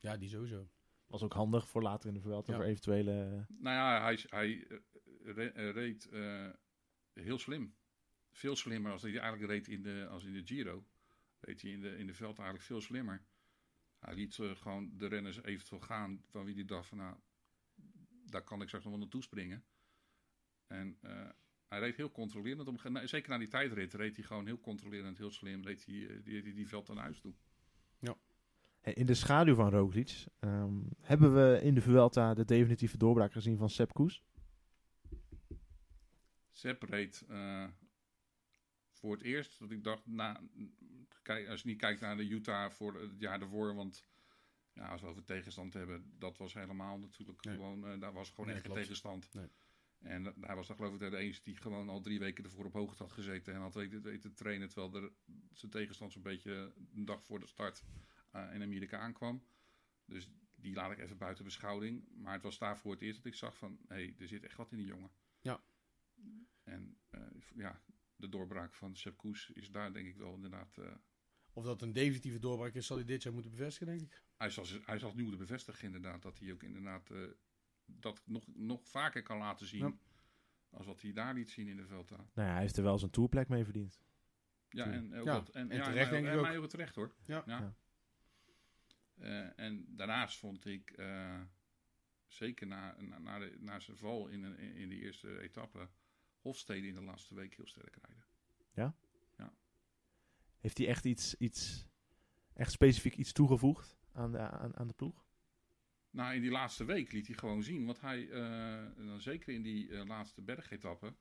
Ja, 0.03 0.17
die 0.17 0.29
sowieso. 0.29 0.69
Was 1.07 1.23
ook 1.23 1.33
handig 1.33 1.69
voor 1.69 1.83
later 1.83 2.09
in 2.09 2.15
de 2.15 2.21
Vuelta, 2.21 2.53
Ja. 2.53 2.59
voor 2.59 2.67
eventuele... 2.67 3.47
Nou 3.49 3.77
ja, 3.77 4.03
hij, 4.03 4.19
hij 4.27 4.67
eh, 4.69 4.79
eh, 5.25 5.71
reed 5.71 6.09
eh, 6.09 6.49
heel 7.13 7.39
slim. 7.39 7.75
Veel 8.31 8.57
slimmer 8.57 8.93
als 8.93 9.03
hij 9.03 9.19
eigenlijk 9.19 9.51
reed 9.53 9.69
in 9.69 9.83
de, 9.83 10.07
als 10.11 10.25
in 10.25 10.33
de 10.33 10.43
Giro. 10.45 10.85
Reed 11.41 11.63
hij 11.63 11.71
in 11.71 11.81
de, 11.81 11.97
in 11.99 12.07
de 12.07 12.15
veld 12.15 12.37
eigenlijk 12.37 12.67
veel 12.67 12.81
slimmer. 12.81 13.23
Hij 13.99 14.15
liet 14.15 14.39
eh, 14.39 14.51
gewoon 14.57 14.91
de 14.97 15.07
renners 15.07 15.43
eventueel 15.43 15.81
gaan 15.81 16.23
van 16.29 16.45
wie 16.45 16.55
die 16.55 16.65
dacht 16.65 16.89
van 16.89 16.99
nou, 16.99 17.17
daar 18.27 18.43
kan 18.43 18.61
ik 18.61 18.67
straks 18.67 18.85
nog 18.85 18.93
wel 18.93 19.03
naartoe 19.03 19.23
springen. 19.23 19.65
En 20.67 20.99
hij 21.69 21.79
reed 21.79 21.97
heel 21.97 22.11
controlerend. 22.13 22.81
Ge- 22.81 22.91
nou, 22.91 23.07
zeker 23.09 23.31
na 23.31 23.39
die 23.39 23.49
tijdrit 23.49 23.95
reed 23.95 24.17
hij 24.17 24.25
gewoon 24.25 24.47
heel 24.47 24.61
controlerend, 24.61 25.19
heel 25.19 25.31
slim. 25.31 25.63
Reed 25.65 25.85
hij 25.87 26.21
die, 26.23 26.43
die, 26.43 26.55
die 26.55 26.69
veld 26.69 26.89
naar 26.89 26.97
huis 26.97 27.21
toe. 27.21 27.35
Hey, 28.81 28.93
In 28.93 29.07
de 29.07 29.15
schaduw 29.15 29.55
van 29.55 29.71
Roglic 29.71 30.25
ehm, 30.39 30.75
hebben 31.01 31.35
we 31.35 31.61
in 31.63 31.75
de 31.75 31.81
Vuelta 31.81 32.35
de 32.35 32.45
definitieve 32.45 32.99
doorbraak 32.99 33.33
gezien 33.33 33.57
van 33.57 33.71
Sepp 33.71 33.93
Koes. 33.93 34.23
Sepp 36.53 36.83
reed 36.83 37.25
eh, 37.29 37.69
voor 38.91 39.12
het 39.12 39.23
eerst 39.23 39.59
dat 39.59 39.71
ik 39.71 39.85
dacht, 39.85 40.07
na, 40.07 40.41
kijk, 41.23 41.49
als 41.49 41.62
je 41.62 41.69
niet 41.69 41.79
kijkt 41.79 42.01
naar 42.01 42.17
de 42.17 42.29
Utah 42.29 42.71
voor 42.71 43.01
het 43.01 43.21
jaar 43.21 43.38
daarvoor, 43.38 43.75
want 43.75 44.05
ja, 44.73 44.88
als 44.88 45.01
we 45.01 45.07
over 45.07 45.25
tegenstand 45.25 45.73
hebben, 45.73 46.15
dat 46.19 46.37
was 46.38 46.55
helemaal 46.55 46.99
natuurlijk 46.99 47.45
Nee. 47.45 47.55
gewoon, 47.55 47.87
eh, 47.87 48.01
daar 48.01 48.12
was 48.12 48.31
gewoon 48.31 48.47
Nee, 48.47 48.55
echt 48.57 48.67
geen 48.67 48.75
tegenstand. 48.75 49.33
Nee. 49.35 49.49
En 49.99 50.23
da- 50.23 50.35
hij 50.41 50.55
was 50.55 50.67
dan 50.67 50.77
geloof 50.77 50.93
ik 50.93 50.99
de 50.99 51.17
enige 51.17 51.43
die 51.43 51.57
gewoon 51.57 51.88
al 51.88 52.01
drie 52.01 52.19
weken 52.19 52.45
ervoor 52.45 52.65
op 52.65 52.73
hoogte 52.73 53.03
had 53.03 53.12
gezeten 53.12 53.55
en 53.55 53.61
had 53.61 53.75
weten, 53.75 54.03
weten 54.03 54.21
te 54.31 54.35
trainen, 54.37 54.69
terwijl 54.69 55.05
er 55.05 55.12
zijn 55.53 55.71
tegenstand 55.71 56.12
zo'n 56.12 56.23
beetje 56.23 56.73
een 56.95 57.05
dag 57.05 57.25
voor 57.25 57.41
de 57.41 57.47
start 57.47 57.85
eh, 58.31 58.55
in 58.55 58.62
Amerika 58.62 58.99
aankwam. 58.99 59.47
Dus 60.05 60.29
die 60.57 60.75
laat 60.75 60.93
ik 60.93 60.99
even 60.99 61.19
buiten 61.19 61.45
beschouwing. 61.45 62.09
Maar 62.15 62.33
het 62.33 62.43
was 62.43 62.59
daar 62.59 62.79
voor 62.79 62.93
het 62.93 63.01
eerst 63.03 63.17
dat 63.17 63.27
ik 63.33 63.38
zag 63.38 63.57
van, 63.57 63.79
hé, 63.88 63.95
hey, 63.95 64.15
er 64.19 64.29
zit 64.29 64.43
echt 64.45 64.57
wat 64.57 64.71
in 64.71 64.77
die 64.79 64.87
jongen. 64.87 65.11
Ja. 66.73 66.79
En 66.79 66.97
eh, 67.11 67.21
ja, 67.55 67.83
de 68.17 68.29
doorbraak 68.29 68.75
van 68.75 68.97
Sepp 68.97 69.17
Koes 69.17 69.51
is 69.51 69.71
daar 69.71 69.93
denk 69.93 70.07
ik 70.07 70.17
wel 70.17 70.35
inderdaad... 70.35 70.79
eh, 70.79 70.93
Of 71.53 71.65
dat 71.65 71.83
een 71.83 71.93
definitieve 71.93 72.39
doorbraak 72.39 72.75
is, 72.75 72.87
zal 72.87 72.97
hij 72.97 73.07
dit 73.07 73.23
jaar 73.23 73.33
moeten 73.33 73.51
bevestigen, 73.51 73.87
denk 73.87 74.01
ik. 74.01 74.23
hij, 74.37 74.51
zal, 74.51 74.65
hij 74.85 74.99
zal 74.99 75.09
het 75.09 75.17
nu 75.17 75.23
moeten 75.23 75.41
bevestigen 75.41 75.85
inderdaad. 75.85 76.23
Dat 76.23 76.39
hij 76.39 76.53
ook 76.53 76.63
inderdaad 76.63 77.11
eh, 77.11 77.19
dat 77.85 78.23
nog, 78.27 78.45
nog 78.55 78.89
vaker 78.89 79.23
kan 79.23 79.39
laten 79.39 79.67
zien. 79.67 79.81
Ja. 79.81 79.93
Als 80.71 80.87
wat 80.87 81.01
hij 81.01 81.13
daar 81.13 81.35
liet 81.35 81.51
zien 81.51 81.69
in 81.69 81.77
de 81.77 81.87
Velta. 81.87 82.17
Nou 82.17 82.49
ja, 82.49 82.53
hij 82.53 82.61
heeft 82.63 82.77
er 82.77 82.83
wel 82.83 82.99
zijn 82.99 83.11
tourplek 83.11 83.49
mee 83.49 83.65
verdiend. 83.65 84.01
Ja, 84.69 84.91
en, 84.93 85.15
ook 85.15 85.25
Ja, 85.27 85.33
dat- 85.33 85.49
en, 85.49 85.71
en 85.71 85.77
ja, 85.77 85.85
terecht 85.85 86.13
ik 86.13 86.25
en 86.25 86.35
ook. 86.37 86.43
mij 86.43 86.59
ook 86.59 86.69
terecht 86.69 86.95
hoor. 86.95 87.15
Ja. 87.25 87.43
Ja. 87.47 87.75
Eh, 89.15 89.59
en 89.59 89.97
daarnaast 89.97 90.39
vond 90.39 90.65
ik, 90.65 90.91
eh, 90.91 91.41
zeker 92.27 92.67
na, 92.67 92.97
na, 93.01 93.19
na, 93.19 93.39
de, 93.39 93.57
na 93.61 93.81
zijn 93.81 93.97
val 93.97 94.27
in, 94.29 94.59
in 94.59 94.89
de 94.89 94.97
eerste 94.97 95.41
etappe, 95.41 95.89
Hofstede 96.43 96.87
in 96.87 96.95
de 96.95 97.03
laatste 97.03 97.35
week 97.35 97.55
heel 97.55 97.67
sterk 97.67 97.97
rijden. 97.97 98.25
Heeft 100.63 100.79
hij 100.79 100.87
echt 100.87 101.05
iets, 101.05 101.35
iets 101.35 101.87
echt 102.55 102.73
specifiek 102.73 103.17
iets 103.17 103.33
toegevoegd 103.33 103.99
aan 104.13 104.33
de, 104.33 104.39
aan, 104.39 104.77
aan 104.77 104.87
de 104.87 104.95
ploeg? 104.95 105.27
Nou, 106.11 106.35
in 106.35 106.41
die 106.41 106.51
laatste 106.51 106.85
week 106.85 107.13
liet 107.13 107.27
hij 107.27 107.37
gewoon 107.37 107.63
zien. 107.63 107.85
Want 107.85 108.01
hij, 108.01 108.31
eh, 108.31 109.07
dan 109.07 109.21
zeker 109.21 109.55
in 109.55 109.63
die 109.63 109.97
eh, 109.97 110.07
laatste 110.07 110.43
bergetappe, 110.43 111.15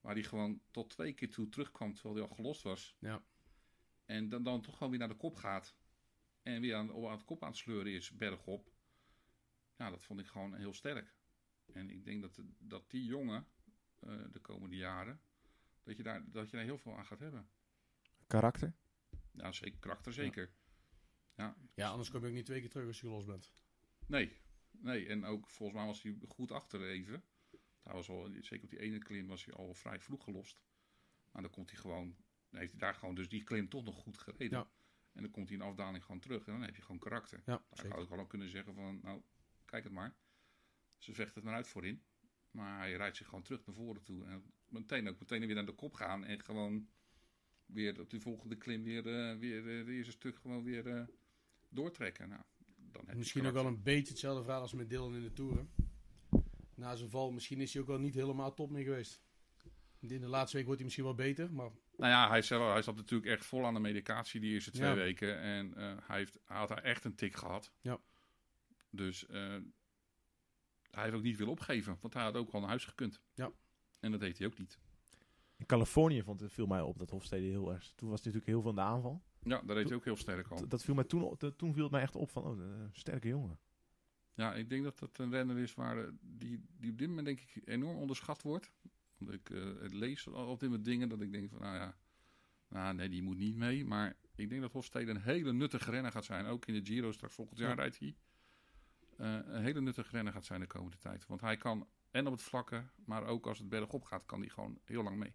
waar 0.00 0.14
hij 0.14 0.22
gewoon 0.22 0.60
tot 0.70 0.90
twee 0.90 1.12
keer 1.12 1.30
toe 1.30 1.48
terugkwam 1.48 1.92
terwijl 1.94 2.14
hij 2.14 2.24
al 2.24 2.34
gelost 2.34 2.62
was. 2.62 2.96
Ja. 3.00 3.22
En 4.04 4.28
dan, 4.28 4.42
dan 4.42 4.62
toch 4.62 4.72
gewoon 4.72 4.90
weer 4.90 4.98
naar 4.98 5.08
de 5.08 5.16
kop 5.16 5.36
gaat. 5.36 5.76
En 6.42 6.60
weer 6.60 6.74
aan, 6.74 6.90
aan 6.90 7.10
het 7.10 7.24
kop 7.24 7.42
aan 7.42 7.48
het 7.48 7.58
sleuren 7.58 7.92
is, 7.92 8.10
bergop. 8.10 8.72
Ja, 9.76 9.90
dat 9.90 10.02
vond 10.02 10.20
ik 10.20 10.26
gewoon 10.26 10.54
heel 10.54 10.74
sterk. 10.74 11.14
En 11.72 11.90
ik 11.90 12.04
denk 12.04 12.22
dat, 12.22 12.42
dat 12.58 12.90
die 12.90 13.04
jongen, 13.04 13.46
eh, 13.98 14.20
de 14.76 14.82
jaren, 14.82 15.20
dat 15.82 15.96
je, 15.96 16.02
daar, 16.02 16.30
dat 16.30 16.50
je 16.50 16.56
daar 16.56 16.64
heel 16.64 16.78
veel 16.78 16.96
aan 16.96 17.06
gaat 17.06 17.18
hebben. 17.18 17.48
Karakter? 18.26 18.74
Ja, 19.32 19.52
zeker, 19.52 19.78
karakter 19.78 20.12
zeker. 20.12 20.50
Ja, 21.74 21.88
anders 21.88 22.10
kom 22.10 22.20
je 22.20 22.26
ook 22.26 22.32
niet 22.34 22.44
twee 22.46 22.60
keer 22.60 22.70
terug 22.70 22.86
als 22.86 23.00
je 23.00 23.06
los 23.08 23.24
bent. 23.24 23.52
Nee, 24.06 24.40
nee. 24.70 25.06
En 25.08 25.24
ook 25.24 25.48
volgens 25.48 25.78
mij 25.78 25.86
was 25.86 26.02
hij 26.02 26.18
goed 26.28 26.50
achter 26.50 26.88
even. 26.88 27.24
Hij 27.82 27.92
was 27.94 28.08
al, 28.08 28.30
zeker 28.40 28.64
op 28.64 28.70
die 28.70 28.78
ene 28.80 28.98
klim 28.98 29.26
was 29.26 29.44
hij 29.44 29.54
al 29.54 29.74
vrij 29.74 30.00
vroeg 30.00 30.24
gelost. 30.24 30.64
Maar 31.32 31.42
dan 31.42 31.50
komt 31.50 31.70
hij 31.70 31.78
gewoon, 31.78 32.16
dan 32.50 32.60
heeft 32.60 32.70
hij 32.72 32.80
daar 32.80 32.94
gewoon 32.94 33.14
dus 33.14 33.28
die 33.28 33.44
klim 33.44 33.68
toch 33.68 33.84
nog 33.84 33.94
goed 33.96 34.18
gereden. 34.18 34.58
Ja. 34.58 34.70
En 35.12 35.22
dan 35.22 35.30
komt 35.30 35.48
hij 35.48 35.58
in 35.58 35.64
afdaling 35.64 36.04
gewoon 36.04 36.20
terug. 36.20 36.46
En 36.46 36.52
dan 36.52 36.62
heb 36.62 36.76
je 36.76 36.82
gewoon 36.82 36.98
karakter. 36.98 37.38
Ja, 37.38 37.44
Dan 37.44 37.62
zeker. 37.70 37.90
zou 37.90 38.02
ik 38.02 38.08
wel 38.08 38.26
kunnen 38.26 38.48
zeggen 38.48 38.74
van, 38.74 39.00
nou, 39.02 39.22
kijk 39.64 39.84
het 39.84 39.92
maar. 39.92 40.16
Ze 40.98 41.14
vecht 41.14 41.34
het 41.34 41.44
maar 41.44 41.54
uit 41.54 41.68
voorin. 41.68 42.04
Maar 42.50 42.78
hij 42.78 42.96
rijdt 42.96 43.16
zich 43.16 43.26
gewoon 43.26 43.42
terug 43.42 43.66
naar 43.66 43.74
voren 43.74 44.02
toe. 44.02 44.24
En 44.26 44.52
meteen 44.68 45.08
ook 45.08 45.18
meteen 45.18 45.46
weer 45.46 45.54
naar 45.54 45.66
de 45.66 45.72
kop 45.72 45.94
gaan. 45.94 46.24
En 46.24 46.44
gewoon 46.44 46.88
weer 47.66 48.00
op 48.00 48.10
die 48.10 48.20
volgende 48.20 48.56
klim 48.56 48.82
weer, 48.82 49.06
eh, 49.06 49.38
weer 49.38 49.68
eh, 49.68 49.78
het 49.78 49.88
eerste 49.88 50.12
stuk 50.12 50.38
gewoon 50.38 50.62
weer 50.62 50.86
eh, 50.86 51.02
doortrekken. 51.68 52.28
Nou, 52.28 52.42
dan 52.76 53.02
heb 53.02 53.12
je 53.12 53.18
Misschien 53.18 53.46
ook 53.46 53.52
wel 53.52 53.66
een 53.66 53.82
beetje 53.82 54.10
hetzelfde 54.10 54.42
verhaal 54.42 54.60
als 54.60 54.72
met 54.72 54.90
Dylan 54.90 55.14
in 55.14 55.22
de 55.22 55.32
Tour. 55.32 55.66
Na 56.74 56.96
zijn 56.96 57.10
val, 57.10 57.32
misschien 57.32 57.60
is 57.60 57.72
hij 57.72 57.82
ook 57.82 57.88
wel 57.88 57.98
niet 57.98 58.14
helemaal 58.14 58.54
top 58.54 58.70
meer 58.70 58.84
geweest. 58.84 59.24
In 59.98 60.20
de 60.20 60.28
laatste 60.28 60.56
week 60.56 60.64
wordt 60.66 60.80
hij 60.80 60.84
misschien 60.84 61.04
wel 61.06 61.26
beter, 61.26 61.52
maar 61.52 61.70
Nou 61.96 62.10
ja, 62.10 62.28
hij, 62.28 62.42
zelf, 62.42 62.72
hij 62.72 62.82
zat 62.82 62.96
natuurlijk 62.96 63.30
echt 63.30 63.46
vol 63.46 63.66
aan 63.66 63.74
de 63.74 63.80
medicatie 63.80 64.40
die 64.40 64.52
eerste 64.52 64.70
twee 64.70 64.88
Ja. 64.88 64.94
weken. 64.94 65.40
En 65.40 65.72
hij, 66.02 66.18
heeft, 66.18 66.38
hij 66.44 66.56
had 66.56 66.68
daar 66.68 66.82
echt 66.82 67.04
een 67.04 67.14
tik 67.14 67.36
gehad. 67.36 67.72
Ja. 67.80 68.00
Dus 68.90 69.26
hij 70.90 71.04
heeft 71.04 71.14
ook 71.14 71.22
niet 71.22 71.36
willen 71.36 71.52
opgeven. 71.52 71.98
Want 72.00 72.14
hij 72.14 72.22
had 72.22 72.34
ook 72.36 72.52
al 72.52 72.60
naar 72.60 72.68
huis 72.68 72.84
gekund. 72.84 73.20
Ja. 73.34 73.52
En 74.06 74.12
dat 74.12 74.20
deed 74.20 74.38
hij 74.38 74.46
ook 74.46 74.58
niet. 74.58 74.78
In 75.56 75.66
Californië 75.66 76.22
vond 76.22 76.40
het, 76.40 76.52
viel 76.52 76.66
mij 76.66 76.80
op 76.80 76.98
dat 76.98 77.10
Hofstede 77.10 77.46
heel 77.46 77.72
erg... 77.72 77.92
Toen 77.94 78.08
was 78.08 78.22
hij 78.22 78.32
natuurlijk 78.32 78.46
heel 78.46 78.60
veel 78.60 78.70
in 78.70 78.76
de 78.76 78.82
aanval. 78.82 79.22
Ja, 79.42 79.62
daar 79.62 79.76
deed 79.76 79.88
hij 79.88 79.96
ook 79.96 80.04
heel 80.04 80.16
sterk 80.16 80.48
al. 80.48 80.68
Dat, 80.68 80.84
viel 80.84 80.94
mij 80.94 81.04
toen, 81.04 81.36
toen 81.56 81.72
viel 81.74 81.82
het 81.82 81.92
mij 81.92 82.02
echt 82.02 82.16
op 82.16 82.30
van, 82.30 82.44
oh, 82.44 82.58
een 82.58 82.90
sterke 82.92 83.28
jongen. 83.28 83.58
Ja, 84.34 84.54
ik 84.54 84.68
denk 84.68 84.84
dat 84.84 84.98
dat 84.98 85.18
een 85.18 85.30
renner 85.30 85.58
is 85.58 85.74
waar, 85.74 85.98
eh, 85.98 86.10
die, 86.20 86.64
die 86.78 86.90
op 86.90 86.98
dit 86.98 87.08
moment 87.08 87.26
denk 87.26 87.40
ik 87.40 87.68
enorm 87.68 87.96
onderschat 87.96 88.42
wordt. 88.42 88.72
Want 89.18 89.32
ik 89.32 89.50
eh, 89.50 89.80
het 89.80 89.92
lees 89.92 90.26
op 90.26 90.60
dit 90.60 90.68
moment 90.68 90.84
dingen 90.84 91.08
dat 91.08 91.20
ik 91.20 91.32
denk 91.32 91.50
van, 91.50 91.60
nou 91.60 91.76
ja, 91.76 91.96
nou, 92.68 92.94
nee, 92.94 93.08
die 93.08 93.22
moet 93.22 93.36
niet 93.36 93.56
mee. 93.56 93.84
Maar 93.84 94.16
ik 94.34 94.48
denk 94.48 94.60
dat 94.60 94.72
Hofstede 94.72 95.10
een 95.10 95.22
hele 95.22 95.52
nuttige 95.52 95.90
renner 95.90 96.12
gaat 96.12 96.24
zijn. 96.24 96.46
Ook 96.46 96.66
in 96.66 96.74
de 96.74 96.92
Giro 96.92 97.12
straks 97.12 97.34
volgend 97.34 97.58
jaar 97.58 97.68
Ja. 97.68 97.74
rijdt 97.74 97.98
hij. 97.98 98.16
Eh, 99.16 99.54
een 99.54 99.62
hele 99.62 99.80
nuttige 99.80 100.10
renner 100.10 100.32
gaat 100.32 100.44
zijn 100.44 100.60
de 100.60 100.66
komende 100.66 100.96
tijd. 100.96 101.26
Want 101.26 101.40
hij 101.40 101.56
kan 101.56 101.88
en 102.10 102.26
op 102.26 102.32
het 102.32 102.42
vlakke, 102.42 102.82
maar 103.04 103.26
ook 103.26 103.46
als 103.46 103.58
het 103.58 103.68
bergop 103.68 104.04
gaat, 104.04 104.26
kan 104.26 104.40
hij 104.40 104.48
gewoon 104.48 104.78
heel 104.84 105.02
lang 105.02 105.16
mee. 105.16 105.34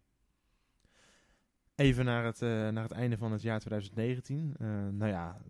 Even 1.75 2.05
naar 2.05 2.25
het, 2.25 2.41
eh, 2.41 2.49
naar 2.49 2.83
het 2.83 2.91
einde 2.91 3.17
van 3.17 3.31
het 3.31 3.41
jaar 3.41 3.59
2019. 3.59 4.55
Eh, 4.59 4.67
nou 4.67 5.11
ja, 5.11 5.41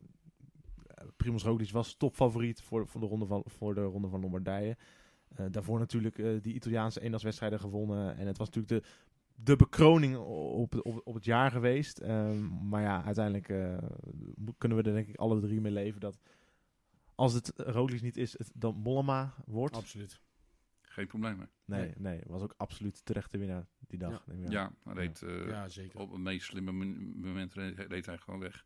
eh, 0.85 1.05
Primoz 1.17 1.43
Roglic 1.43 1.71
was 1.71 1.93
topfavoriet 1.93 2.61
voor, 2.61 2.87
voor, 2.87 3.01
de, 3.01 3.07
ronde 3.07 3.25
van, 3.25 3.43
voor 3.45 3.75
de 3.75 3.83
Ronde 3.83 4.07
van 4.07 4.21
Lombardije. 4.21 4.77
Eh, 5.35 5.45
daarvoor 5.51 5.79
natuurlijk 5.79 6.17
eh, 6.17 6.41
die 6.41 6.53
Italiaanse 6.53 7.01
eendagswedstrijden 7.01 7.59
gewonnen. 7.59 8.17
En 8.17 8.27
het 8.27 8.37
was 8.37 8.49
natuurlijk 8.49 8.83
de, 8.83 8.89
de 9.35 9.55
bekroning 9.55 10.17
op, 10.17 10.85
op, 10.85 11.01
op 11.03 11.13
het 11.13 11.25
jaar 11.25 11.51
geweest. 11.51 11.97
Ehm, 11.99 12.67
maar 12.69 12.81
ja, 12.81 13.03
uiteindelijk 13.03 13.49
eh, 13.49 13.77
kunnen 14.57 14.77
we 14.77 14.83
er 14.83 14.93
denk 14.93 15.07
ik 15.07 15.15
alle 15.15 15.39
drie 15.39 15.61
mee 15.61 15.71
leven 15.71 15.99
dat 15.99 16.19
als 17.15 17.33
het 17.33 17.53
Roglic 17.55 18.01
niet 18.01 18.17
is, 18.17 18.37
het 18.37 18.51
dan 18.53 18.75
Mollema 18.75 19.33
wordt. 19.45 19.75
absoluut. 19.75 20.21
Geen 20.91 21.07
probleem 21.07 21.37
mee. 21.37 21.47
Nee, 21.65 21.79
Nee. 21.81 21.93
nee, 21.97 22.21
was 22.25 22.41
ook 22.41 22.53
absoluut 22.57 23.05
terecht 23.05 23.31
de 23.31 23.37
winnaar 23.37 23.67
die 23.79 23.99
dag. 23.99 24.25
Ja. 24.27 24.49
Ja, 24.49 24.71
hij 24.83 24.93
reed, 24.93 25.21
eh, 25.21 25.47
Ja, 25.47 25.67
zeker. 25.69 25.99
op 25.99 26.11
een 26.11 26.21
meest 26.21 26.45
slimme 26.45 26.71
moment 27.15 27.53
reed, 27.53 28.05
hij 28.05 28.17
gewoon 28.17 28.39
weg. 28.39 28.65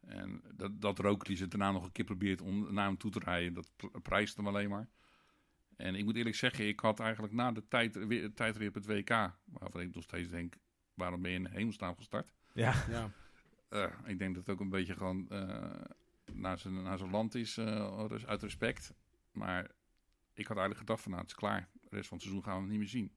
En 0.00 0.42
dat, 0.54 0.80
dat 0.80 0.98
Roglic 0.98 1.38
het 1.38 1.50
daarna 1.50 1.70
nog 1.70 1.84
een 1.84 1.92
keer 1.92 2.04
probeert 2.04 2.40
om 2.40 2.74
naar 2.74 2.86
hem 2.86 2.96
toe 2.96 3.10
te 3.10 3.18
rijden, 3.18 3.54
dat 3.54 3.70
pr- 3.76 3.98
prijst 4.02 4.36
hem 4.36 4.46
alleen 4.46 4.68
maar. 4.68 4.88
En 5.76 5.94
ik 5.94 6.04
moet 6.04 6.16
eerlijk 6.16 6.34
zeggen, 6.36 6.68
ik 6.68 6.80
had 6.80 7.00
eigenlijk 7.00 7.32
na 7.32 7.52
de 7.52 7.68
tijd, 7.68 8.06
weer- 8.06 8.34
tijdrit 8.34 8.68
op 8.68 8.74
het 8.74 8.86
WK, 8.86 9.08
waarvan 9.44 9.80
ik 9.80 9.94
nog 9.94 10.04
steeds 10.04 10.30
denk, 10.30 10.54
waarom 10.94 11.22
ben 11.22 11.30
je 11.30 11.36
in 11.38 11.46
hemelsnaam 11.46 11.96
gestart? 11.96 12.32
Ja, 12.52 12.72
Ja, 12.90 13.10
Eh, 13.68 13.92
ik 14.04 14.18
denk 14.18 14.34
dat 14.34 14.46
het 14.46 14.54
ook 14.54 14.60
een 14.60 14.68
beetje 14.68 14.94
gewoon 14.96 15.28
eh, 15.28 15.70
naar, 16.32 16.58
zijn, 16.58 16.82
naar 16.82 16.98
zijn 16.98 17.10
land 17.10 17.34
is, 17.34 17.56
eh, 17.56 17.64
uit 18.26 18.42
respect. 18.42 18.94
Maar 19.32 19.70
ik 20.38 20.46
had 20.46 20.56
eigenlijk 20.56 20.78
gedacht 20.78 21.02
van, 21.02 21.10
nou, 21.10 21.22
het 21.22 21.30
is 21.32 21.36
klaar. 21.38 21.68
De 21.72 21.96
rest 21.96 22.08
van 22.08 22.16
het 22.16 22.26
seizoen 22.26 22.44
gaan 22.44 22.54
we 22.54 22.60
hem 22.60 22.68
niet 22.70 22.78
meer 22.78 22.88
zien. 22.88 23.12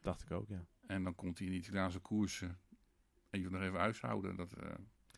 dacht 0.00 0.22
ik 0.22 0.30
ook, 0.30 0.48
ja. 0.48 0.64
En 0.86 1.02
dan 1.02 1.14
komt 1.14 1.38
hij 1.38 1.46
in 1.46 1.52
die 1.52 1.62
Italiaanse 1.62 1.98
koersen 1.98 2.58
even 3.30 3.52
nog 3.52 3.62
even 3.62 3.78
uithouden. 3.78 4.36
Dat, 4.36 4.52
eh, 4.52 4.70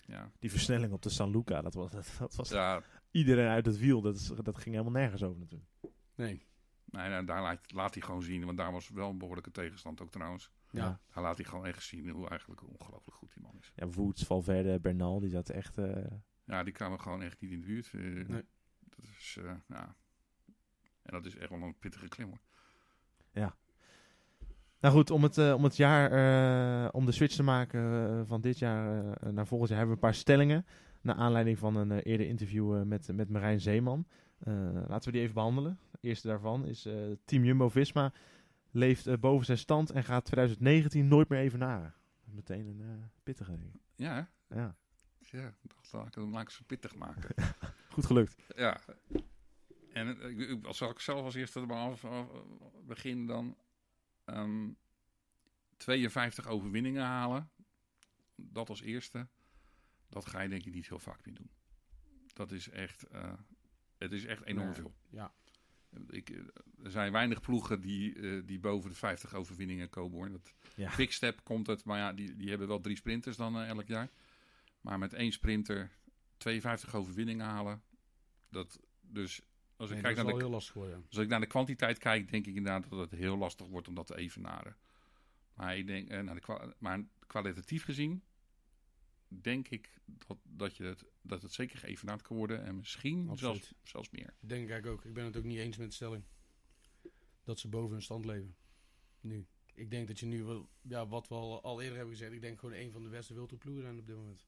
ja. 0.07 0.33
Die 0.39 0.51
versnelling 0.51 0.93
op 0.93 1.03
de 1.03 1.09
San 1.11 1.31
Luca, 1.31 1.63
dat 1.63 1.75
was, 1.75 1.91
dat, 1.91 2.15
dat 2.19 2.35
was 2.35 2.49
ja, 2.49 2.83
iedereen 3.11 3.49
uit 3.49 3.67
het 3.67 3.79
wiel. 3.79 4.01
Dat, 4.01 4.15
is, 4.17 4.27
dat 4.27 4.59
ging 4.59 4.75
helemaal 4.75 5.01
nergens 5.01 5.23
over 5.23 5.41
natuurlijk. 5.41 5.71
nee. 6.15 6.47
nee, 6.85 7.09
nou, 7.09 7.25
daar 7.25 7.43
laat, 7.43 7.73
laat 7.73 7.95
hij 7.95 8.03
gewoon 8.03 8.23
zien. 8.23 8.45
Want 8.45 8.59
daar 8.59 8.73
was 8.73 8.89
wel 8.89 9.11
een 9.11 9.19
behoorlijke 9.19 9.51
tegenstand 9.51 10.01
ook 10.01 10.11
trouwens. 10.11 10.51
Ja. 10.71 11.01
Daar 11.15 11.23
laat 11.23 11.37
hij 11.37 11.45
gewoon 11.45 11.67
echt 11.67 11.83
zien 11.83 12.09
hoe 12.09 12.29
eigenlijk 12.29 12.63
ongelooflijk 12.69 13.17
goed 13.17 13.33
die 13.33 13.43
man 13.43 13.57
is. 13.61 13.73
Ja, 13.75 13.87
Woods, 13.89 14.25
Valverde, 14.25 14.81
Bernal, 14.81 15.21
die 15.21 15.31
zaten 15.31 15.55
echt... 15.55 15.79
eh, 15.79 16.05
Ja, 16.45 16.63
die 16.63 16.73
kwamen 16.73 17.01
gewoon 17.01 17.23
echt 17.23 17.41
niet 17.41 17.51
in 17.51 17.61
de 17.61 17.67
buurt. 17.67 17.87
Eh, 17.95 18.01
Nee. 18.01 18.45
Dat 18.81 19.05
is, 19.19 19.37
eh, 19.41 19.55
ja. 19.69 19.97
En 21.09 21.15
dat 21.15 21.27
is 21.27 21.37
echt 21.37 21.51
wel 21.51 21.63
een 21.63 21.79
pittige 21.79 22.09
klim 22.09 22.29
hoor. 22.29 22.39
Nou 24.81 24.95
goed, 24.95 25.11
om 25.11 25.23
het, 25.23 25.39
eh, 25.39 25.55
om 25.55 25.65
het 25.65 25.77
jaar, 25.77 26.11
eh, 26.13 26.89
om 26.93 27.07
de 27.07 27.13
switch 27.13 27.35
te 27.35 27.43
maken 27.43 27.81
eh, 27.81 28.21
van 28.25 28.41
dit 28.41 28.59
jaar 28.59 29.05
naar 29.33 29.47
volgend 29.47 29.69
jaar, 29.69 29.79
hebben 29.79 29.97
we 29.97 30.03
een 30.03 30.09
paar 30.11 30.19
stellingen. 30.19 30.67
Naar 31.01 31.15
aanleiding 31.15 31.59
van 31.59 31.77
een 31.77 31.91
eerder 31.91 32.27
interview 32.27 32.85
met, 32.85 33.13
met 33.13 33.29
Marijn 33.29 33.61
Zeeman. 33.61 34.07
Laten 34.89 35.05
we 35.05 35.11
die 35.11 35.21
even 35.21 35.35
behandelen. 35.35 35.79
De 35.91 36.09
eerste 36.09 36.29
daarvan 36.29 36.67
is 36.67 36.89
Team 37.25 37.45
Jumbo-Visma 37.45 38.13
leeft 38.71 39.21
boven 39.21 39.47
zijn 39.47 39.59
stand 39.59 39.91
en 39.91 40.05
gaat 40.05 40.25
2019 40.25 41.09
nooit 41.09 41.29
meer 41.29 41.41
even 41.41 41.59
na. 41.59 41.95
Meteen 42.25 42.67
een 42.67 43.11
pittige. 43.23 43.59
Ja? 43.95 44.29
Ja, 44.49 44.77
ja 45.19 45.55
dat 45.63 45.93
laat 45.93 46.17
ik 46.17 46.17
laat 46.17 46.43
ik 46.43 46.51
ze 46.51 46.65
pittig 46.65 46.95
maken. 46.95 47.35
goed 47.95 48.07
gelukt. 48.07 48.37
ja. 48.57 48.81
En 49.93 50.21
eh, 50.21 50.31
ik- 50.31 50.49
ik- 50.49 50.65
als 50.65 50.81
ik 50.81 50.99
zelf 51.01 51.25
als 51.25 51.35
eerste 51.35 51.61
er 51.61 51.67
maar 51.67 51.91
af, 51.91 52.05
af- 52.05 52.31
begin 52.87 53.27
dan 53.27 53.57
ehm 54.25 54.69
52 55.77 56.47
overwinningen 56.47 57.03
halen. 57.05 57.51
Dat 58.37 58.69
als 58.69 58.81
eerste. 58.81 59.29
Dat 60.09 60.27
ga 60.27 60.41
je 60.41 60.49
denk 60.49 60.65
ik 60.65 60.75
niet 60.75 60.89
heel 60.89 60.99
vaak 60.99 61.25
meer 61.27 61.35
doen. 61.35 61.51
Dat 62.35 62.53
is 62.53 62.69
echt, 62.69 63.03
eh, 63.03 63.33
het 63.99 64.13
is 64.13 64.25
echt 64.25 64.45
enorm 64.45 64.67
Nee. 64.67 64.75
veel. 64.75 64.95
Ja. 65.11 65.33
Ik, 66.09 66.31
eh, 66.31 66.39
er 66.83 66.91
zijn 66.91 67.13
weinig 67.13 67.41
ploegen 67.41 67.81
die, 67.81 68.15
eh, 68.21 68.43
die 68.47 68.59
boven 68.59 68.91
de 68.91 68.97
50 68.97 69.35
overwinningen 69.35 69.89
komen 69.91 70.17
hoor. 70.19 70.31
Dat, 70.31 70.55
Ja. 70.77 70.91
Quickstep 70.91 71.45
komt 71.45 71.67
het, 71.67 71.85
maar 71.85 71.99
ja, 71.99 72.13
die, 72.13 72.37
die 72.37 72.49
hebben 72.49 72.69
wel 72.69 72.81
drie 72.81 72.97
sprinters 72.97 73.37
dan 73.37 73.59
elk 73.61 73.87
jaar. 73.87 74.11
Maar 74.81 74.99
met 74.99 75.13
één 75.13 75.33
sprinter 75.33 75.91
52 76.37 76.95
overwinningen 76.95 77.47
halen. 77.47 77.83
Dat, 78.51 78.81
dus 79.01 79.41
als, 79.79 79.89
Nee, 79.89 79.99
ik 79.99 80.05
kijk 80.05 80.17
is 80.17 80.23
naar 80.23 80.33
de, 80.33 80.39
heel 80.39 80.51
lastig 80.51 80.77
als 81.09 81.19
ik 81.19 81.29
naar 81.29 81.41
de 81.41 81.47
kwantiteit 81.47 81.99
kijk, 81.99 82.31
denk 82.31 82.47
ik 82.47 82.55
inderdaad 82.55 82.91
dat 82.91 83.11
het 83.11 83.21
heel 83.21 83.37
lastig 83.37 83.67
wordt 83.67 83.89
om 83.89 83.95
dat 83.95 84.07
te 84.07 84.17
evenaren. 84.17 84.77
Maar, 85.55 85.77
ik 85.77 85.87
denk, 85.87 86.09
eh, 86.09 86.21
naar 86.21 86.35
de 86.35 86.75
maar 86.79 87.05
kwalitatief 87.27 87.85
gezien, 87.85 88.23
denk 89.29 89.69
ik 89.69 90.01
dat, 90.05 90.39
dat, 90.43 90.77
je 90.77 90.85
het, 90.85 91.05
dat 91.23 91.43
het 91.43 91.53
zeker 91.53 91.79
geëvenaard 91.79 92.23
kan 92.23 92.37
worden. 92.37 92.65
En 92.65 92.77
misschien 92.77 93.29
Absoluut. 93.29 93.65
zelfs, 93.65 93.75
zelfs 93.83 94.11
meer. 94.11 94.35
Denk 94.41 94.71
ik 94.71 94.87
ook. 94.87 95.05
Ik 95.05 95.15
ben 95.15 95.25
het 95.25 95.37
ook 95.37 95.45
niet 95.45 95.59
eens 95.59 95.77
met 95.77 95.89
de 95.89 95.95
stelling. 95.95 96.25
Dat 97.45 97.59
ze 97.59 97.69
boven 97.69 97.93
hun 97.93 98.03
stand 98.03 98.25
leven. 98.25 98.57
Nu. 99.21 99.47
Ik 99.75 99.91
denk 99.91 100.07
dat 100.09 100.19
je 100.19 100.27
nu 100.27 100.45
wel, 100.45 100.69
ja, 100.83 101.07
wat 101.07 101.29
we 101.29 101.35
al, 101.35 101.63
al 101.63 101.81
eerder 101.81 101.97
hebben 101.97 102.15
gezegd, 102.15 102.33
ik 102.33 102.41
denk 102.41 102.59
gewoon 102.59 102.75
een 102.75 102.93
van 102.93 103.03
de 103.03 103.09
beste 103.09 103.35
wildtoerploegen 103.35 103.83
zijn 103.83 103.99
op 103.99 104.07
dit 104.07 104.17
moment. 104.17 104.47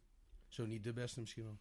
Zo 0.49 0.67
niet 0.67 0.85
de 0.85 0.93
beste 0.93 1.21
misschien 1.21 1.45
wel. 1.45 1.59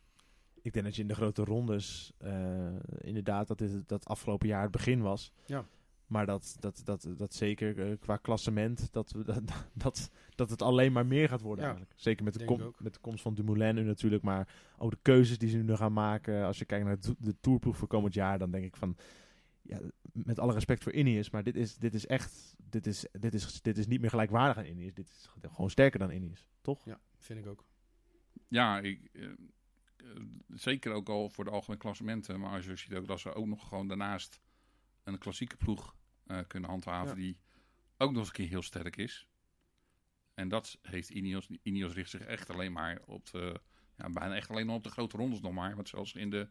Ik 0.61 0.73
denk 0.73 0.85
dat 0.85 0.95
je 0.95 1.01
in 1.01 1.07
de 1.07 1.15
grote 1.15 1.43
rondes 1.43 2.11
eh, 2.17 2.75
inderdaad 2.97 3.47
dat 3.47 3.57
dit 3.57 3.87
dat 3.87 4.05
afgelopen 4.05 4.47
jaar 4.47 4.61
het 4.61 4.71
begin 4.71 5.01
was. 5.01 5.31
Ja. 5.45 5.65
Maar 6.09 6.25
dat, 6.25 6.55
dat, 6.59 6.81
dat, 6.83 7.07
dat 7.17 7.33
zeker 7.33 7.89
eh, 7.89 7.97
qua 7.99 8.17
klassement, 8.17 8.91
dat, 8.91 9.13
dat, 9.25 9.41
dat, 9.73 10.09
dat 10.35 10.49
het 10.49 10.61
alleen 10.61 10.91
maar 10.91 11.05
meer 11.05 11.29
gaat 11.29 11.41
worden 11.41 11.63
Ja, 11.63 11.69
eigenlijk. 11.69 11.99
Zeker 11.99 12.23
met 12.23 12.33
de, 12.33 12.45
kom, 12.45 12.73
met 12.77 12.93
de 12.93 12.99
komst 12.99 13.21
van 13.21 13.33
Dumoulin 13.33 13.75
nu 13.75 13.83
natuurlijk, 13.83 14.23
maar 14.23 14.47
ook 14.77 14.91
de 14.91 14.99
keuzes 15.01 15.37
die 15.37 15.49
ze 15.49 15.57
nu 15.57 15.75
gaan 15.75 15.93
maken. 15.93 16.45
Als 16.45 16.59
je 16.59 16.65
kijkt 16.65 16.85
naar 16.85 16.99
de, 16.99 17.15
de 17.19 17.35
tourploeg 17.39 17.77
voor 17.77 17.87
komend 17.87 18.13
jaar, 18.13 18.39
dan 18.39 18.51
denk 18.51 18.65
ik 18.65 18.75
van, 18.75 18.97
ja, 19.61 19.79
met 20.11 20.39
alle 20.39 20.53
respect 20.53 20.83
voor 20.83 20.93
Ineos, 20.93 21.29
maar 21.29 21.43
dit 21.43 21.55
is, 21.55 21.77
dit 21.77 21.93
is 21.93 22.05
echt, 22.05 22.55
dit 22.69 22.87
is, 22.87 23.05
dit, 23.11 23.33
is, 23.33 23.61
dit 23.61 23.77
is 23.77 23.87
niet 23.87 24.01
meer 24.01 24.09
gelijkwaardig 24.09 24.57
aan 24.57 24.71
Ineos. 24.71 24.93
Dit 24.93 25.07
is 25.09 25.29
gewoon 25.41 25.69
sterker 25.69 25.99
dan 25.99 26.11
Ineos, 26.11 26.47
toch? 26.61 26.85
Ja, 26.85 26.99
vind 27.17 27.39
ik 27.39 27.47
ook. 27.47 27.65
Ja, 28.47 28.79
ik, 28.79 29.09
eh, 29.13 29.27
zeker 30.47 30.91
ook 30.91 31.09
al 31.09 31.29
voor 31.29 31.43
de 31.43 31.51
algemene 31.51 31.81
klassementen. 31.81 32.39
Maar 32.39 32.51
als 32.51 32.65
je 32.65 32.75
ziet 32.75 32.93
ook 32.93 33.07
dat 33.07 33.19
ze 33.19 33.33
ook 33.33 33.45
nog 33.45 33.67
gewoon 33.67 33.87
daarnaast 33.87 34.39
een 35.03 35.17
klassieke 35.17 35.57
ploeg 35.57 35.95
eh, 36.25 36.39
kunnen 36.47 36.69
handhaven. 36.69 37.09
Ja. 37.09 37.15
Die 37.15 37.37
ook 37.97 38.09
nog 38.09 38.19
eens 38.19 38.27
een 38.27 38.33
keer 38.33 38.47
heel 38.47 38.61
sterk 38.61 38.95
is. 38.95 39.27
En 40.33 40.49
dat 40.49 40.77
heeft 40.81 41.09
Ineos. 41.09 41.49
Ineos 41.61 41.93
richt 41.93 42.09
zich 42.09 42.21
echt 42.21 42.49
alleen 42.49 42.71
maar 42.71 43.01
op 43.05 43.31
de, 43.31 43.61
ja, 43.97 44.09
bijna 44.09 44.35
echt 44.35 44.49
alleen 44.49 44.69
op 44.69 44.83
de 44.83 44.89
grote 44.89 45.17
rondes 45.17 45.41
nog 45.41 45.53
maar. 45.53 45.75
Want 45.75 45.89
zelfs 45.89 46.13
in 46.13 46.29
de, 46.29 46.49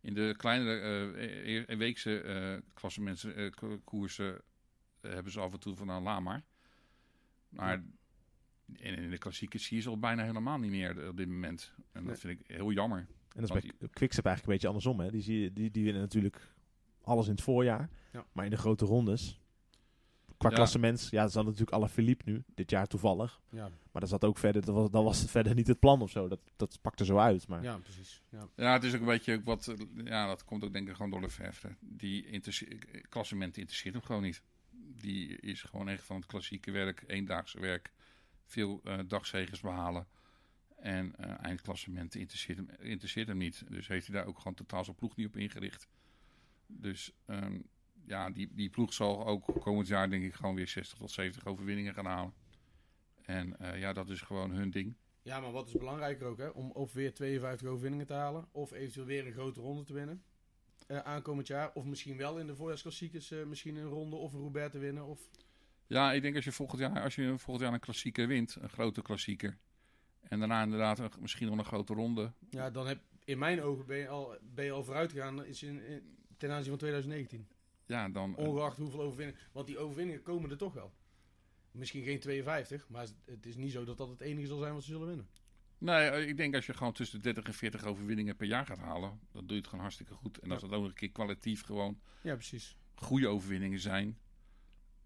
in 0.00 0.14
de 0.14 0.34
kleinere 0.36 1.10
eh, 1.12 1.64
e- 1.68 1.76
weekse 1.76 2.20
eh 2.20 2.70
klassementen, 2.74 3.34
eh, 3.36 3.50
ko- 3.50 3.80
koersen 3.84 4.42
eh, 5.00 5.12
hebben 5.12 5.32
ze 5.32 5.40
af 5.40 5.52
en 5.52 5.60
toe 5.60 5.76
van 5.76 5.88
een 5.88 6.02
la 6.02 6.20
maar. 6.20 6.44
Maar 7.48 7.84
en 8.74 8.94
in 8.98 9.10
de 9.10 9.18
klassieke 9.18 9.58
zie 9.58 9.76
je 9.76 9.82
ze 9.82 9.88
al 9.88 9.98
bijna 9.98 10.22
helemaal 10.24 10.58
niet 10.58 10.70
meer 10.70 11.08
op 11.08 11.16
dit 11.16 11.28
moment. 11.28 11.72
En 11.76 12.04
dat 12.04 12.04
Nee. 12.04 12.16
vind 12.16 12.40
ik 12.40 12.56
heel 12.56 12.72
jammer. 12.72 12.98
En 12.98 13.42
dat 13.46 13.56
is 13.56 13.62
bij 13.78 13.88
Quickstep 13.90 14.24
eigenlijk 14.26 14.46
een 14.46 14.52
beetje 14.52 14.66
andersom. 14.66 15.00
Hè? 15.00 15.10
Die, 15.10 15.22
zie 15.22 15.40
je, 15.40 15.52
die, 15.52 15.70
die 15.70 15.84
winnen 15.84 16.02
natuurlijk 16.02 16.54
alles 17.02 17.26
in 17.26 17.32
het 17.32 17.42
voorjaar. 17.42 17.90
Ja. 18.12 18.24
Maar 18.32 18.44
in 18.44 18.50
de 18.50 18.56
grote 18.56 18.84
rondes, 18.84 19.40
qua 20.38 20.48
Ja. 20.48 20.54
klassement, 20.54 21.08
ja, 21.10 21.22
dat 21.22 21.32
zat 21.32 21.44
natuurlijk 21.44 21.70
alle 21.70 21.88
Philippe 21.88 22.30
nu, 22.30 22.44
dit 22.54 22.70
jaar 22.70 22.86
toevallig. 22.86 23.40
Ja, 23.50 23.70
Maar 23.92 24.00
dat 24.00 24.10
zat 24.10 24.24
ook 24.24 24.38
verder, 24.38 24.64
dat 24.64 24.74
was, 24.74 24.90
dat 24.90 25.04
was 25.04 25.24
verder 25.30 25.54
niet 25.54 25.66
het 25.66 25.78
plan 25.78 26.02
of 26.02 26.10
zo. 26.10 26.28
Dat, 26.28 26.40
dat 26.56 26.78
pakte 26.82 27.04
zo 27.04 27.16
uit. 27.18 27.48
Maar 27.48 27.62
ja 27.62 27.78
precies. 27.78 28.22
Ja. 28.30 28.48
Ja, 28.56 28.72
het 28.72 28.84
is 28.84 28.94
ook 28.94 29.00
een 29.00 29.06
beetje 29.06 29.42
wat. 29.42 29.74
Ja, 30.04 30.26
dat 30.26 30.44
komt 30.44 30.64
ook 30.64 30.72
denk 30.72 30.88
ik 30.88 30.94
gewoon 30.94 31.10
door 31.10 31.20
de 31.20 31.28
verfde. 31.28 31.76
Die 31.80 32.26
interesse- 32.26 32.78
klassement 33.08 33.56
interesseert 33.56 33.94
hem 33.94 34.02
gewoon 34.02 34.22
niet. 34.22 34.42
Die 35.00 35.40
is 35.40 35.62
gewoon 35.62 35.88
echt 35.88 36.02
van 36.04 36.16
het 36.16 36.26
klassieke 36.26 36.70
werk, 36.70 37.04
eendaagse 37.06 37.60
werk, 37.60 37.92
veel 38.46 38.80
eh 38.84 38.98
dagzegers 39.06 39.60
behalen. 39.60 40.06
En 40.76 41.16
eh 41.16 41.44
eindklassement 41.44 42.14
interesseert 42.14 42.58
hem, 42.58 42.68
interesseert 42.78 43.28
hem 43.28 43.36
niet. 43.36 43.64
Dus 43.68 43.88
heeft 43.88 44.06
hij 44.06 44.16
daar 44.16 44.26
ook 44.26 44.38
gewoon 44.38 44.54
totaal 44.54 44.84
zijn 44.84 44.96
ploeg 44.96 45.16
niet 45.16 45.26
op 45.26 45.36
ingericht. 45.36 45.88
Dus 46.66 47.12
ehm, 47.24 47.60
ja, 48.06 48.30
die, 48.30 48.54
die 48.54 48.70
ploeg 48.70 48.92
zal 48.92 49.26
ook 49.26 49.60
komend 49.60 49.88
jaar 49.88 50.10
denk 50.10 50.24
ik 50.24 50.34
gewoon 50.34 50.54
weer 50.54 50.68
60 50.68 50.98
tot 50.98 51.10
70 51.10 51.46
overwinningen 51.46 51.94
gaan 51.94 52.06
halen. 52.06 52.34
En 53.22 53.58
eh, 53.58 53.80
ja, 53.80 53.92
dat 53.92 54.10
is 54.10 54.20
gewoon 54.20 54.50
hun 54.50 54.70
ding. 54.70 54.96
ja, 55.22 55.40
maar 55.40 55.52
wat 55.52 55.66
is 55.66 55.72
belangrijker 55.72 56.26
ook, 56.26 56.38
hè? 56.38 56.48
Om 56.48 56.70
of 56.70 56.92
weer 56.92 57.14
52 57.14 57.68
overwinningen 57.68 58.06
te 58.06 58.12
halen, 58.12 58.48
of 58.52 58.72
eventueel 58.72 59.06
weer 59.06 59.26
een 59.26 59.32
grote 59.32 59.60
ronde 59.60 59.82
te 59.82 59.92
winnen. 59.92 60.22
aankomend 60.88 61.46
jaar. 61.46 61.72
Of 61.74 61.84
misschien 61.84 62.16
wel 62.16 62.38
in 62.38 62.46
de 62.46 62.56
voorjaarsklassiekers 62.56 63.30
misschien 63.46 63.76
een 63.76 63.88
ronde 63.88 64.16
of 64.16 64.32
een 64.32 64.40
Roubaix 64.40 64.72
te 64.72 64.78
winnen. 64.78 65.04
Of... 65.04 65.28
Ja, 65.86 66.12
ik 66.12 66.22
denk 66.22 66.34
als 66.36 66.44
je 66.44 66.52
volgend 66.52 66.80
jaar, 66.80 67.02
als 67.02 67.14
je 67.14 67.28
volgend 67.38 67.60
jaar 67.64 67.72
een 67.72 67.80
klassieker 67.80 68.26
wint, 68.26 68.56
een 68.60 68.68
grote 68.68 69.02
klassieker. 69.02 69.58
En 70.20 70.38
daarna 70.38 70.62
inderdaad 70.62 70.98
een- 70.98 71.10
misschien 71.20 71.48
nog 71.48 71.58
een 71.58 71.64
grote 71.64 71.94
ronde. 71.94 72.32
Ja, 72.50 72.70
dan 72.70 72.86
heb 72.86 73.00
in 73.24 73.38
mijn 73.38 73.62
ogen 73.62 73.86
ben 73.86 73.96
je 73.98 74.08
al, 74.08 74.36
ben 74.42 74.64
je 74.64 74.70
al 74.70 74.84
vooruit 74.84 75.12
gegaan 75.12 75.44
is 75.44 75.62
in, 75.62 75.84
in- 75.86 76.16
ten 76.36 76.50
aanzien 76.50 76.68
van 76.68 76.78
2019. 76.78 77.48
Ja, 77.86 78.08
dan. 78.08 78.36
Ongeacht 78.36 78.76
hoeveel 78.76 79.00
overwinningen. 79.00 79.40
Want 79.52 79.66
die 79.66 79.78
overwinningen 79.78 80.22
komen 80.22 80.50
er 80.50 80.56
toch 80.56 80.74
wel. 80.74 80.92
Misschien 81.70 82.04
geen 82.04 82.20
52, 82.20 82.88
maar 82.88 83.06
het 83.24 83.46
is 83.46 83.56
niet 83.56 83.72
zo 83.72 83.84
dat 83.84 83.96
dat 83.98 84.08
het 84.08 84.20
enige 84.20 84.46
zal 84.46 84.58
zijn 84.58 84.72
wat 84.74 84.82
ze 84.82 84.90
zullen 84.92 85.06
winnen. 85.06 85.28
Nee, 85.78 86.08
eh, 86.08 86.28
ik 86.28 86.36
denk 86.36 86.54
als 86.54 86.66
je 86.66 86.74
gewoon 86.74 86.92
tussen 86.92 87.16
de 87.18 87.22
30 87.24 87.44
en 87.44 87.54
40 87.54 87.84
overwinningen 87.84 88.36
per 88.36 88.46
jaar 88.46 88.66
gaat 88.66 88.78
halen, 88.78 89.20
dan 89.32 89.40
doe 89.46 89.50
je 89.50 89.56
het 89.56 89.64
gewoon 89.66 89.80
hartstikke 89.80 90.14
goed. 90.14 90.38
En 90.38 90.50
als 90.50 90.62
Ja. 90.62 90.68
dat 90.68 90.78
ook 90.78 90.84
een 90.84 90.94
keer 90.94 91.10
kwalitatief 91.12 91.62
gewoon 91.64 92.00
Ja, 92.22 92.34
precies. 92.34 92.76
goede 92.94 93.28
overwinningen 93.28 93.80
zijn, 93.80 94.18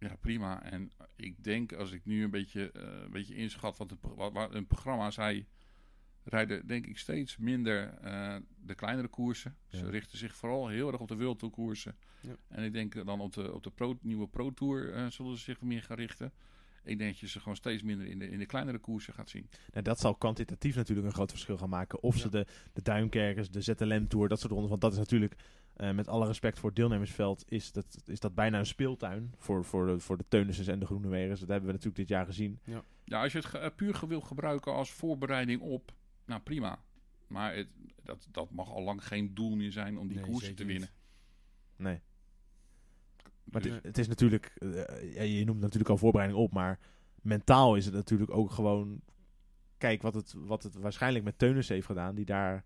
ja 0.01 0.17
prima. 0.21 0.63
En 0.63 0.91
ik 1.17 1.45
denk 1.45 1.73
als 1.73 1.93
ik 1.93 2.05
nu 2.05 2.25
een 2.25 2.31
beetje, 2.31 2.71
eh, 2.71 2.83
een 2.83 3.11
beetje 3.11 3.35
inschat 3.35 3.77
wat, 3.77 3.91
het, 3.91 4.01
pro- 4.01 4.33
wat, 4.33 4.55
een 4.55 4.67
programma 4.67 5.11
zij 5.11 5.47
rijden, 6.25 6.67
denk 6.67 6.87
ik 6.87 6.99
steeds 6.99 7.37
minder 7.37 7.89
eh, 7.89 8.37
de 8.65 8.75
kleinere 8.75 9.09
koersen. 9.09 9.57
Ze 9.69 9.91
richten 9.91 10.19
zich 10.19 10.37
vooral 10.37 10.69
heel 10.69 10.93
erg 10.93 11.01
op 11.01 11.09
de 11.09 11.17
World 11.17 11.39
Tour 11.39 11.55
koersen. 11.55 11.97
Ja. 12.21 12.37
En 12.49 12.65
ik 12.65 12.73
denk 12.73 13.05
dan 13.05 13.21
op 13.21 13.33
de, 13.33 13.55
op 13.55 13.63
de 13.63 13.71
pro, 13.71 13.99
nieuwe 14.03 14.29
Pro 14.29 14.53
Tour 14.53 14.95
eh, 14.95 15.07
zullen 15.07 15.37
ze 15.37 15.43
zich 15.43 15.61
meer 15.61 15.83
gaan 15.83 15.97
richten. 15.97 16.33
Ik 16.85 16.99
denk 16.99 17.11
dat 17.11 17.21
je 17.21 17.29
ze 17.29 17.39
gewoon 17.39 17.57
steeds 17.57 17.83
minder 17.83 18.07
in 18.07 18.19
de, 18.19 18.31
in 18.31 18.39
de 18.39 18.47
kleinere 18.47 18.79
koersen 18.79 19.15
gaat 19.15 19.31
zien. 19.31 19.49
nou, 19.71 19.85
dat 19.85 20.01
zal 20.01 20.15
kwantitatief 20.15 20.77
natuurlijk 20.77 21.07
een 21.07 21.13
groot 21.13 21.31
verschil 21.31 21.59
gaan 21.59 21.69
maken. 21.69 22.03
Of 22.03 22.17
ze 22.17 22.29
de, 22.29 22.47
de 22.73 22.83
Duinkerkers, 22.83 23.51
de 23.51 23.61
ZLM 23.61 24.09
Tour, 24.09 24.29
dat 24.29 24.41
soort 24.41 24.53
rondes. 24.53 24.71
Want 24.71 24.81
dat 24.81 24.93
is 24.93 24.99
natuurlijk, 24.99 25.35
eh, 25.81 25.91
met 25.95 26.09
alle 26.09 26.27
respect 26.27 26.59
voor 26.59 26.69
het 26.69 26.79
deelnemersveld, 26.79 27.45
is 27.51 27.73
dat, 27.73 28.03
is 28.07 28.21
dat 28.21 28.35
bijna 28.35 28.59
een 28.59 28.67
speeltuin 28.67 29.33
voor, 29.37 29.65
voor, 29.65 29.87
de, 29.87 30.01
voor 30.01 30.17
de 30.17 30.25
Teunissen 30.29 30.73
en 30.73 30.79
de 30.79 30.87
Groenewegers. 30.87 31.41
Dat 31.41 31.49
hebben 31.49 31.67
we 31.67 31.73
natuurlijk 31.73 31.97
dit 31.97 32.09
jaar 32.09 32.27
gezien. 32.27 32.59
Ja, 33.05 33.23
als 33.23 33.33
je 33.33 33.39
het 33.39 33.47
ge- 33.47 33.59
eh, 33.59 33.71
puur 33.77 34.01
wil 34.09 34.21
gebruiken 34.21 34.73
als 34.75 34.91
voorbereiding 34.93 35.61
op, 35.61 35.93
nou 36.25 36.41
prima. 36.41 36.79
Maar 37.27 37.55
het, 37.55 37.69
dat, 38.03 38.29
dat 38.31 38.51
mag 38.51 38.71
al 38.71 38.83
lang 38.83 39.07
geen 39.07 39.35
doel 39.35 39.57
meer 39.57 39.73
zijn 39.73 39.99
om 39.99 40.07
die 40.09 40.17
Nee, 40.17 40.25
koersen 40.27 40.47
zeker 40.49 40.57
te 40.57 40.65
niet. 40.65 40.73
winnen. 40.73 40.91
Nee. 41.77 42.01
Maar 43.45 43.63
Dus- 43.63 43.73
het, 43.73 43.83
het 43.85 43.99
is 43.99 44.09
natuurlijk, 44.09 44.53
eh, 44.59 45.15
ja, 45.15 45.23
je 45.23 45.45
noemt 45.45 45.61
natuurlijk 45.61 45.91
al 45.91 45.97
voorbereiding 45.97 46.41
op, 46.43 46.53
maar 46.53 46.79
mentaal 47.23 47.77
is 47.77 47.85
het 47.85 47.95
natuurlijk 47.95 48.31
ook 48.31 48.51
gewoon, 48.51 49.01
kijk 49.79 50.03
wat 50.03 50.15
het, 50.15 50.35
wat 50.37 50.63
het 50.63 50.75
waarschijnlijk 50.75 51.25
met 51.25 51.39
Teunissen 51.39 51.75
heeft 51.75 51.87
gedaan, 51.87 52.15
die 52.15 52.25
daar 52.25 52.65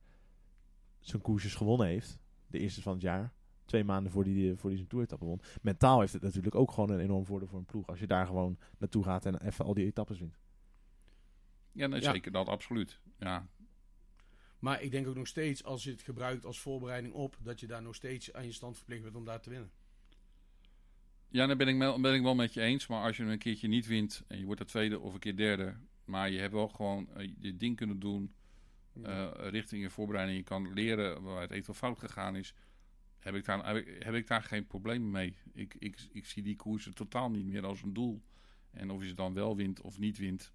zijn 1.01 1.23
koersjes 1.23 1.55
gewonnen 1.55 1.87
heeft, 1.87 2.19
de 2.47 2.59
eerste 2.59 2.83
van 2.83 2.93
het 2.93 3.03
jaar. 3.03 3.33
Twee 3.65 3.85
maanden 3.85 4.13
voor 4.13 4.25
die, 4.25 4.57
voor 4.57 4.69
die 4.69 4.79
zijn 4.79 4.91
toeretappe 4.91 5.25
won. 5.25 5.41
Mentaal 5.63 6.01
heeft 6.01 6.13
het 6.13 6.23
natuurlijk 6.23 6.55
ook 6.55 6.71
gewoon 6.71 6.91
een 6.91 7.01
enorm 7.01 7.25
voordeel 7.25 7.49
voor 7.49 7.59
een 7.59 7.65
ploeg. 7.65 7.87
Als 7.87 7.99
je 7.99 8.07
daar 8.07 8.27
gewoon 8.27 8.59
naartoe 8.79 9.05
gaat 9.05 9.27
en 9.27 9.47
even 9.47 9.65
al 9.65 9.75
die 9.75 9.85
etappes 9.85 10.19
wint. 10.19 10.39
Ja, 11.73 11.87
nee, 11.87 12.01
Ja. 12.01 12.13
zeker 12.13 12.33
dat, 12.33 12.49
absoluut. 12.49 13.01
Ja, 13.19 13.49
Maar 14.59 14.83
ik 14.83 14.91
denk 14.91 15.07
ook 15.07 15.15
nog 15.15 15.27
steeds, 15.27 15.65
als 15.65 15.85
je 15.85 15.91
het 15.91 16.03
gebruikt 16.03 16.45
als 16.45 16.61
voorbereiding 16.61 17.15
op, 17.15 17.37
dat 17.43 17.61
je 17.61 17.67
daar 17.67 17.83
nog 17.83 17.95
steeds 17.95 18.33
aan 18.33 18.45
je 18.45 18.53
stand 18.53 18.77
verplicht 18.77 19.03
bent 19.03 19.17
om 19.17 19.25
daar 19.25 19.41
te 19.41 19.51
winnen. 19.51 19.71
Ja, 21.29 21.47
daar 21.47 21.57
ben 21.57 21.69
ik, 21.69 21.79
wel, 21.79 22.01
ben 22.01 22.15
ik 22.15 22.23
wel 22.23 22.35
met 22.35 22.55
je 22.55 22.61
eens. 22.61 22.87
Maar 22.87 23.03
als 23.03 23.17
je 23.17 23.23
hem 23.23 23.33
een 23.33 23.39
keertje 23.39 23.69
niet 23.69 23.87
wint 23.87 24.25
en 24.27 24.39
je 24.39 24.45
wordt 24.45 24.61
de 24.61 24.67
tweede 24.67 25.01
of 25.01 25.15
een 25.15 25.19
keer 25.21 25.37
derde. 25.37 25.75
Maar 26.05 26.31
je 26.31 26.39
hebt 26.39 26.53
wel 26.53 26.69
gewoon 26.69 27.09
eh, 27.15 27.33
je 27.39 27.57
ding 27.57 27.77
kunnen 27.77 27.99
doen 27.99 28.35
eh, 29.03 29.31
richting 29.37 29.83
je 29.83 29.91
voorbereiding. 29.91 30.39
Je 30.39 30.45
kan 30.45 30.73
leren 30.73 31.23
waar 31.23 31.41
het 31.41 31.51
eventueel 31.51 31.77
fout 31.77 31.99
gegaan 31.99 32.37
is. 32.37 32.55
Heb 33.19 33.35
ik 33.35 33.45
daar, 33.45 33.67
heb 33.67 33.77
ik, 33.77 34.03
heb 34.03 34.15
ik 34.15 34.27
daar 34.27 34.43
geen 34.43 34.67
probleem 34.67 35.11
mee. 35.11 35.37
Ik, 35.53 35.75
ik, 35.79 36.09
ik 36.13 36.27
zie 36.27 36.43
die 36.43 36.57
koersen 36.57 36.95
totaal 36.95 37.31
niet 37.31 37.47
meer 37.47 37.67
als 37.67 37.83
een 37.83 37.93
doel. 37.93 38.23
En 38.71 38.91
of 38.91 39.03
je 39.03 39.09
ze 39.09 39.15
dan 39.15 39.35
wel 39.35 39.57
wint 39.57 39.81
of 39.81 39.99
niet 39.99 40.19
wint. 40.19 40.53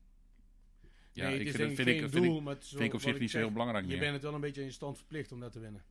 Ja, 1.11 1.27
nee, 1.29 1.39
ik 1.39 1.51
vind, 1.51 1.69
ik 1.69 1.75
vind, 1.75 1.87
geen 1.87 1.95
ik, 1.95 2.09
vind, 2.09 2.15
ik, 2.15 2.21
doel, 2.21 2.41
maar 2.41 2.57
is 2.59 2.69
vind 2.69 2.81
ik 2.81 2.93
op 2.93 3.01
zich 3.01 3.19
niet 3.19 3.31
zo 3.31 3.37
heel 3.37 3.51
belangrijk 3.51 3.83
Je 3.83 3.91
meer. 3.91 3.99
bent 3.99 4.13
het 4.13 4.23
wel 4.23 4.33
een 4.33 4.41
beetje 4.41 4.63
je 4.63 4.71
stand 4.71 4.97
verplicht 4.97 5.31
om 5.31 5.39
dat 5.39 5.51
te 5.51 5.59
winnen. 5.59 5.83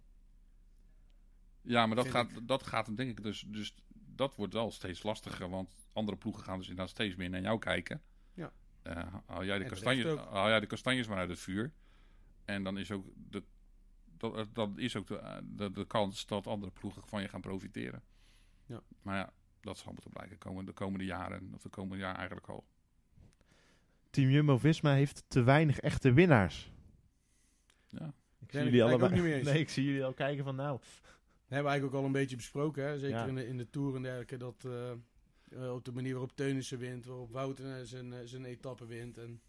Ja, 1.62 1.86
maar 1.86 1.96
dat 1.96 2.08
vind 2.08 2.16
gaat, 2.16 2.48
dat 2.48 2.62
gaat 2.62 2.86
hem 2.86 2.94
denk 2.94 3.10
ik 3.10 3.22
dus, 3.22 3.44
dus... 3.48 3.74
Dat 4.14 4.34
wordt 4.34 4.52
wel 4.52 4.70
steeds 4.70 5.02
lastiger, 5.02 5.48
want 5.48 5.74
andere 5.92 6.16
ploegen 6.16 6.42
gaan 6.42 6.58
dus 6.58 6.68
inderdaad 6.68 6.94
steeds 6.94 7.16
meer 7.16 7.30
naar 7.30 7.40
jou 7.40 7.58
kijken. 7.58 8.02
Ja. 8.34 8.52
Haal, 9.26 9.44
jij 9.44 9.58
de 9.58 10.08
ook. 10.10 10.18
haal 10.30 10.48
jij 10.48 10.60
de 10.60 10.66
kastanjes 10.66 11.06
maar 11.06 11.18
uit 11.18 11.28
het 11.28 11.38
vuur. 11.38 11.72
En 12.48 12.62
dan 12.62 12.78
is 12.78 12.90
ook 12.90 13.06
de, 13.30 13.42
dat, 14.16 14.48
dat 14.52 14.70
is 14.76 14.96
ook 14.96 15.06
de, 15.06 15.40
de, 15.44 15.70
de 15.70 15.86
kans 15.86 16.26
dat 16.26 16.46
andere 16.46 16.72
ploegen 16.72 17.02
van 17.06 17.22
je 17.22 17.28
gaan 17.28 17.40
profiteren. 17.40 18.02
Ja. 18.66 18.82
Maar 19.02 19.16
ja, 19.16 19.32
dat 19.60 19.78
zal 19.78 19.92
moeten 19.92 20.10
blijken 20.10 20.38
komen 20.38 20.64
de 20.64 20.72
komende 20.72 21.04
jaren. 21.04 21.50
Of 21.54 21.62
de 21.62 21.68
komende 21.68 22.02
jaar 22.02 22.16
eigenlijk 22.16 22.48
al. 22.48 22.64
Team 24.10 24.30
Jumbo-Visma 24.30 24.94
heeft 24.94 25.24
te 25.28 25.42
weinig 25.42 25.78
echte 25.80 26.12
winnaars. 26.12 26.72
Ja. 27.88 28.14
Ik 28.38 28.52
niet 28.52 28.72
mee 28.72 29.34
eens. 29.34 29.48
Nee, 29.52 29.60
ik 29.60 29.68
zie 29.68 29.84
jullie 29.84 30.04
al 30.04 30.14
kijken 30.14 30.44
van 30.44 30.56
nou... 30.56 30.78
Dat 30.78 31.56
hebben 31.56 31.64
we 31.64 31.70
eigenlijk 31.70 31.94
ook 31.94 32.00
al 32.00 32.06
een 32.06 32.12
beetje 32.12 32.36
besproken. 32.36 32.84
Hè? 32.84 32.98
Zeker 32.98 33.16
Ja. 33.16 33.26
in, 33.26 33.34
de, 33.34 33.46
in 33.46 33.56
de 33.56 33.70
Tour 33.70 33.96
en 33.96 34.02
dergelijke. 34.02 34.36
Dat 34.36 34.64
eh, 34.64 34.90
eh, 35.50 35.74
op 35.74 35.84
de 35.84 35.92
manier 35.92 36.12
waarop 36.12 36.36
Teunissen 36.36 36.78
wint. 36.78 37.04
Waarop 37.04 37.30
Wouten 37.30 37.78
eh, 37.78 37.84
zijn, 37.84 38.12
eh, 38.12 38.18
zijn 38.24 38.44
etappe 38.44 38.86
wint. 38.86 39.18
En, 39.18 39.40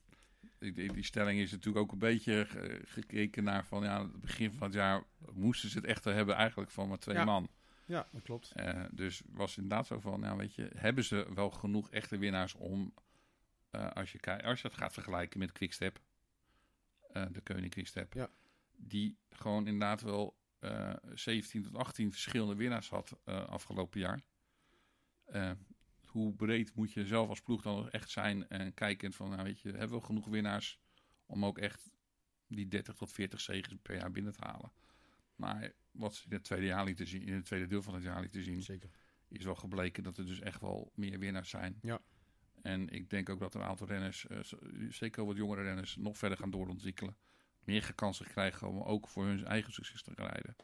Die, 0.59 0.73
die, 0.73 1.03
stelling 1.03 1.39
is 1.39 1.51
natuurlijk 1.51 1.85
ook 1.85 1.91
een 1.91 1.99
beetje 1.99 2.45
ge- 2.45 2.81
gekeken 2.85 3.43
naar 3.43 3.65
van... 3.65 3.83
Ja, 3.83 4.01
het 4.01 4.21
begin 4.21 4.51
van 4.51 4.63
het 4.67 4.73
jaar 4.75 5.03
moesten 5.33 5.69
ze 5.69 5.77
het 5.77 5.85
echt 5.87 6.03
hebben 6.03 6.35
eigenlijk 6.35 6.71
van 6.71 6.87
maar 6.87 6.99
twee 6.99 7.15
Ja. 7.15 7.23
man. 7.25 7.49
ja, 7.85 8.07
dat 8.11 8.21
klopt. 8.21 8.51
Eh, 8.51 8.83
dus 8.91 9.21
was 9.29 9.57
inderdaad 9.57 9.87
zo 9.87 9.99
van, 9.99 10.19
nou 10.19 10.37
weet 10.37 10.55
je, 10.55 10.69
hebben 10.75 11.03
ze 11.03 11.27
wel 11.33 11.49
genoeg 11.51 11.89
echte 11.89 12.17
winnaars 12.17 12.53
om, 12.55 12.93
eh, 13.69 13.91
als, 13.91 14.11
je 14.11 14.19
kijkt, 14.19 14.43
als 14.43 14.61
je 14.61 14.67
het 14.67 14.77
gaat 14.77 14.93
vergelijken 14.93 15.39
met 15.39 15.51
Quickstep, 15.51 15.99
eh, 17.11 17.25
de 17.31 17.41
Koning 17.41 17.71
Quickstep, 17.71 18.13
Ja. 18.13 18.29
die 18.77 19.17
gewoon 19.29 19.65
inderdaad 19.67 20.01
wel 20.01 20.37
eh 20.59 20.93
17 21.13 21.63
tot 21.63 21.75
18 21.75 22.11
verschillende 22.11 22.55
winnaars 22.55 22.89
had 22.89 23.19
eh, 23.23 23.45
afgelopen 23.47 23.99
jaar. 23.99 24.21
Hoe 26.10 26.34
breed 26.34 26.76
moet 26.76 26.93
je 26.93 27.05
zelf 27.05 27.30
als 27.30 27.41
ploeg 27.41 27.62
dan 27.62 27.89
echt 27.89 28.10
zijn 28.10 28.47
en 28.47 28.74
kijken 28.74 29.14
van, 29.14 29.30
nou 29.30 29.43
weet 29.43 29.60
je, 29.60 29.72
hebben 29.72 29.99
we 29.99 30.05
genoeg 30.05 30.28
winnaars 30.28 30.80
om 31.26 31.45
ook 31.45 31.57
echt 31.57 31.91
die 32.47 32.68
30 32.68 32.95
tot 32.95 33.12
40 33.12 33.41
zegens 33.41 33.76
per 33.82 33.95
jaar 33.95 34.12
binnen 34.12 34.34
te 34.34 34.45
halen. 34.45 34.72
Maar 35.36 35.72
wat 35.91 36.16
ze 36.16 36.26
in 36.26 36.34
het 36.34 36.43
tweede 36.43 36.66
jaar 36.66 36.86
lieten 36.86 37.07
zien, 37.07 37.22
in 37.22 37.34
het 37.34 37.45
tweede 37.45 37.68
deel 37.68 37.82
van 37.82 37.93
het 37.93 38.03
jaar 38.03 38.22
lieten 38.22 38.43
zien, 38.43 38.64
Zeker. 38.64 38.89
is 39.28 39.45
wel 39.45 39.55
gebleken 39.55 40.03
dat 40.03 40.18
er 40.18 40.26
dus 40.26 40.39
echt 40.39 40.62
wel 40.62 40.91
meer 40.95 41.20
winnaars 41.20 41.49
zijn. 41.49 41.80
Ja. 41.82 42.01
En 42.62 42.89
ik 42.89 43.10
denk 43.10 43.30
ook 43.30 43.39
dat 43.39 43.55
een 43.55 43.62
aantal 43.62 43.88
renners, 43.88 44.28
eh, 44.28 44.39
zeker 44.89 45.26
wat 45.26 45.38
jongere 45.38 45.62
renners, 45.62 45.95
nog 45.95 46.18
verder 46.18 46.38
gaan 46.38 46.51
doorontwikkelen. 46.51 47.18
Meer 47.60 47.93
kansen 47.95 48.26
krijgen 48.26 48.68
om 48.68 48.82
ook 48.82 49.07
voor 49.07 49.26
hun 49.26 49.45
eigen 49.45 49.74
succes 49.74 50.01
te 50.01 50.12
rijden. 50.16 50.55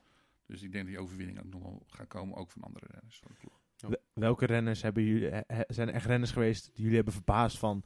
Dus 0.46 0.62
ik 0.62 0.72
denk 0.72 0.84
dat 0.84 0.94
die 0.94 1.04
overwinning 1.04 1.40
ook 1.40 1.50
nog 1.54 1.62
wel 1.62 1.84
gaat 1.88 2.08
komen, 2.08 2.38
ook 2.38 2.52
van 2.52 2.62
andere 2.62 2.86
renners. 2.90 3.20
van 3.20 3.32
de 3.32 3.38
ploeg. 3.38 3.65
Wel- 3.78 3.96
Welke 4.14 4.46
renners 4.46 4.82
hebben 4.82 5.04
jullie, 5.04 5.30
he- 5.30 5.64
zijn 5.68 5.88
er 5.88 5.94
echt 5.94 6.06
renners 6.06 6.32
geweest 6.32 6.66
die 6.66 6.82
jullie 6.82 6.96
hebben 6.96 7.14
verbaasd 7.14 7.58
van... 7.58 7.84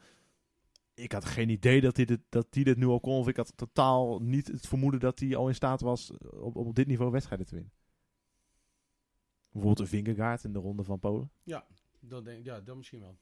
Ik 0.94 1.12
had 1.12 1.26
geen 1.26 1.50
idee 1.50 1.82
dat 1.82 1.96
hij 1.96 2.06
dit, 2.06 2.20
dat 2.30 2.48
die 2.50 2.64
dit 2.64 2.78
nu 2.78 2.86
al 2.86 3.00
kon. 3.00 3.20
Of 3.20 3.28
ik 3.28 3.36
had 3.38 3.58
totaal 3.58 4.20
niet 4.22 4.48
het 4.48 4.68
vermoeden 4.68 5.00
dat 5.00 5.20
hij 5.20 5.36
al 5.36 5.48
in 5.48 5.56
staat 5.56 5.82
was 5.82 6.12
op, 6.30 6.56
op 6.56 6.76
dit 6.76 6.88
niveau 6.88 7.12
wedstrijden 7.12 7.46
te 7.48 7.54
winnen. 7.56 7.74
Bijvoorbeeld 9.52 9.80
een 9.80 9.88
Vingegaard 10.04 10.44
in 10.44 10.54
de 10.54 10.60
ronde 10.60 10.84
van 10.84 11.00
Polen. 11.00 11.32
Dat 12.02 12.26
denk, 12.26 12.46
ja, 12.46 12.60
dat 12.62 12.76
misschien 12.76 13.00
wel. 13.00 13.18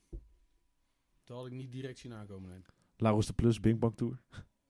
Dat 1.23 1.37
had 1.37 1.45
ik 1.45 1.51
niet 1.53 1.71
direct 1.71 1.97
zien 1.99 2.13
aankomen. 2.13 2.49
Nee. 2.49 2.61
Laurens 2.97 3.27
de 3.27 3.33
Plus, 3.33 3.59
Bing 3.59 3.79
Bang 3.79 3.95
Tour. 3.97 4.21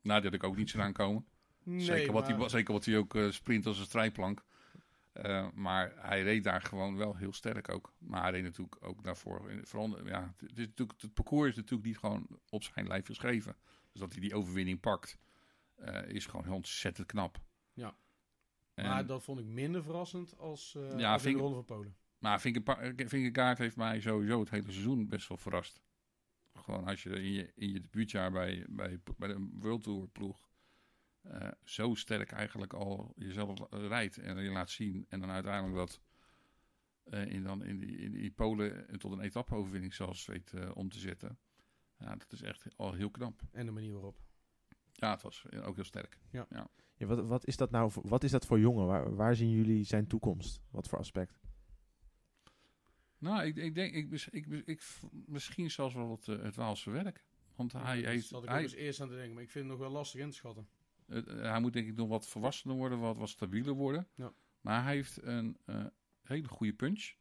Nou, 0.02 0.22
die 0.22 0.30
had 0.30 0.34
ik 0.40 0.44
ook 0.44 0.56
niet 0.56 0.70
zien 0.70 0.82
aankomen. 0.82 1.26
Nee, 1.64 1.80
zeker, 1.80 2.14
wat 2.14 2.28
maar- 2.30 2.40
hij, 2.40 2.50
zeker 2.50 2.74
wat 2.74 2.86
hij 2.86 2.98
ook 2.98 3.16
eh, 3.16 3.30
sprint 3.30 3.66
als 3.66 3.80
een 3.80 3.86
strijdplank. 3.86 4.46
Eh, 5.18 5.48
maar 5.54 5.94
hij 5.96 6.24
reed 6.24 6.44
daar 6.44 6.62
gewoon 6.62 6.96
wel 6.98 7.16
heel 7.16 7.34
sterk 7.34 7.70
ook. 7.70 7.94
Maar 7.98 8.22
hij 8.22 8.32
reed 8.32 8.44
natuurlijk 8.44 8.78
ook 8.86 9.04
daarvoor. 9.04 9.52
Vooral, 9.64 10.08
ja, 10.08 10.34
het, 10.38 10.50
is 10.58 10.66
natuurlijk, 10.66 11.02
het 11.02 11.14
parcours 11.14 11.50
is 11.50 11.56
natuurlijk 11.56 11.88
niet 11.88 11.98
gewoon 11.98 12.28
op 12.50 12.64
zijn 12.64 12.88
lijf 12.88 13.06
geschreven. 13.06 13.56
Dus 13.92 14.02
dat 14.02 14.12
hij 14.12 14.22
die 14.22 14.36
overwinning 14.36 14.80
pakt, 14.80 15.18
eh, 15.76 16.08
is 16.10 16.26
gewoon 16.26 16.46
heel 16.46 16.56
ontzettend 16.56 17.08
knap. 17.08 17.42
Ja. 17.74 17.96
En- 18.74 18.86
Maar 18.86 19.06
dat 19.06 19.24
vond 19.24 19.40
ik 19.40 19.46
minder 19.46 19.84
verrassend 19.84 20.38
als, 20.38 20.72
Ja, 20.98 21.12
als 21.12 21.24
in 21.24 21.28
vind 21.28 21.36
de 21.36 21.42
Ronde 21.42 21.56
van 21.56 21.66
Polen. 21.66 21.96
Maar 22.18 22.42
Vingegaard 22.96 23.58
heeft 23.58 23.76
mij 23.76 24.00
sowieso 24.02 24.40
het 24.40 24.50
hele 24.50 24.72
seizoen 24.72 25.08
best 25.08 25.28
wel 25.28 25.38
verrast. 25.38 25.82
Gewoon 26.54 26.86
als 26.88 27.04
je 27.04 27.10
in 27.10 27.32
je, 27.32 27.52
in 27.56 27.72
je 27.72 27.82
debuutjaar 27.82 28.32
bij, 28.32 28.66
bij, 28.70 29.00
bij 29.18 29.28
de 29.28 29.50
World 29.54 29.84
Tour 29.84 30.08
ploeg 30.08 30.47
eh, 31.30 31.52
zo 31.64 31.96
sterk 31.96 32.32
eigenlijk 32.32 32.74
al 32.74 33.14
jezelf 33.16 33.60
rijdt 33.70 34.18
en 34.18 34.44
je 34.44 34.50
laat 34.50 34.70
zien. 34.70 35.06
En 35.10 35.20
dan 35.20 35.30
uiteindelijk 35.30 35.76
dat 35.76 36.02
eh, 37.04 37.26
in, 37.26 37.44
dan 37.44 37.64
in, 37.64 37.78
die, 37.78 37.98
in 37.98 38.12
die 38.12 38.32
Polen 38.32 39.00
tot 39.00 39.12
een 39.12 39.20
etappe-overwinning 39.20 39.94
zelfs 39.94 40.26
weet 40.26 40.54
eh, 40.54 40.72
om 40.74 40.90
te 40.90 41.00
zetten. 41.00 41.40
Ja, 42.00 42.16
dat 42.16 42.32
is 42.32 42.42
echt 42.42 42.68
al 42.76 42.94
heel 42.94 43.12
knap. 43.12 43.42
En 43.52 43.66
de 43.66 43.72
manier 43.72 43.94
waarop. 43.94 44.20
Ja, 44.92 45.12
het 45.12 45.22
was 45.22 45.46
ook 45.52 45.76
heel 45.76 45.84
sterk. 45.84 46.20
Ja, 46.32 46.48
wat, 46.98 47.28
wat 47.28 47.48
is 47.48 47.58
dat 47.58 47.72
nou 47.72 47.92
voor, 47.92 48.08
wat 48.08 48.24
is 48.24 48.32
dat 48.32 48.46
voor 48.46 48.60
jongen? 48.60 48.86
Waar, 48.86 49.16
waar 49.16 49.36
zien 49.36 49.50
jullie 49.50 49.84
zijn 49.84 50.08
toekomst? 50.08 50.62
Wat 50.70 50.88
voor 50.88 51.00
aspect? 51.00 51.40
Nou, 53.18 53.44
ik, 53.46 53.56
ik 53.56 53.76
denk, 53.76 53.94
ik, 53.94 54.10
mis- 54.10 54.30
ik, 54.30 54.46
ik, 54.48 54.84
misschien 55.26 55.72
zelfs 55.72 55.94
wel 55.94 56.12
het, 56.12 56.26
het 56.26 56.56
Waalse 56.56 56.90
werk. 56.90 57.26
Want 57.56 57.72
hij 57.72 58.02
Daar 58.02 58.12
heeft... 58.12 58.28
zat 58.28 58.44
ik 58.44 58.50
hij, 58.50 58.58
ook 58.58 58.64
eens 58.64 58.74
eerst 58.74 59.02
aan 59.02 59.08
te 59.08 59.16
denken. 59.16 59.34
Maar 59.34 59.44
ik 59.44 59.50
vind 59.50 59.70
het 59.70 59.74
nog 59.74 59.88
wel 59.88 59.98
lastig 59.98 60.22
in 60.22 60.30
te 60.30 60.36
schatten. 60.36 60.68
Het- 61.08 61.28
eh, 61.28 61.42
hij 61.42 61.60
moet 61.60 61.74
denk 61.74 61.88
ik 61.88 61.96
nog 61.96 62.08
wat 62.08 62.28
volwassener 62.28 62.76
worden, 62.76 63.00
wat, 63.00 63.18
wat 63.18 63.30
stabieler 63.30 63.74
worden. 63.74 64.08
Ja. 64.16 64.34
Maar 64.62 64.84
hij 64.84 64.94
heeft 64.96 65.22
een 65.24 65.58
eh, 65.66 65.86
hele 66.22 66.48
goede 66.48 66.74
punch. 66.74 67.14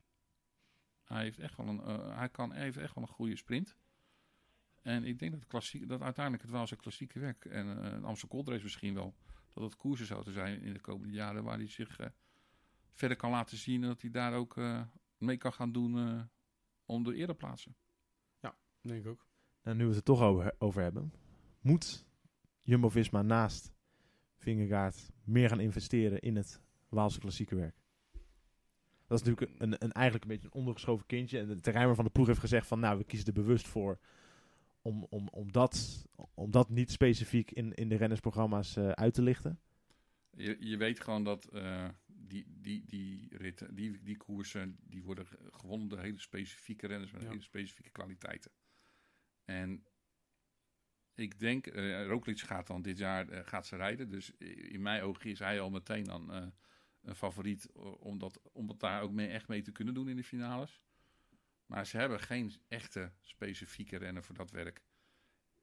Hij 1.04 1.22
heeft 1.22 1.38
echt 1.38 1.56
wel 1.56 1.66
een, 1.66 1.80
eh, 1.80 2.16
hij 2.16 2.28
kan, 2.28 2.52
hij 2.52 2.62
heeft 2.62 2.76
echt 2.76 2.94
wel 2.94 3.04
een 3.04 3.10
goede 3.14 3.36
sprint. 3.36 3.76
En 4.82 5.04
ik 5.04 5.18
denk 5.18 5.32
dat, 5.32 5.46
klassiek, 5.46 5.88
dat 5.88 6.02
uiteindelijk 6.02 6.44
het 6.44 6.52
wel 6.52 6.66
zijn 6.66 6.80
klassieke 6.80 7.18
werk 7.18 7.44
en 7.44 7.82
eh, 7.84 7.92
een 7.92 8.04
Amstel 8.04 8.28
Gold 8.28 8.48
Race 8.48 8.62
misschien 8.62 8.94
wel, 8.94 9.14
dat 9.52 9.62
het 9.64 9.76
koersen 9.76 10.06
zouden 10.06 10.32
zijn 10.32 10.60
in 10.60 10.72
de 10.72 10.80
komende 10.80 11.12
jaren 11.14 11.44
waar 11.44 11.56
hij 11.56 11.68
zich 11.68 11.98
eh, 11.98 12.06
verder 12.92 13.16
kan 13.16 13.30
laten 13.30 13.56
zien 13.56 13.82
en 13.82 13.88
dat 13.88 14.00
hij 14.00 14.10
daar 14.10 14.34
ook 14.34 14.56
eh, 14.56 14.82
mee 15.18 15.36
kan 15.36 15.52
gaan 15.52 15.72
doen 15.72 15.98
eh, 15.98 16.22
om 16.84 17.02
de 17.04 17.14
eerder 17.14 17.36
plaatsen. 17.36 17.76
Denk 18.80 19.04
ik 19.04 19.10
ook. 19.10 19.26
Nou, 19.62 19.76
nu 19.76 19.82
we 19.82 19.88
het 19.88 19.98
er 19.98 20.04
toch 20.04 20.20
over, 20.20 20.54
over 20.58 20.82
hebben. 20.82 21.12
Moet 21.60 22.06
Jumbo-Visma 22.62 23.22
naast 23.22 23.72
Vingegaard 24.36 25.10
meer 25.24 25.48
gaan 25.48 25.60
investeren 25.60 26.20
in 26.20 26.36
het 26.36 26.60
Waalse 26.88 27.18
klassieke 27.20 27.54
werk? 27.54 27.76
Dat 29.06 29.20
is 29.20 29.26
natuurlijk 29.26 29.60
een, 29.60 29.84
een, 29.84 29.92
eigenlijk 29.92 30.24
een 30.24 30.30
beetje 30.30 30.46
een 30.46 30.58
ondergeschoven 30.58 31.06
kindje. 31.06 31.38
En 31.38 31.46
de 31.48 31.60
terrein 31.60 31.94
van 31.94 32.04
de 32.04 32.10
ploeg 32.10 32.26
heeft 32.26 32.40
gezegd 32.40 32.66
van... 32.66 32.80
nou, 32.80 32.98
we 32.98 33.04
kiezen 33.04 33.26
er 33.26 33.32
bewust 33.32 33.68
voor 33.68 33.98
om, 34.82 35.06
om, 35.10 35.28
om, 35.28 35.52
dat, 35.52 36.06
om 36.34 36.50
dat 36.50 36.68
niet 36.70 36.90
specifiek 36.90 37.50
in, 37.50 37.72
in 37.74 37.88
de 37.88 37.96
rennersprogramma's 37.96 38.76
eh, 38.76 38.88
uit 38.88 39.14
te 39.14 39.22
lichten. 39.22 39.60
Je, 40.30 40.56
je 40.60 40.76
weet 40.76 41.00
gewoon 41.00 41.24
dat 41.24 41.44
eh, 41.44 41.88
die, 42.06 42.46
die, 42.60 42.84
die, 42.86 43.28
ritten, 43.36 43.74
die, 43.74 44.02
die 44.02 44.16
koersen 44.16 44.76
die 44.80 45.02
worden 45.02 45.26
ge- 45.26 45.38
gewonnen 45.50 45.88
door 45.88 45.98
hele 45.98 46.20
specifieke 46.20 46.86
renners 46.86 47.12
met 47.12 47.22
Ja. 47.22 47.28
hele 47.28 47.42
specifieke 47.42 47.90
kwaliteiten. 47.90 48.50
En 49.44 49.84
ik 51.16 51.38
denk, 51.38 51.66
Roglic 52.06 52.40
gaat 52.40 52.66
dan 52.66 52.82
dit 52.82 52.98
jaar 52.98 53.28
eh, 53.28 53.46
gaat 53.46 53.66
ze 53.66 53.76
rijden. 53.76 54.08
Dus 54.08 54.30
in 54.70 54.82
mijn 54.82 55.02
ogen 55.02 55.30
is 55.30 55.38
hij 55.38 55.60
al 55.60 55.70
meteen 55.70 56.04
dan 56.04 56.32
eh, 56.32 56.46
een 57.02 57.16
favoriet 57.16 57.66
eh, 57.66 58.00
om, 58.00 58.18
dat, 58.18 58.40
om 58.52 58.66
dat 58.66 58.80
daar 58.80 59.02
ook 59.02 59.12
mee, 59.12 59.28
echt 59.28 59.48
mee 59.48 59.62
te 59.62 59.72
kunnen 59.72 59.94
doen 59.94 60.08
in 60.08 60.16
de 60.16 60.24
finales. 60.24 60.82
Maar 61.66 61.86
ze 61.86 61.96
hebben 61.96 62.20
geen 62.20 62.52
echte 62.68 63.12
specifieke 63.20 63.96
renner 63.96 64.24
voor 64.24 64.34
dat 64.34 64.50
werk. 64.50 64.82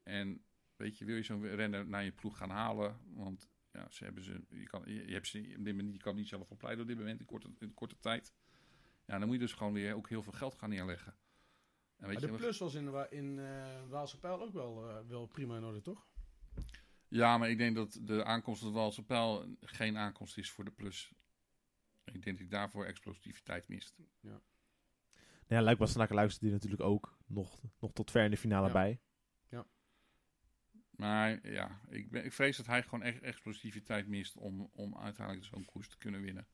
En 0.02 0.44
weet 0.76 0.98
je, 0.98 1.04
wil 1.04 1.16
je 1.16 1.22
zo'n 1.22 1.46
renner 1.46 1.86
naar 1.86 2.04
je 2.04 2.12
ploeg 2.12 2.36
gaan 2.36 2.50
halen? 2.50 3.00
Want 3.04 3.48
ja, 3.72 3.90
ze 3.90 4.04
hebben 4.04 4.22
ze, 4.22 4.44
je, 4.48 4.66
kan, 4.66 4.82
je, 4.86 5.12
hebt 5.12 5.26
ze 5.26 5.48
je 5.48 5.96
kan 5.96 6.14
niet 6.14 6.28
zelf 6.28 6.50
opleiden 6.50 6.82
op 6.82 6.88
dit 6.88 6.98
moment 6.98 7.20
in 7.20 7.26
korte, 7.26 7.48
in 7.58 7.74
korte 7.74 7.98
tijd. 8.00 8.34
Ja, 9.06 9.18
dan 9.18 9.26
moet 9.26 9.36
je 9.36 9.42
dus 9.42 9.52
gewoon 9.52 9.72
weer 9.72 9.94
ook 9.94 10.08
heel 10.08 10.22
veel 10.22 10.32
geld 10.32 10.54
gaan 10.54 10.70
neerleggen. 10.70 11.16
En 12.04 12.10
weet 12.10 12.20
Maar 12.20 12.28
de 12.28 12.36
je, 12.36 12.42
plus 12.42 12.58
was 12.58 12.74
in, 12.74 13.10
in 13.10 13.38
eh 13.38 13.88
Waalse 13.88 14.18
Pijl 14.18 14.42
ook 14.42 14.52
wel, 14.52 14.88
eh, 14.88 15.06
wel 15.08 15.26
prima 15.26 15.56
in 15.56 15.64
orde, 15.64 15.80
toch? 15.80 16.06
Ja, 17.08 17.38
maar 17.38 17.50
ik 17.50 17.58
denk 17.58 17.76
dat 17.76 17.98
de 18.02 18.24
aankomst 18.24 18.60
van 18.60 18.72
de 18.72 18.78
Walse 18.78 19.04
Pijl 19.04 19.56
geen 19.60 19.96
aankomst 19.96 20.38
is 20.38 20.50
voor 20.50 20.64
de 20.64 20.70
plus. 20.70 21.12
Ik 22.04 22.22
denk 22.22 22.36
dat 22.36 22.46
ik 22.46 22.50
daarvoor 22.50 22.84
explosiviteit 22.84 23.68
mist. 23.68 23.96
Nou 24.20 24.40
Ja, 25.46 25.62
Luik 25.62 25.78
Bastenaken 25.78 26.14
luisterde 26.14 26.46
die 26.46 26.54
natuurlijk 26.54 26.82
ook 26.82 27.18
nog, 27.26 27.60
nog 27.80 27.92
tot 27.92 28.10
ver 28.10 28.24
in 28.24 28.30
de 28.30 28.36
finale 28.36 28.66
Ja. 28.66 28.72
bij. 28.72 29.00
Maar 30.90 31.48
ja, 31.50 31.80
ik, 31.88 32.10
ben, 32.10 32.24
ik 32.24 32.32
vrees 32.32 32.56
dat 32.56 32.66
hij 32.66 32.82
gewoon 32.82 33.02
echt 33.02 33.22
explosiviteit 33.22 34.06
mist 34.06 34.36
om, 34.36 34.70
om 34.72 34.96
uiteindelijk 34.98 35.46
zo'n 35.46 35.64
koers 35.64 35.88
te 35.88 35.98
kunnen 35.98 36.20
winnen. 36.20 36.46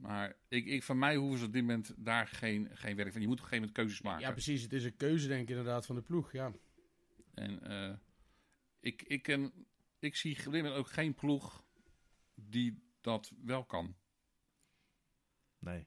Maar 0.00 0.36
ik, 0.48 0.66
ik, 0.66 0.82
van 0.82 0.98
mij 0.98 1.16
hoeven 1.16 1.38
ze 1.38 1.44
op 1.44 1.52
dit 1.52 1.62
moment 1.62 1.94
daar 1.96 2.26
geen, 2.26 2.68
geen 2.72 2.96
werk 2.96 3.12
van. 3.12 3.20
Je 3.20 3.26
moet 3.26 3.38
op 3.38 3.42
een 3.42 3.48
gegeven 3.48 3.68
moment 3.68 3.72
keuzes 3.72 4.00
maken. 4.02 4.20
Ja, 4.20 4.32
precies. 4.32 4.62
Het 4.62 4.72
is 4.72 4.84
een 4.84 4.96
keuze, 4.96 5.28
denk 5.28 5.42
ik, 5.42 5.48
inderdaad, 5.48 5.86
van 5.86 5.94
de 5.94 6.02
ploeg. 6.02 6.32
Ja. 6.32 6.52
En 7.34 7.62
eh, 7.62 7.96
ik, 8.80 9.02
ik, 9.02 9.22
ken, 9.22 9.52
ik 9.98 10.16
zie 10.16 10.36
op 10.36 10.52
dit 10.52 10.62
moment 10.62 10.74
ook 10.74 10.90
geen 10.90 11.14
ploeg 11.14 11.64
die 12.34 12.82
dat 13.00 13.32
wel 13.44 13.64
kan. 13.64 13.96
Nee. 15.58 15.86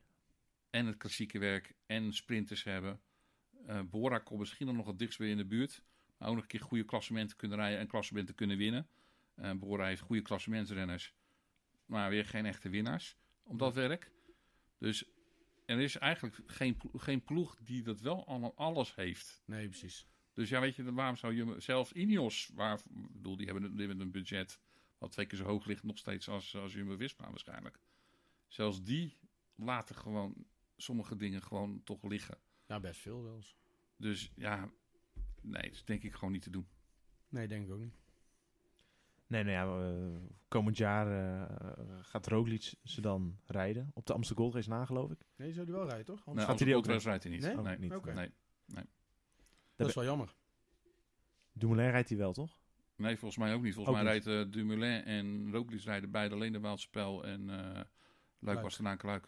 En 0.70 0.86
het 0.86 0.97
klassieke 0.97 1.39
werk 1.39 1.76
en 1.86 2.14
sprinters 2.14 2.64
hebben. 2.64 3.01
Eh 3.66 3.82
Bora 3.82 4.20
komt 4.20 4.39
misschien 4.39 4.76
nog 4.76 4.88
het 4.88 4.99
dichtst 4.99 5.18
weer 5.18 5.30
in 5.30 5.38
de 5.38 5.45
buurt. 5.45 5.84
Maar 6.18 6.28
ook 6.28 6.34
nog 6.34 6.43
een 6.43 6.49
keer 6.49 6.61
goede 6.61 6.84
klassementen 6.84 7.38
kunnen 7.38 7.57
rijden 7.57 7.80
en 7.80 7.88
klassementen 7.88 8.36
kunnen 8.36 8.57
winnen. 8.57 8.88
Eh 9.36 9.51
Bora 9.51 9.86
heeft 9.86 10.01
goede 10.01 10.22
klassementsrenners. 10.22 11.14
Maar 11.86 12.09
weer 12.09 12.26
geen 12.26 12.45
echte 12.45 12.70
winnaars 12.70 13.18
op 13.44 13.60
dat 13.60 13.74
werk. 13.74 14.12
Dus 14.78 15.06
er 15.66 15.80
is 15.80 15.98
eigenlijk 15.98 16.39
geen, 16.46 16.78
geen 16.94 17.24
ploeg 17.24 17.56
die 17.64 17.84
dat 17.84 18.00
wel 18.00 18.28
allemaal 18.28 18.56
alles 18.56 18.96
heeft. 18.96 19.44
Nee, 19.46 19.68
precies. 19.68 20.08
Dus 20.34 20.50
ja, 20.50 20.60
weet 20.60 20.76
je, 20.76 20.94
waarom 20.94 21.16
zou 21.16 21.34
je 21.34 21.56
zelfs 21.60 21.91
Ineos, 21.91 22.50
waar, 22.54 22.82
bedoel, 22.89 23.38
die 23.38 23.46
hebben, 23.46 23.64
een- 23.64 23.72
die 23.76 23.88
hebben 23.88 24.06
een 24.06 24.12
budget 24.12 24.60
wat 24.98 25.12
twee 25.12 25.26
keer 25.26 25.38
zo 25.38 25.44
hoog 25.46 25.66
ligt 25.66 25.84
nog 25.84 25.98
steeds 25.98 26.30
als, 26.30 26.56
als 26.56 26.74
Jumbo-Visma 26.74 27.30
waarschijnlijk. 27.30 27.80
Zelfs 28.48 28.84
die 28.84 29.18
laten 29.56 29.96
gewoon 29.96 30.46
sommige 30.78 31.16
dingen 31.16 31.44
gewoon 31.44 31.84
toch 31.84 32.04
liggen. 32.04 32.38
Ja, 32.68 32.80
best 32.80 33.00
veel 33.02 33.24
wel 33.24 33.36
eens. 33.36 33.56
Dus 33.98 34.32
ja, 34.36 34.72
nee, 35.41 35.62
dat 35.62 35.72
is 35.72 35.86
denk 35.86 36.04
ik 36.04 36.14
gewoon 36.14 36.32
niet 36.32 36.41
te 36.41 36.50
doen. 36.50 36.68
Nee, 37.30 37.48
denk 37.48 37.66
ik 37.66 37.72
ook 37.72 37.80
niet. 37.80 37.96
Nee, 39.34 39.44
nou 39.44 39.82
ja, 39.82 39.90
eh, 39.90 40.30
komend 40.48 40.78
jaar 40.78 41.08
eh, 41.08 41.56
gaat 42.02 42.28
Roglic 42.28 42.74
ze 42.84 43.02
dan 43.02 43.40
rijden. 43.46 43.92
Op 43.94 44.06
de 44.06 44.14
Amsterdam 44.14 44.46
Gold 44.46 44.56
Race 44.56 44.70
na, 44.70 44.86
geloof 44.86 45.12
ik. 45.12 45.26
Nee, 45.36 45.54
zou 45.54 45.66
die 45.66 45.76
wel 45.76 45.88
rijden, 45.88 46.06
toch? 46.06 46.18
Anders 46.26 46.36
Nee, 46.36 46.46
gaat 46.46 46.60
hij 46.60 46.68
die 46.68 46.76
ook 46.76 46.86
rijdt 46.86 47.24
hij 47.24 47.32
niet. 47.32 47.42
Nee? 47.42 47.56
Nee, 47.56 47.78
niet. 47.78 47.94
Oké. 47.94 48.14
nee. 48.14 48.32
dat 49.76 49.88
is 49.88 49.96
wel 49.96 50.04
jammer. 50.04 50.36
Dumoulin 51.52 51.90
rijdt 51.90 52.10
hij 52.10 52.18
wel, 52.18 52.34
toch? 52.34 52.60
Nee, 52.96 53.18
volgens 53.18 53.40
mij 53.40 53.54
ook 53.54 53.62
niet. 53.62 53.74
Volgens 53.74 53.98
Ook 53.98 54.04
mij 54.04 54.14
niet. 54.14 54.26
rijdt 54.26 54.48
eh, 54.48 54.54
Dumoulin 54.54 55.04
en 55.04 55.52
Roglic 55.52 55.82
rijden 55.82 56.12
beide 56.12 56.36
alleen 56.36 56.52
de 56.52 56.60
Waalspel 56.60 57.24
en 57.26 57.50
eh 57.50 57.58
Luik 57.76 57.88
Luik. 58.40 58.62
Bastenaken 58.62 59.08
Luik. 59.08 59.28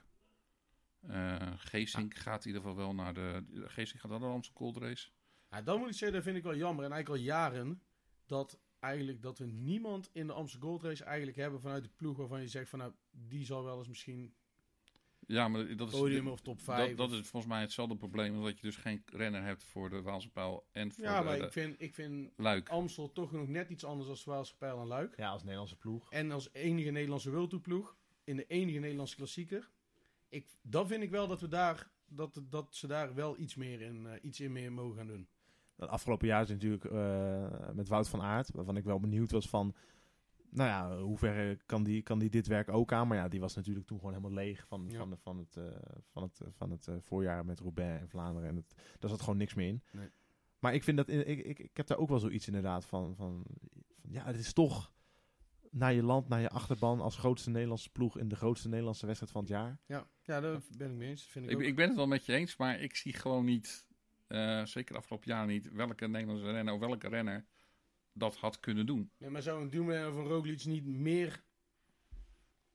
Eh 1.07 1.51
Geesink 1.55 2.15
gaat 2.15 2.41
in 2.41 2.47
ieder 2.47 2.61
geval 2.61 2.77
wel 2.77 2.93
naar 2.93 3.13
de... 3.13 3.43
Geesink 3.51 3.99
gaat 3.99 4.11
dan 4.11 4.19
naar 4.19 4.29
de 4.29 4.35
Amstel 4.35 4.55
Gold 4.55 4.77
Race. 4.77 5.09
Ja, 5.49 5.61
dan 5.61 5.79
moet 5.79 5.87
ik 5.89 5.93
zeggen, 5.93 6.13
dat 6.17 6.23
vind 6.23 6.37
ik 6.37 6.43
wel 6.43 6.55
jammer. 6.55 6.85
En 6.85 6.91
eigenlijk 6.91 7.21
al 7.21 7.27
jaren 7.27 7.81
dat 8.25 8.59
eigenlijk 8.85 9.21
dat 9.21 9.37
we 9.37 9.45
niemand 9.45 10.09
in 10.13 10.27
de 10.27 10.33
Amsterdam 10.33 10.69
Gold 10.69 10.83
Race 10.83 11.03
eigenlijk 11.03 11.37
hebben 11.37 11.61
vanuit 11.61 11.83
de 11.83 11.89
ploeg 11.95 12.17
waarvan 12.17 12.41
je 12.41 12.47
zegt 12.47 12.69
van 12.69 12.79
nou, 12.79 12.93
die 13.11 13.45
zal 13.45 13.63
wel 13.63 13.77
eens 13.77 13.87
misschien 13.87 14.33
Ja, 15.27 15.47
maar 15.47 15.75
dat 15.75 15.87
is, 15.93 15.99
podium 15.99 16.27
of 16.27 16.41
top 16.41 16.61
5. 16.61 16.87
dat, 16.87 16.97
dat 17.09 17.19
is 17.19 17.27
volgens 17.27 17.51
mij 17.51 17.61
hetzelfde 17.61 17.95
probleem. 17.95 18.35
Omdat 18.35 18.55
je 18.55 18.61
dus 18.61 18.75
geen 18.75 19.03
renner 19.05 19.43
hebt 19.43 19.63
voor 19.63 19.89
de 19.89 20.01
Waalse 20.01 20.29
Pijl 20.29 20.67
en 20.71 20.91
voor 20.91 21.03
ja, 21.03 21.19
de, 21.19 21.25
maar 21.25 21.37
de 21.37 21.45
ik 21.45 21.51
vind, 21.51 21.81
ik 21.81 21.93
vind 21.93 22.31
Luik. 22.35 22.69
Amstel 22.69 23.11
toch 23.11 23.31
nog 23.31 23.47
net 23.47 23.69
iets 23.69 23.83
anders 23.83 24.09
als 24.09 24.23
Waalse 24.23 24.57
Pijl 24.57 24.79
en 24.79 24.87
Luik. 24.87 25.17
Ja, 25.17 25.29
als 25.29 25.41
Nederlandse 25.41 25.77
ploeg. 25.77 26.11
En 26.11 26.31
als 26.31 26.49
enige 26.53 26.91
Nederlandse 26.91 27.31
World 27.31 27.61
ploeg 27.61 27.97
in 28.23 28.35
de 28.35 28.45
enige 28.47 28.79
Nederlandse 28.79 29.15
klassieker. 29.15 29.69
Ik, 30.29 30.47
dan 30.61 30.87
vind 30.87 31.03
ik 31.03 31.09
wel 31.09 31.27
dat 31.27 31.41
we 31.41 31.47
daar 31.47 31.93
dat, 32.07 32.41
dat 32.49 32.75
ze 32.75 32.87
daar 32.87 33.13
wel 33.13 33.37
iets 33.37 33.55
meer 33.55 33.81
in, 33.81 34.07
eh, 34.07 34.13
iets 34.21 34.39
in 34.39 34.51
meer 34.51 34.71
mogen 34.71 34.97
gaan 34.97 35.07
doen. 35.07 35.27
Het 35.75 35.89
afgelopen 35.89 36.27
jaar 36.27 36.41
is 36.41 36.49
natuurlijk 36.49 36.85
eh, 36.85 37.69
met 37.73 37.87
Wout 37.87 38.09
van 38.09 38.21
Aert, 38.21 38.51
waarvan 38.51 38.77
ik 38.77 38.83
wel 38.83 38.99
benieuwd 38.99 39.31
was 39.31 39.49
van, 39.49 39.75
nou 40.49 40.69
ja, 40.69 41.01
hoe 41.01 41.17
ver 41.17 41.57
kan 41.65 41.83
die, 41.83 42.01
kan 42.01 42.19
die 42.19 42.29
dit 42.29 42.47
werk 42.47 42.69
ook 42.69 42.93
aan? 42.93 43.07
Maar 43.07 43.17
ja, 43.17 43.27
die 43.27 43.39
was 43.39 43.55
natuurlijk 43.55 43.85
toen 43.85 43.97
gewoon 43.97 44.13
helemaal 44.13 44.35
leeg 44.37 44.67
van, 44.67 44.85
Ja. 44.89 44.97
van, 44.97 45.17
van 45.17 45.37
het, 45.37 45.55
eh, 45.57 45.63
van 46.11 46.23
het, 46.23 46.41
van 46.51 46.71
het 46.71 46.87
eh, 46.87 46.95
voorjaar 46.99 47.45
met 47.45 47.59
Roubaix 47.59 48.01
en 48.01 48.09
Vlaanderen. 48.09 48.49
En 48.49 48.55
het, 48.55 48.75
daar 48.99 49.09
zat 49.09 49.21
gewoon 49.21 49.37
niks 49.37 49.53
meer 49.53 49.67
in. 49.67 49.83
Nee. 49.91 50.09
Maar 50.59 50.73
ik 50.73 50.83
vind 50.83 50.97
dat, 50.97 51.09
ik, 51.09 51.27
ik, 51.45 51.59
ik 51.59 51.77
heb 51.77 51.87
daar 51.87 51.97
ook 51.97 52.09
wel 52.09 52.19
zoiets 52.19 52.47
inderdaad 52.47 52.85
van, 52.85 53.15
van, 53.15 53.43
van, 53.95 54.11
ja, 54.11 54.25
het 54.25 54.37
is 54.37 54.53
toch 54.53 54.93
naar 55.71 55.93
je 55.93 56.03
land, 56.03 56.27
naar 56.27 56.41
je 56.41 56.49
achterban 56.49 57.01
als 57.01 57.17
grootste 57.17 57.49
Nederlandse 57.49 57.89
ploeg 57.89 58.17
in 58.17 58.27
de 58.27 58.35
grootste 58.35 58.69
Nederlandse 58.69 59.05
wedstrijd 59.05 59.31
van 59.33 59.41
het 59.41 59.49
jaar. 59.51 59.79
Ja, 59.85 60.07
ja 60.21 60.39
daar 60.41 60.59
ben 60.77 60.91
ik 60.91 60.97
mee 60.97 61.09
eens. 61.09 61.23
Vind 61.23 61.45
ik, 61.45 61.51
Ik, 61.51 61.57
ook. 61.57 61.63
ik 61.63 61.75
ben 61.75 61.87
het 61.87 61.95
wel 61.95 62.07
met 62.07 62.25
je 62.25 62.33
eens, 62.33 62.57
maar 62.57 62.79
ik 62.79 62.95
zie 62.95 63.13
gewoon 63.13 63.45
niet, 63.45 63.87
eh, 64.27 64.65
zeker 64.65 64.95
afgelopen 64.97 65.27
jaren 65.27 65.47
niet, 65.47 65.71
welke 65.71 66.07
Nederlandse 66.07 66.51
renner 66.51 66.73
of 66.73 66.79
welke 66.79 67.07
renner 67.07 67.45
dat 68.13 68.35
had 68.35 68.59
kunnen 68.59 68.85
doen. 68.85 69.11
Nee, 69.17 69.29
maar 69.29 69.41
zou 69.41 69.61
een 69.61 69.69
Dumoulin 69.69 70.07
of 70.07 70.15
een 70.15 70.27
Roglic 70.27 70.65
niet 70.65 70.85
meer 70.85 71.43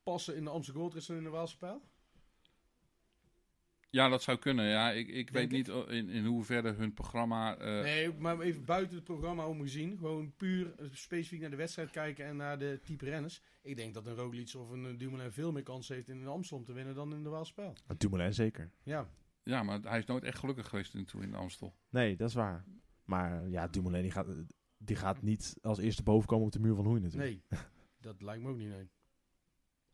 passen 0.02 0.36
in 0.36 0.44
de 0.44 0.50
Amsterdam 0.50 0.82
Gold 0.82 0.94
Race 0.94 1.06
dan 1.06 1.16
in 1.16 1.22
de 1.22 1.30
Waalse 1.30 1.56
Pijl? 1.56 1.82
Ja, 3.92 4.08
dat 4.08 4.22
zou 4.22 4.38
kunnen. 4.38 4.64
Ja, 4.66 4.90
ik, 4.92 5.08
ik 5.08 5.14
Denk 5.14 5.30
weet 5.32 5.44
ik. 5.44 5.50
niet 5.52 5.70
o- 5.70 5.84
in, 5.86 6.08
in 6.08 6.24
hoeverre 6.24 6.72
hun 6.72 6.94
programma. 6.94 7.56
eh, 7.56 7.80
Nee, 7.82 8.12
maar 8.18 8.40
even 8.40 8.64
buiten 8.64 8.94
het 8.96 9.04
programma 9.04 9.46
om 9.46 9.60
gezien. 9.60 9.98
Gewoon 9.98 10.32
puur 10.36 10.74
eh, 10.78 10.86
specifiek 10.92 11.40
naar 11.40 11.50
de 11.50 11.56
wedstrijd 11.56 11.90
kijken 11.90 12.24
en 12.24 12.36
naar 12.36 12.58
de 12.58 12.80
type 12.84 13.04
renners. 13.04 13.40
Ik 13.62 13.76
denk 13.76 13.94
dat 13.94 14.06
een 14.06 14.14
Roglic 14.14 14.54
of 14.56 14.70
een 14.70 14.98
Dumoulin 14.98 15.32
veel 15.32 15.52
meer 15.52 15.62
kans 15.62 15.88
heeft 15.88 16.08
in 16.08 16.22
de 16.22 16.28
Amsterdam 16.28 16.66
te 16.66 16.72
winnen 16.72 16.94
dan 16.94 17.14
in 17.14 17.22
de 17.22 17.28
Waalse 17.28 17.54
Pijl. 17.54 17.72
Maar 17.86 17.98
Dumoulin 17.98 18.34
zeker. 18.34 18.70
Ja, 18.82 19.08
Ja, 19.42 19.62
maar 19.62 19.80
hij 19.80 19.98
is 19.98 20.04
nooit 20.06 20.24
echt 20.24 20.38
gelukkig 20.38 20.68
geweest 20.68 20.94
in, 20.94 21.04
toen 21.04 21.22
in 21.22 21.34
Amstel. 21.34 21.74
Nee, 21.88 22.16
dat 22.16 22.28
is 22.28 22.34
waar. 22.34 22.64
Maar 23.04 23.48
ja, 23.48 23.68
Dumoulin 23.68 24.02
die 24.02 24.10
gaat, 24.10 24.36
die 24.78 24.96
gaat 24.96 25.22
niet 25.22 25.56
als 25.62 25.78
eerste 25.78 26.02
boven 26.02 26.28
komen 26.28 26.46
op 26.46 26.52
de 26.52 26.60
muur 26.60 26.74
van 26.74 26.84
Hoei 26.84 27.00
natuurlijk. 27.00 27.42
nee. 27.48 27.60
dat 28.00 28.22
lijkt 28.22 28.42
me 28.42 28.48
ook 28.48 28.56
niet, 28.56 28.68
nee. 28.68 28.90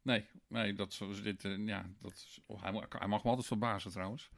Nee, 0.03 0.27
nee, 0.49 0.73
dat 0.75 1.01
is 1.09 1.23
dit. 1.23 1.45
eh, 1.45 1.67
ja, 1.67 1.91
dat 2.01 2.13
is, 2.13 2.41
oh, 2.47 2.63
hij, 2.63 2.73
mag, 2.73 2.87
hij 2.89 3.09
mag 3.09 3.23
me 3.23 3.29
altijd 3.29 3.47
verbazen 3.47 3.91
trouwens. 3.91 4.31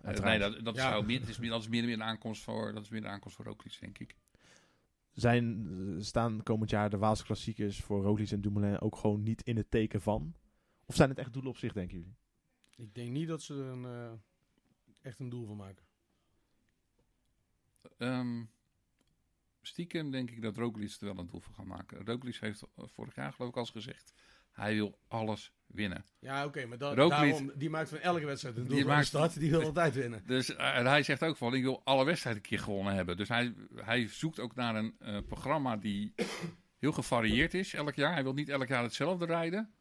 Eh, 0.00 0.18
nee, 0.18 0.38
dat, 0.38 0.64
dat, 0.64 0.74
Ja. 0.76 0.90
zou 0.90 1.04
meer, 1.06 1.28
is 1.28 1.38
meer, 1.38 1.50
dat 1.50 1.60
is 1.60 1.68
meer, 1.68 1.84
meer 1.84 1.92
een 1.92 2.02
aankomst 2.02 2.42
voor. 2.42 2.72
Dat 2.72 2.82
is 2.82 2.88
meer 2.88 3.04
een 3.04 3.10
aankomst 3.10 3.36
voor 3.36 3.44
Roglic, 3.44 3.76
denk 3.80 3.98
ik. 3.98 4.16
Zijn, 5.12 5.66
eh, 5.96 6.02
staan 6.02 6.42
komend 6.42 6.70
jaar 6.70 6.90
de 6.90 6.96
Waalse 6.98 7.24
klassiekers 7.24 7.80
voor 7.80 8.02
Roglic 8.02 8.30
en 8.30 8.40
Dumoulin 8.40 8.80
ook 8.80 8.96
gewoon 8.96 9.22
niet 9.22 9.42
in 9.42 9.56
het 9.56 9.70
teken 9.70 10.00
van? 10.02 10.34
Of 10.84 10.94
zijn 10.94 11.08
het 11.08 11.18
echt 11.18 11.32
doelen 11.32 11.50
op 11.50 11.56
zich, 11.56 11.72
denken 11.72 11.98
jullie? 11.98 12.16
Ik 12.76 12.94
denk 12.94 13.10
niet 13.12 13.28
dat 13.28 13.42
ze 13.42 13.54
een, 13.54 13.84
eh, 13.84 14.12
echt 15.02 15.18
een 15.18 15.28
doel 15.28 15.46
van 15.46 15.56
maken. 15.56 15.84
Ehm, 17.98 18.44
stiekem 19.62 20.10
denk 20.10 20.30
ik 20.30 20.42
dat 20.42 20.56
Roglic 20.56 20.90
er 21.00 21.06
wel 21.06 21.18
een 21.18 21.26
doel 21.26 21.40
van 21.40 21.54
gaat 21.54 21.64
maken. 21.66 22.04
Roglic 22.06 22.36
heeft 22.36 22.62
vorig 22.74 23.14
jaar 23.14 23.32
geloof 23.32 23.50
ik 23.50 23.56
al 23.56 23.64
gezegd. 23.66 24.12
Hij 24.52 24.74
wil 24.74 24.98
alles 25.08 25.52
winnen. 25.66 26.04
Ja, 26.18 26.44
oké, 26.46 26.66
maar 26.66 26.78
da- 26.78 26.94
Roglic- 26.94 27.10
daarom, 27.10 27.52
die 27.56 27.70
maakt 27.70 27.88
van 27.88 27.98
elke 27.98 28.24
wedstrijd 28.26 28.56
een 28.56 28.62
doel 28.64 28.70
Die 28.74 28.80
van 28.80 28.88
de 28.90 28.94
maakt- 28.96 29.08
start. 29.08 29.38
Die 29.38 29.50
wil 29.50 29.62
altijd 29.62 29.94
winnen. 29.94 30.22
Dus 30.26 30.54
eh, 30.54 30.82
hij 30.84 31.02
zegt 31.02 31.22
ook 31.22 31.36
van, 31.36 31.54
ik 31.54 31.62
wil 31.62 31.80
alle 31.84 32.04
wedstrijden 32.04 32.42
een 32.42 32.48
keer 32.48 32.58
gewonnen 32.58 32.94
hebben. 32.94 33.16
Dus 33.16 33.28
hij, 33.28 33.54
hij 33.74 34.08
zoekt 34.08 34.40
ook 34.40 34.54
naar 34.54 34.74
een 34.76 34.94
eh, 34.98 35.18
programma 35.26 35.76
die 35.76 36.14
heel 36.78 36.92
gevarieerd 36.92 37.54
is 37.54 37.74
elk 37.74 37.94
jaar. 37.94 38.12
Hij 38.12 38.22
wil 38.22 38.32
niet 38.34 38.48
elk 38.48 38.68
jaar 38.68 38.82
hetzelfde 38.82 39.24
rijden. 39.26 39.72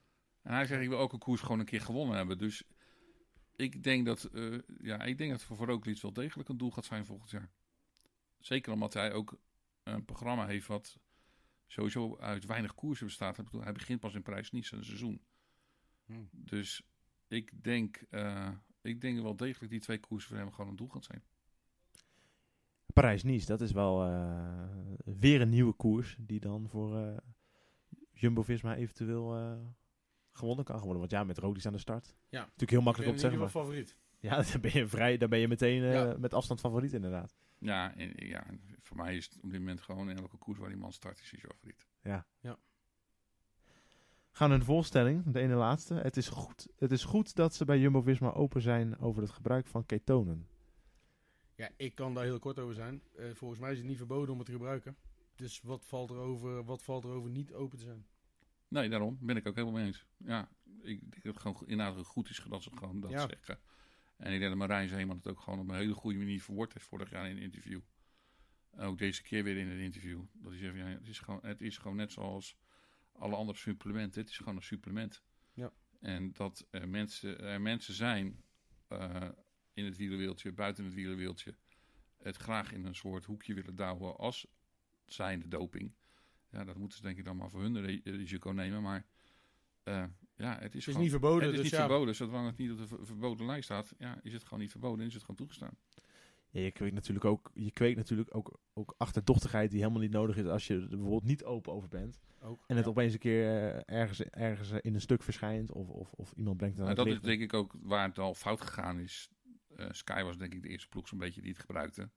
En 0.42 0.54
hij 0.54 0.66
zegt, 0.66 0.82
ik 0.82 0.90
wil 0.90 0.98
ook 1.00 1.14
een 1.14 1.20
koers 1.20 1.42
gewoon 1.42 1.60
een 1.60 1.66
keer 1.66 1.82
gewonnen 1.82 2.16
hebben. 2.16 2.38
Dus 2.38 2.64
ik 3.58 3.84
denk 3.84 4.06
dat, 4.06 4.24
eh 4.24 4.60
ja, 4.82 5.04
ik 5.04 5.18
denk 5.18 5.32
dat 5.32 5.44
voor 5.44 5.58
Roglic 5.58 6.02
wel 6.02 6.14
degelijk 6.14 6.50
een 6.50 6.58
doel 6.58 6.72
gaat 6.72 6.86
zijn 6.86 7.06
volgend 7.06 7.30
jaar. 7.30 7.52
Zeker 8.40 8.74
omdat 8.74 8.94
hij 8.94 9.14
ook 9.14 9.40
een 9.84 10.06
programma 10.06 10.48
heeft 10.48 10.68
wat 10.68 11.00
sowieso 11.68 12.18
uit 12.18 12.46
weinig 12.46 12.76
koersen 12.76 13.06
bestaat. 13.06 13.38
Hij 13.38 13.72
begint 13.72 14.00
pas 14.00 14.14
in 14.14 14.22
prijs 14.22 14.52
niet 14.52 14.66
zijn 14.66 14.84
seizoen. 14.84 15.22
Hmm. 16.06 16.30
Dus 16.32 16.82
ik 17.28 17.64
denk, 17.64 17.98
eh, 18.10 18.52
ik 18.82 19.02
denk 19.02 19.22
wel 19.22 19.36
degelijk 19.36 19.72
die 19.72 19.82
twee 19.82 20.00
koersen 20.00 20.30
voor 20.30 20.38
hem 20.38 20.52
gewoon 20.52 20.70
een 20.70 20.76
doel 20.76 20.90
gaan 20.90 21.04
zijn. 21.04 21.24
Parijs-Nice, 22.94 23.46
dat 23.46 23.62
is 23.62 23.72
wel 23.72 24.06
eh, 24.06 24.70
weer 25.04 25.42
een 25.42 25.50
nieuwe 25.50 25.74
koers 25.74 26.18
die 26.20 26.40
dan 26.40 26.70
voor 26.70 26.98
eh, 26.98 27.18
Jumbo-Visma 28.12 28.76
eventueel 28.76 29.36
eh, 29.36 29.58
gewonnen 30.38 30.66
kan 30.66 30.80
worden. 30.80 31.00
Want 31.00 31.12
ja, 31.12 31.24
met 31.24 31.38
Roglic 31.38 31.66
aan 31.66 31.72
de 31.74 31.80
start. 31.80 32.16
Ja. 32.30 32.40
Natuurlijk 32.40 32.72
heel 32.72 32.82
makkelijk 32.82 33.12
om 33.12 33.18
te 33.18 33.22
zeggen. 33.30 33.50
favoriet. 33.50 33.96
ja, 34.20 34.42
dan 34.52 34.62
ben 34.62 34.72
je 34.74 34.88
vrij, 34.88 35.18
dan 35.18 35.30
ben 35.30 35.40
je 35.40 35.48
meteen 35.48 35.84
eh, 35.84 35.94
Ja. 35.94 36.16
met 36.20 36.34
afstand 36.34 36.60
favoriet 36.60 36.94
inderdaad. 36.94 37.36
Ja, 37.60 37.96
en, 37.96 38.12
ja, 38.16 38.46
voor 38.82 38.98
mij 38.98 39.16
is 39.16 39.26
het 39.26 39.36
op 39.44 39.50
dit 39.50 39.60
moment 39.60 39.82
gewoon 39.82 40.10
in 40.10 40.18
elke 40.18 40.38
koers 40.38 40.60
waar 40.60 40.70
die 40.70 40.78
man 40.78 40.92
start, 40.92 41.20
is 41.20 41.32
hij 41.32 41.40
favoriet. 41.40 41.88
Gaan 44.38 44.48
we 44.50 44.56
naar 44.56 44.66
de 44.66 44.72
voorstelling, 44.72 45.24
de 45.32 45.40
ene 45.40 45.56
laatste. 45.56 45.94
Het 45.94 46.18
is, 46.18 46.28
goed, 46.30 46.68
het 46.76 46.92
is 46.92 47.04
goed 47.04 47.36
dat 47.36 47.56
ze 47.56 47.66
bij 47.66 47.80
Jumbo-Visma 47.80 48.32
open 48.32 48.62
zijn 48.62 49.00
over 49.00 49.22
het 49.22 49.32
gebruik 49.32 49.68
van 49.68 49.86
ketonen. 49.86 50.48
Ja, 51.56 51.70
ik 51.76 51.96
kan 51.96 52.14
daar 52.14 52.24
heel 52.24 52.40
kort 52.40 52.60
over 52.60 52.74
zijn. 52.76 53.02
Eh, 53.16 53.26
volgens 53.34 53.60
mij 53.60 53.72
is 53.72 53.78
het 53.78 53.88
niet 53.88 53.98
verboden 53.98 54.32
om 54.32 54.38
het 54.38 54.46
te 54.46 54.54
gebruiken. 54.54 54.98
Dus 55.36 55.62
wat 55.62 55.86
valt 55.86 56.10
er 56.10 56.18
over, 56.18 56.64
wat 56.64 56.84
valt 56.84 57.04
er 57.04 57.10
over 57.10 57.30
niet 57.30 57.54
open 57.54 57.78
te 57.78 57.84
zijn? 57.84 58.06
Nee, 58.68 58.90
daarom 58.90 59.18
ben 59.22 59.36
ik 59.38 59.48
ook 59.48 59.56
helemaal 59.56 59.76
mee 59.78 59.86
eens. 59.86 60.06
Ja, 60.18 60.50
ik 60.82 61.00
denk 61.00 61.24
dat 61.24 61.34
het 61.34 61.40
gewoon 61.42 61.68
inderdaad 61.68 62.06
goed 62.06 62.30
is 62.30 62.44
dat 62.50 62.64
ze 62.64 62.72
gewoon 62.76 63.00
dat 63.00 63.12
Ja. 63.12 63.28
zeggen. 63.28 63.60
En 64.18 64.34
ik 64.34 64.40
denk 64.40 64.50
dat 64.50 64.60
Marijn 64.60 64.90
Zeeman 64.90 65.16
het 65.16 65.28
ook 65.28 65.40
gewoon 65.40 65.60
op 65.60 65.70
een 65.70 65.76
hele 65.76 65.94
goede 65.94 66.18
manier 66.18 66.42
verwoord 66.42 66.74
heeft 66.74 66.86
vorig 66.86 67.10
jaar 67.10 67.30
in 67.30 67.36
een 67.38 67.44
interview. 67.44 67.82
Ook 68.78 68.98
deze 68.98 69.22
keer 69.22 69.44
weer 69.44 69.58
in 69.58 69.68
het 69.68 69.80
interview. 69.80 70.22
Dat 70.34 70.52
hij 70.52 70.60
zegt, 70.62 70.76
ja, 70.76 70.86
het, 70.86 71.08
is 71.08 71.20
gewoon, 71.20 71.40
het 71.44 71.62
is 71.62 71.78
gewoon 71.78 71.98
net 71.98 72.12
zoals 72.12 72.58
alle 73.12 73.36
andere 73.36 73.58
supplementen. 73.58 74.22
Het 74.22 74.30
is 74.30 74.38
gewoon 74.38 74.56
een 74.56 74.64
supplement. 74.64 75.24
Ja. 75.54 75.72
En 76.00 76.32
dat 76.34 76.68
er 76.70 76.90
mensen, 76.90 77.40
er 77.40 77.62
mensen 77.62 77.94
zijn 77.94 78.44
eh, 78.88 79.30
in 79.74 79.86
het 79.86 79.98
wielerwieltje, 79.98 80.52
buiten 80.52 80.86
het 80.86 80.94
wielerwieltje, 80.94 81.56
het 82.18 82.38
graag 82.38 82.72
in 82.72 82.86
een 82.86 82.96
soort 82.96 83.26
hoekje 83.26 83.54
willen 83.54 83.76
douwen 83.76 84.18
als 84.18 84.48
zijnde 85.06 85.48
doping. 85.48 85.94
Ja, 86.52 86.64
dat 86.64 86.78
moeten 86.78 86.98
ze 86.98 87.04
denk 87.04 87.18
ik 87.18 87.26
dan 87.26 87.38
maar 87.38 87.50
voor 87.50 87.62
hun 87.62 87.86
ri- 87.86 88.02
risico 88.04 88.50
nemen. 88.52 88.82
Maar 88.82 89.06
eh, 89.84 90.04
ja, 90.36 90.54
het 90.54 90.62
is, 90.62 90.64
Het 90.64 90.76
is 90.76 90.84
gewoon, 90.84 91.02
niet 91.02 91.10
verboden, 91.12 91.42
het 91.42 91.50
is 91.50 91.56
dus 91.62 91.64
niet 91.72 91.80
ja. 91.80 91.88
verboden. 91.88 92.16
Zolang 92.16 92.48
het 92.48 92.58
niet 92.58 92.72
op 92.72 92.78
de 92.78 92.88
ver- 92.88 93.06
verboden 93.06 93.46
lijst 93.46 93.64
staat, 93.64 93.94
ja, 93.98 94.20
is 94.24 94.34
het 94.34 94.44
gewoon 94.44 94.60
niet 94.60 94.72
verboden 94.72 95.00
en 95.00 95.06
is 95.08 95.14
het 95.14 95.22
gewoon 95.22 95.38
toegestaan. 95.38 95.78
Ja, 96.50 96.62
je 96.62 96.72
kweekt 96.72 96.94
natuurlijk 96.94 97.26
ook, 97.26 97.52
je 97.54 97.72
kweekt 97.72 97.98
natuurlijk 97.98 98.36
ook, 98.36 98.60
ook 98.74 98.94
achterdochtigheid 98.98 99.70
die 99.72 99.80
helemaal 99.80 100.02
niet 100.02 100.12
nodig 100.12 100.38
is 100.38 100.46
als 100.46 100.68
je 100.68 100.74
er 100.74 100.88
bijvoorbeeld 100.88 101.24
niet 101.24 101.44
open 101.44 101.74
over 101.74 101.90
bent. 101.90 102.20
Ook. 102.42 102.64
En 102.68 102.76
het 102.76 102.86
Ja. 102.86 102.92
opeens 102.92 103.14
een 103.14 103.20
keer 103.20 103.44
eh, 103.86 103.96
ergens, 104.00 104.22
ergens 104.22 104.72
in 104.72 104.94
een 104.94 105.02
stuk 105.02 105.24
verschijnt 105.24 105.72
of, 105.72 105.90
of, 105.90 106.14
of 106.14 106.32
iemand 106.32 106.58
brengt 106.58 106.78
het 106.78 106.88
aan 106.88 106.96
dat 106.96 107.08
is 107.08 107.20
denk 107.22 107.42
ik 107.42 107.54
ook 107.54 107.74
waar 107.82 108.08
het 108.08 108.20
al 108.20 108.34
fout 108.34 108.62
gegaan 108.62 109.00
is. 109.00 109.30
Eh, 109.76 109.88
Sky 109.92 110.24
was 110.24 110.38
denk 110.38 110.54
ik 110.54 110.62
de 110.62 110.70
eerste 110.70 110.88
ploeg 110.88 111.08
zo'n 111.08 111.18
beetje 111.20 111.42
die 111.42 111.50
het 111.52 111.60
gebruikte. 111.60 112.10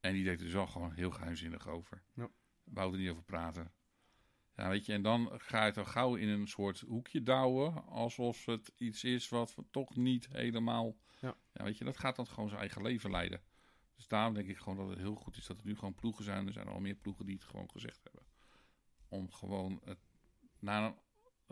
En 0.00 0.12
die 0.12 0.24
deed 0.24 0.38
er 0.38 0.44
dus 0.44 0.52
wel 0.52 0.66
gewoon 0.66 0.92
heel 0.92 1.10
geheimzinnig 1.10 1.68
over. 1.68 2.02
Ja. 2.14 2.28
Wou 2.72 2.92
er 2.92 2.98
niet 2.98 3.10
over 3.10 3.22
praten. 3.22 3.72
Ja, 4.56 4.68
weet 4.68 4.86
je, 4.86 4.92
en 4.92 5.02
dan 5.02 5.30
ga 5.40 5.58
je 5.60 5.64
het 5.64 5.78
al 5.78 5.84
gauw 5.84 6.14
in 6.14 6.28
een 6.28 6.46
soort 6.48 6.80
hoekje 6.80 7.22
douwen. 7.22 7.86
Alsof 7.86 8.44
het 8.46 8.72
iets 8.76 9.04
is 9.04 9.28
wat 9.28 9.56
toch 9.70 9.96
niet 9.96 10.28
helemaal... 10.28 10.96
Ja. 11.20 11.36
weet 11.52 11.78
je, 11.78 11.84
dat 11.84 11.98
gaat 11.98 12.16
dan 12.16 12.26
gewoon 12.26 12.48
zijn 12.48 12.60
eigen 12.60 12.82
leven 12.82 13.10
leiden. 13.10 13.42
Dus 13.94 14.06
daarom 14.08 14.34
denk 14.34 14.48
ik 14.48 14.56
gewoon 14.58 14.76
dat 14.78 14.88
het 14.88 14.98
heel 14.98 15.14
goed 15.14 15.36
is 15.36 15.46
dat 15.46 15.58
er 15.58 15.64
nu 15.64 15.74
gewoon 15.74 15.94
ploegen 15.94 16.24
zijn. 16.24 16.46
Er 16.46 16.52
zijn 16.52 16.68
al 16.68 16.80
meer 16.80 16.94
ploegen 16.94 17.26
die 17.26 17.34
het 17.34 17.44
gewoon 17.44 17.70
gezegd 17.70 18.00
hebben. 18.02 18.22
Om 19.08 19.32
gewoon 19.32 19.80
het, 19.84 19.98
naar 20.58 20.82
een, 20.84 20.96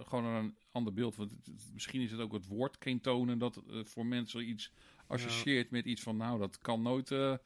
gewoon 0.07 0.25
naar 0.25 0.43
een 0.43 0.57
ander 0.71 0.93
beeld. 0.93 1.17
Want 1.17 1.31
het- 1.31 1.47
het- 1.47 1.71
misschien 1.73 2.01
is 2.01 2.11
het 2.11 2.21
ook 2.21 2.33
het 2.33 2.47
woord 2.47 2.79
ketonen 2.79 3.39
dat 3.39 3.57
eh, 3.57 3.85
voor 3.85 4.07
mensen 4.07 4.49
iets 4.49 4.73
associeert 5.07 5.71
met 5.71 5.85
iets 5.85 6.03
van... 6.03 6.17
Nou, 6.17 6.39
dat 6.39 6.59
kan 6.59 6.83
nooit... 6.83 7.11
eh, 7.11 7.37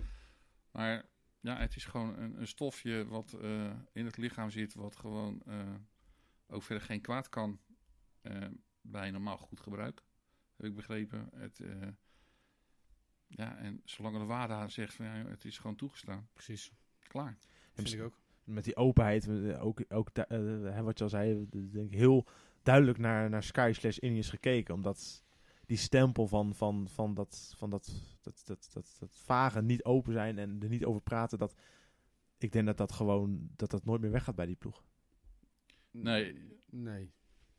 maar 0.70 1.08
ja, 1.44 1.58
het 1.58 1.76
is 1.76 1.84
gewoon 1.84 2.18
een, 2.18 2.40
een 2.40 2.46
stofje 2.46 3.06
wat 3.06 3.32
eh, 3.32 3.70
in 3.92 4.04
het 4.04 4.16
lichaam 4.16 4.50
zit... 4.50 4.74
wat 4.74 4.96
gewoon 4.96 5.42
eh, 5.46 5.74
ook 6.46 6.62
verder 6.62 6.84
geen 6.84 7.00
kwaad 7.00 7.28
kan 7.28 7.60
eh, 8.20 8.46
bij 8.80 9.10
normaal 9.10 9.36
goed 9.36 9.60
gebruik. 9.60 10.02
Heb 10.56 10.66
ik 10.66 10.74
begrepen. 10.74 11.28
Het, 11.34 11.60
eh, 11.60 11.88
ja, 13.26 13.56
en 13.56 13.80
zolang 13.84 14.18
de 14.18 14.24
WADA 14.24 14.68
zegt 14.68 14.94
van 14.94 15.06
ja, 15.06 15.12
het 15.12 15.44
is 15.44 15.58
gewoon 15.58 15.76
toegestaan. 15.76 16.28
Precies. 16.32 16.72
Klaar. 16.98 17.36
Vind 17.72 17.92
ik 17.92 18.02
ook. 18.02 18.18
Met 18.44 18.64
die 18.64 18.76
openheid, 18.76 19.28
ook, 19.58 19.84
ook 19.88 20.10
wat 20.82 20.98
je 20.98 21.04
al 21.04 21.08
zei, 21.08 21.48
denk 21.50 21.92
ik 21.92 21.98
heel 21.98 22.26
duidelijk 22.62 22.98
naar, 22.98 23.30
naar 23.30 23.42
Sky 23.42 23.70
slash 23.74 23.98
Ineos 23.98 24.30
gekeken. 24.30 24.74
Omdat 24.74 25.23
die 25.66 25.76
stempel 25.76 26.26
van, 26.26 26.54
van, 26.54 26.88
van, 26.88 27.14
dat, 27.14 27.54
van 27.56 27.70
dat, 27.70 28.18
dat, 28.20 28.42
dat, 28.44 28.68
dat, 28.72 28.96
dat 28.98 29.18
vage 29.18 29.62
niet 29.62 29.84
open 29.84 30.12
zijn 30.12 30.38
en 30.38 30.62
er 30.62 30.68
niet 30.68 30.84
over 30.84 31.00
praten, 31.00 31.38
dat, 31.38 31.54
ik 32.38 32.52
denk 32.52 32.66
dat 32.66 32.76
dat 32.76 32.92
gewoon 32.92 33.48
dat 33.56 33.70
dat 33.70 33.84
nooit 33.84 34.00
meer 34.00 34.10
weggaat 34.10 34.34
bij 34.34 34.46
die 34.46 34.56
ploeg. 34.56 34.84
Nee, 35.90 36.54
Nee. 36.74 37.12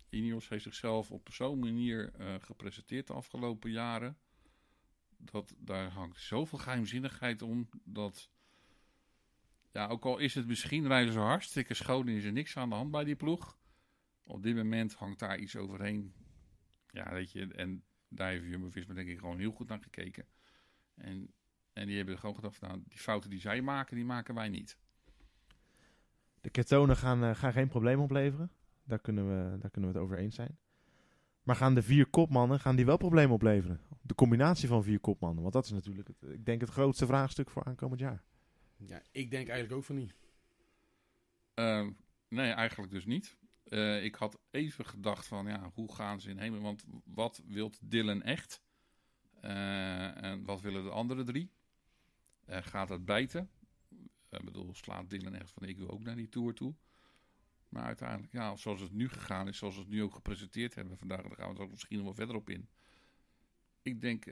Ineos 0.10 0.50
heeft 0.50 0.64
zichzelf 0.64 1.12
op 1.12 1.30
zo'n 1.32 1.60
manier 1.60 2.14
eh, 2.14 2.36
gepresenteerd 2.40 3.08
de 3.08 3.14
afgelopen 3.14 3.72
jaren. 3.72 4.18
Dat 5.18 5.56
daar 5.58 5.90
hangt 5.90 6.22
zoveel 6.22 6.58
geheimzinnigheid 6.60 7.42
om. 7.42 7.70
Dat, 7.84 8.30
ja, 9.72 9.88
ook 9.88 10.06
al 10.06 10.18
is 10.18 10.36
het 10.36 10.48
misschien 10.48 10.88
rijden 10.88 11.14
ze 11.14 11.20
hartstikke 11.20 11.74
schoon 11.74 12.08
en 12.08 12.14
is 12.14 12.24
er 12.24 12.32
niks 12.32 12.58
aan 12.58 12.70
de 12.70 12.76
hand 12.76 12.92
bij 12.92 13.04
die 13.04 13.16
ploeg. 13.16 13.58
Op 14.24 14.44
dit 14.44 14.56
moment 14.56 14.94
hangt 14.94 15.20
daar 15.20 15.38
iets 15.38 15.56
overheen. 15.56 16.14
Ja, 16.92 17.12
weet 17.12 17.32
je, 17.32 17.54
en 17.54 17.84
daar 18.08 18.30
heeft 18.30 18.46
Jumbo-Visma 18.46 18.94
denk 18.94 19.08
ik 19.08 19.20
gewoon 19.20 19.40
heel 19.40 19.52
goed 19.52 19.68
naar 19.68 19.82
gekeken. 19.82 20.26
En, 20.96 21.34
en 21.74 21.88
die 21.88 21.98
hebben 21.98 22.20
gewoon 22.20 22.36
gedacht, 22.36 22.62
nou, 22.62 22.82
die 22.88 23.00
fouten 23.00 23.30
die 23.30 23.40
zij 23.40 23.62
maken, 23.62 23.96
die 23.96 24.06
maken 24.06 24.36
wij 24.36 24.50
niet. 24.50 24.78
De 26.42 26.50
ketonen 26.50 26.98
gaan, 26.98 27.24
eh, 27.24 27.36
gaan 27.36 27.54
geen 27.54 27.68
probleem 27.68 28.00
opleveren. 28.00 28.52
Daar 28.84 29.00
kunnen, 29.00 29.28
we, 29.28 29.58
daar 29.58 29.72
kunnen 29.72 29.92
we 29.92 29.98
het 29.98 30.06
over 30.06 30.18
eens 30.18 30.36
zijn. 30.36 30.58
Maar 31.44 31.56
gaan 31.56 31.74
de 31.74 31.82
vier 31.82 32.06
kopmannen 32.06 32.60
gaan 32.60 32.76
die 32.76 32.86
wel 32.86 32.98
problemen 32.98 33.34
opleveren? 33.34 33.82
De 34.02 34.16
combinatie 34.16 34.68
van 34.68 34.84
vier 34.84 35.00
kopmannen. 35.00 35.42
Want 35.42 35.54
dat 35.54 35.66
is 35.66 35.72
natuurlijk, 35.72 36.08
het, 36.08 36.32
ik 36.32 36.46
denk, 36.46 36.62
het 36.62 36.70
grootste 36.70 37.06
vraagstuk 37.06 37.50
voor 37.50 37.64
aankomend 37.64 38.00
jaar. 38.00 38.24
Ja, 38.78 39.02
ik 39.12 39.32
denk 39.32 39.48
eigenlijk 39.48 39.78
ook 39.80 39.84
van 39.84 39.96
niet. 39.96 40.16
Ehm, 41.54 41.92
nee, 42.28 42.52
eigenlijk 42.52 42.92
dus 42.92 43.06
niet. 43.06 43.36
Eh, 43.66 44.04
ik 44.04 44.16
had 44.16 44.40
even 44.52 44.86
gedacht 44.86 45.28
van, 45.28 45.48
ja, 45.48 45.72
hoe 45.74 45.94
gaan 45.94 46.22
ze 46.22 46.30
in 46.30 46.38
hemel? 46.38 46.62
Want 46.62 46.86
wat 47.06 47.42
wilt 47.46 47.80
Dylan 47.82 48.22
echt? 48.22 48.62
Eh, 49.42 50.24
en 50.24 50.46
wat 50.46 50.62
willen 50.62 50.84
de 50.84 50.90
andere 50.90 51.24
drie? 51.24 51.52
Eh, 52.46 52.62
gaat 52.62 52.90
het 52.90 53.06
bijten? 53.06 53.50
Ik 54.30 54.46
bedoel, 54.46 54.74
slaat 54.74 55.10
Dylan 55.10 55.36
echt 55.36 55.52
van, 55.52 55.64
ik 55.64 55.78
wil 55.78 55.90
ook 55.90 56.04
naar 56.04 56.16
die 56.16 56.30
Tour 56.30 56.54
toe? 56.54 56.76
Maar 57.70 57.84
uiteindelijk, 57.84 58.32
ja, 58.32 58.56
zoals 58.56 58.82
het 58.82 58.94
nu 58.94 59.10
gegaan 59.10 59.48
is, 59.48 59.58
zoals 59.58 59.76
we 59.76 59.82
het 59.82 59.90
nu 59.90 60.04
ook 60.04 60.14
gepresenteerd 60.14 60.76
hebben 60.76 60.98
vandaag, 60.98 61.22
daar 61.22 61.36
gaan 61.36 61.50
we 61.50 61.58
er 61.58 61.64
ook 61.64 61.72
misschien 61.72 61.98
nog 61.98 62.06
wel 62.06 62.16
verder 62.16 62.36
op 62.36 62.50
in. 62.50 62.70
Ik 63.82 64.02
denk, 64.02 64.26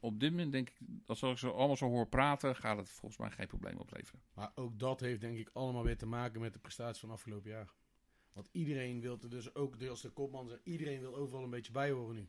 op 0.00 0.20
dit 0.20 0.30
moment 0.30 0.52
denk 0.52 0.68
ik, 0.68 0.78
als 1.06 1.22
ik 1.22 1.38
ze 1.38 1.50
allemaal 1.50 1.76
zo 1.76 1.88
hoor 1.88 2.08
praten, 2.08 2.56
gaat 2.56 2.76
het 2.76 2.90
volgens 2.90 3.20
mij 3.20 3.30
geen 3.30 3.46
probleem 3.46 3.76
opleveren. 3.76 4.22
Maar 4.34 4.52
ook 4.54 4.78
dat 4.78 5.00
heeft 5.00 5.20
denk 5.20 5.38
ik 5.38 5.50
allemaal 5.52 5.84
weer 5.84 5.96
te 5.96 6.06
maken 6.06 6.40
met 6.40 6.52
de 6.52 6.58
prestatie 6.58 7.00
van 7.00 7.10
afgelopen 7.10 7.50
jaar. 7.50 7.72
Want 8.32 8.48
iedereen 8.52 9.00
wil 9.00 9.18
er 9.22 9.30
dus 9.30 9.54
ook, 9.54 9.82
als 9.82 10.02
de 10.02 10.10
kopman 10.10 10.48
zegt, 10.48 10.60
iedereen 10.64 11.00
wil 11.00 11.16
overal 11.16 11.44
een 11.44 11.50
beetje 11.50 11.72
bij 11.72 11.90
horen 11.90 12.14
nu. 12.14 12.28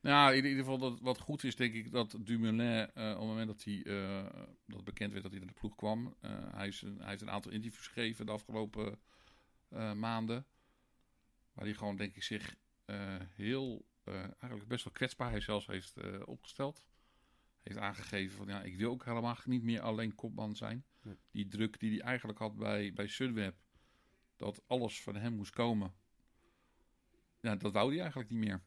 Nou, 0.00 0.34
in 0.34 0.44
ieder 0.44 0.58
geval 0.58 0.78
dat 0.78 1.00
wat 1.00 1.18
goed 1.18 1.44
is, 1.44 1.56
denk 1.56 1.74
ik 1.74 1.90
dat 1.90 2.16
Dumoulin, 2.20 2.60
eh, 2.60 3.10
op 3.10 3.18
het 3.18 3.26
moment 3.26 3.46
dat 3.46 3.64
hij 3.64 3.82
eh, 3.82 4.46
dat 4.66 4.84
bekend 4.84 5.10
werd 5.10 5.22
dat 5.22 5.32
hij 5.32 5.40
naar 5.40 5.52
de 5.52 5.60
ploeg 5.60 5.74
kwam, 5.74 6.14
eh, 6.20 6.30
hij, 6.54 6.68
is 6.68 6.82
een, 6.82 6.98
hij 6.98 7.08
heeft 7.08 7.22
een 7.22 7.30
aantal 7.30 7.52
interviews 7.52 7.86
gegeven 7.86 8.26
de 8.26 8.32
afgelopen 8.32 8.98
maanden, 9.94 10.46
waar 11.52 11.64
hij 11.64 11.74
gewoon, 11.74 11.96
denk 11.96 12.16
ik, 12.16 12.22
zich 12.22 12.56
heel, 13.32 13.86
eigenlijk 14.04 14.68
best 14.68 14.84
wel 14.84 14.92
kwetsbaar 14.92 15.30
hij 15.30 15.40
zelfs 15.40 15.66
heeft 15.66 16.24
opgesteld. 16.24 16.84
Heeft 17.62 17.78
aangegeven 17.78 18.36
van, 18.36 18.46
ja, 18.46 18.62
ik 18.62 18.76
wil 18.76 18.90
ook 18.90 19.04
helemaal 19.04 19.36
niet 19.44 19.62
meer 19.62 19.80
alleen 19.80 20.14
kopman 20.14 20.56
zijn. 20.56 20.84
Nee. 21.02 21.16
Die 21.30 21.46
druk 21.46 21.80
die 21.80 21.90
hij 21.90 22.00
eigenlijk 22.00 22.38
had 22.38 22.56
bij, 22.56 22.92
bij 22.92 23.06
Sunweb, 23.06 23.56
dat 24.38 24.62
alles 24.66 25.02
van 25.02 25.16
hem 25.16 25.32
moest 25.32 25.52
komen, 25.52 25.94
ja, 27.40 27.56
dat 27.56 27.72
wou 27.72 27.90
hij 27.90 28.00
eigenlijk 28.00 28.30
niet 28.30 28.38
meer. 28.38 28.62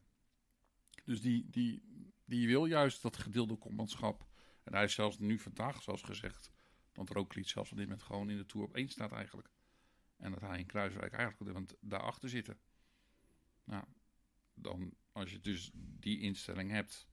Dus 1.04 1.20
die, 1.20 1.50
die, 1.50 1.82
die 2.24 2.46
wil 2.46 2.66
juist 2.66 3.02
dat 3.02 3.16
gedeelde 3.16 3.56
kopmanschap. 3.56 4.26
En 4.62 4.74
hij 4.74 4.84
is 4.84 4.94
zelfs 4.94 5.18
nu 5.18 5.38
vandaag 5.38 5.82
zelfs 5.82 6.02
gezegd 6.02 6.50
dat 6.92 7.10
Roglic 7.10 7.48
zelfs 7.48 7.70
op 7.70 7.76
dit 7.76 7.86
moment 7.86 8.04
gewoon 8.04 8.30
in 8.30 8.36
de 8.36 8.46
Tour 8.46 8.66
op 8.66 8.74
één 8.74 8.88
staat 8.88 9.12
eigenlijk. 9.12 9.48
En 10.16 10.30
dat 10.30 10.40
hij 10.40 10.58
in 10.58 10.66
Kruiswijk 10.66 11.12
eigenlijk 11.12 11.52
moment 11.52 11.74
daarachter 11.80 12.28
zitten. 12.28 12.58
Nou, 13.64 13.84
dan 14.54 14.94
als 15.12 15.30
je 15.30 15.40
dus 15.40 15.70
die 15.74 16.20
instelling 16.20 16.70
hebt, 16.70 17.06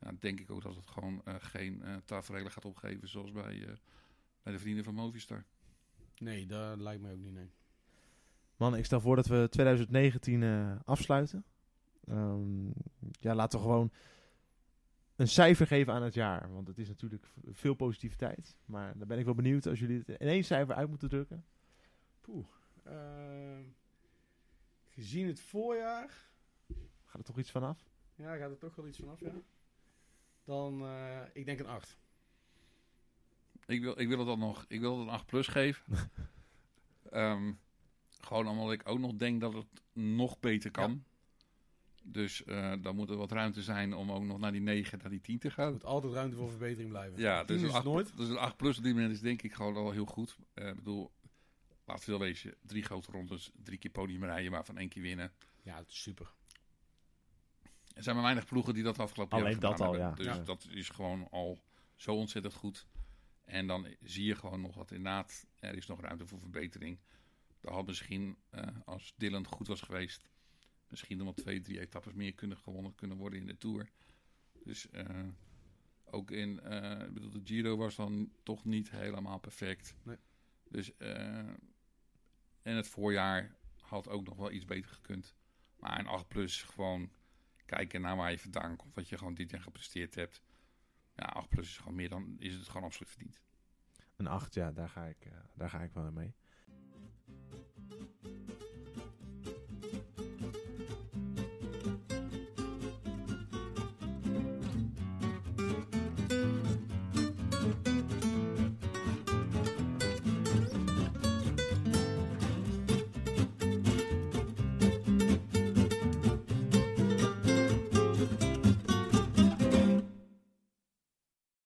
ja, 0.00 0.12
denk 0.18 0.40
ik 0.40 0.50
ook 0.50 0.62
dat 0.62 0.74
het 0.74 0.86
gewoon 0.86 1.24
eh, 1.24 1.34
geen 1.38 1.82
uh, 1.84 2.48
gaat 2.50 2.64
opgeven 2.64 3.08
zoals 3.08 3.32
bij, 3.32 3.54
uh, 3.54 3.72
bij 4.42 4.52
de 4.52 4.58
vrienden 4.58 4.84
van 4.84 4.94
Movistar. 4.94 5.44
Nee, 6.20 6.46
dat 6.46 6.78
lijkt 6.78 7.02
mij 7.02 7.12
ook 7.12 7.18
niet, 7.18 7.32
nee. 7.32 7.50
Man, 8.56 8.76
ik 8.76 8.84
stel 8.84 9.00
voor 9.00 9.16
dat 9.16 9.26
we 9.26 9.46
2019 9.50 10.42
uh, 10.42 10.76
afsluiten. 10.84 11.44
Um, 12.08 12.72
ja, 13.20 13.34
laten 13.34 13.58
we 13.58 13.64
gewoon 13.64 13.90
een 15.16 15.28
cijfer 15.28 15.66
geven 15.66 15.92
aan 15.92 16.02
het 16.02 16.14
jaar. 16.14 16.52
Want 16.52 16.66
het 16.66 16.78
is 16.78 16.88
natuurlijk 16.88 17.26
veel 17.44 17.74
positiviteit. 17.74 18.56
Maar 18.64 18.98
dan 18.98 19.08
ben 19.08 19.18
ik 19.18 19.24
wel 19.24 19.34
benieuwd 19.34 19.66
als 19.66 19.78
jullie 19.78 19.98
het 19.98 20.08
in 20.08 20.28
één 20.28 20.44
cijfer 20.44 20.74
uit 20.74 20.88
moeten 20.88 21.08
drukken. 21.08 21.44
Poeh. 22.20 22.46
Uh, 22.86 23.58
gezien 24.90 25.26
het 25.26 25.40
voorjaar. 25.40 26.28
Gaat 27.04 27.18
er 27.18 27.24
toch 27.24 27.38
iets 27.38 27.50
vanaf? 27.50 27.90
Ja, 28.14 28.36
gaat 28.36 28.50
er 28.50 28.58
toch 28.58 28.74
wel 28.74 28.86
iets 28.86 28.98
vanaf, 28.98 29.20
ja. 29.20 29.32
Dan, 30.44 30.82
uh, 30.82 31.20
ik 31.32 31.44
denk 31.44 31.58
een 31.58 31.66
8. 31.66 31.96
Ik 33.66 33.80
wil, 33.80 34.00
ik 34.00 34.08
wil 34.08 34.18
het 34.18 34.26
dan 34.26 34.38
nog, 34.38 34.64
ik 34.68 34.80
wil 34.80 34.98
het 34.98 35.06
een 35.06 35.12
8 35.14 35.26
plus 35.26 35.46
geven. 35.46 36.10
um, 37.12 37.58
Gewoon 38.26 38.48
omdat 38.48 38.72
ik 38.72 38.88
ook 38.88 38.98
nog 38.98 39.12
denk 39.14 39.40
dat 39.40 39.52
het 39.52 39.66
nog 39.92 40.40
beter 40.40 40.70
kan. 40.70 41.04
Dus 42.02 42.44
eh, 42.44 42.72
dan 42.80 42.96
moet 42.96 43.10
er 43.10 43.16
wat 43.16 43.32
ruimte 43.32 43.62
zijn 43.62 43.94
om 43.94 44.12
ook 44.12 44.22
nog 44.24 44.38
naar 44.38 44.52
die 44.52 44.60
9, 44.60 44.98
naar 44.98 45.10
die 45.10 45.20
10 45.20 45.38
te 45.38 45.46
Er 45.48 45.52
gaan. 45.54 45.72
moet 45.72 45.84
altijd 45.84 46.12
ruimte 46.12 46.36
voor 46.36 46.48
verbetering 46.50 46.90
blijven. 46.90 47.18
Ja, 47.20 47.44
Tien 47.44 47.46
dus 47.46 47.56
is 47.56 47.62
een 47.62 47.66
het 47.68 47.76
8, 47.76 47.84
nooit. 47.84 48.16
dus 48.16 48.28
een 48.28 48.36
8 48.38 48.56
plus 48.56 48.76
op 48.78 48.82
dit 48.84 48.94
moment 48.94 49.12
is 49.12 49.20
denk 49.20 49.42
ik 49.42 49.52
gewoon 49.54 49.76
al 49.76 49.90
heel 49.90 50.04
goed. 50.06 50.36
Eh, 50.54 50.68
Ik 50.68 50.74
bedoel, 50.74 51.10
laat 51.84 52.04
veel 52.04 52.18
wezen, 52.18 52.54
drie 52.62 52.82
grote 52.82 53.10
rondes, 53.10 53.50
drie 53.62 53.78
keer 53.78 53.90
podium 53.90 54.24
rijden, 54.24 54.50
waarvan 54.50 54.78
één 54.78 54.88
keer 54.88 55.02
winnen. 55.02 55.32
Ja, 55.62 55.76
het 55.76 55.88
is 55.90 56.02
super. 56.02 56.32
Er 57.94 58.02
zijn 58.02 58.14
maar 58.14 58.24
weinig 58.24 58.46
ploegen 58.46 58.74
die 58.74 58.82
dat 58.82 58.98
afgelopen 58.98 59.38
Alleen 59.38 59.50
jaar 59.50 59.60
dat 59.60 59.70
gedaan 59.72 59.86
al, 59.86 59.92
hebben. 59.92 60.10
ja. 60.24 60.30
Dus 60.30 60.36
Ja. 60.36 60.42
dat 60.44 60.66
is 60.70 60.88
gewoon 60.88 61.28
al 61.30 61.58
zo 61.96 62.14
ontzettend 62.14 62.54
goed. 62.54 62.86
En 63.46 63.66
dan 63.66 63.86
zie 64.02 64.24
je 64.24 64.34
gewoon 64.34 64.60
nog 64.60 64.74
dat 64.74 64.90
inderdaad, 64.90 65.46
er 65.54 65.76
is 65.76 65.86
nog 65.86 66.00
ruimte 66.00 66.26
voor 66.26 66.40
verbetering. 66.40 66.98
Er 67.60 67.72
had 67.72 67.86
misschien, 67.86 68.36
eh, 68.50 68.66
als 68.84 69.14
Dylan 69.16 69.46
goed 69.46 69.66
was 69.66 69.80
geweest, 69.80 70.30
misschien 70.88 71.16
nog 71.16 71.26
wel 71.26 71.34
twee, 71.34 71.60
drie 71.60 71.80
etappes 71.80 72.12
meer 72.12 72.34
kunnen 72.34 72.56
gewonnen 72.58 72.94
kunnen 72.94 73.16
worden 73.16 73.38
in 73.38 73.46
de 73.46 73.58
Tour. 73.58 73.90
Dus 74.64 74.90
eh, 74.90 75.28
ook 76.04 76.30
in, 76.30 76.60
eh, 76.60 77.06
ik 77.06 77.14
bedoel, 77.14 77.30
de 77.30 77.40
Giro 77.44 77.76
was 77.76 77.96
dan 77.96 78.32
toch 78.42 78.64
niet 78.64 78.90
helemaal 78.90 79.38
perfect. 79.38 79.94
Nee. 80.02 80.18
Dus, 80.68 80.96
en 80.96 82.76
het 82.76 82.88
voorjaar 82.88 83.56
had 83.80 84.08
ook 84.08 84.26
nog 84.26 84.36
wel 84.36 84.50
iets 84.50 84.64
beter 84.64 84.90
gekund. 84.90 85.34
Maar 85.76 85.98
een 85.98 86.06
8 86.06 86.28
plus 86.28 86.62
gewoon 86.62 87.10
kijken 87.66 88.00
naar 88.00 88.16
waar 88.16 88.30
je 88.30 88.38
vandaan 88.38 88.76
komt, 88.76 88.94
wat 88.94 89.08
je 89.08 89.18
gewoon 89.18 89.34
dit 89.34 89.50
jaar 89.50 89.60
gepresteerd 89.60 90.14
hebt. 90.14 90.42
Ja, 91.16 91.24
8 91.24 91.48
plus 91.48 91.68
is 91.68 91.76
gewoon 91.76 91.94
meer 91.94 92.08
dan, 92.08 92.36
is 92.38 92.54
het 92.54 92.68
gewoon 92.68 92.84
absoluut 92.84 93.10
verdiend. 93.12 93.40
Een 94.16 94.26
8, 94.26 94.54
ja, 94.54 94.72
daar 94.72 94.88
ga 94.88 95.04
ik, 95.04 95.24
eh, 95.24 95.32
daar 95.54 95.70
ga 95.70 95.80
ik 95.80 95.92
wel 95.92 96.12
mee. 96.12 96.34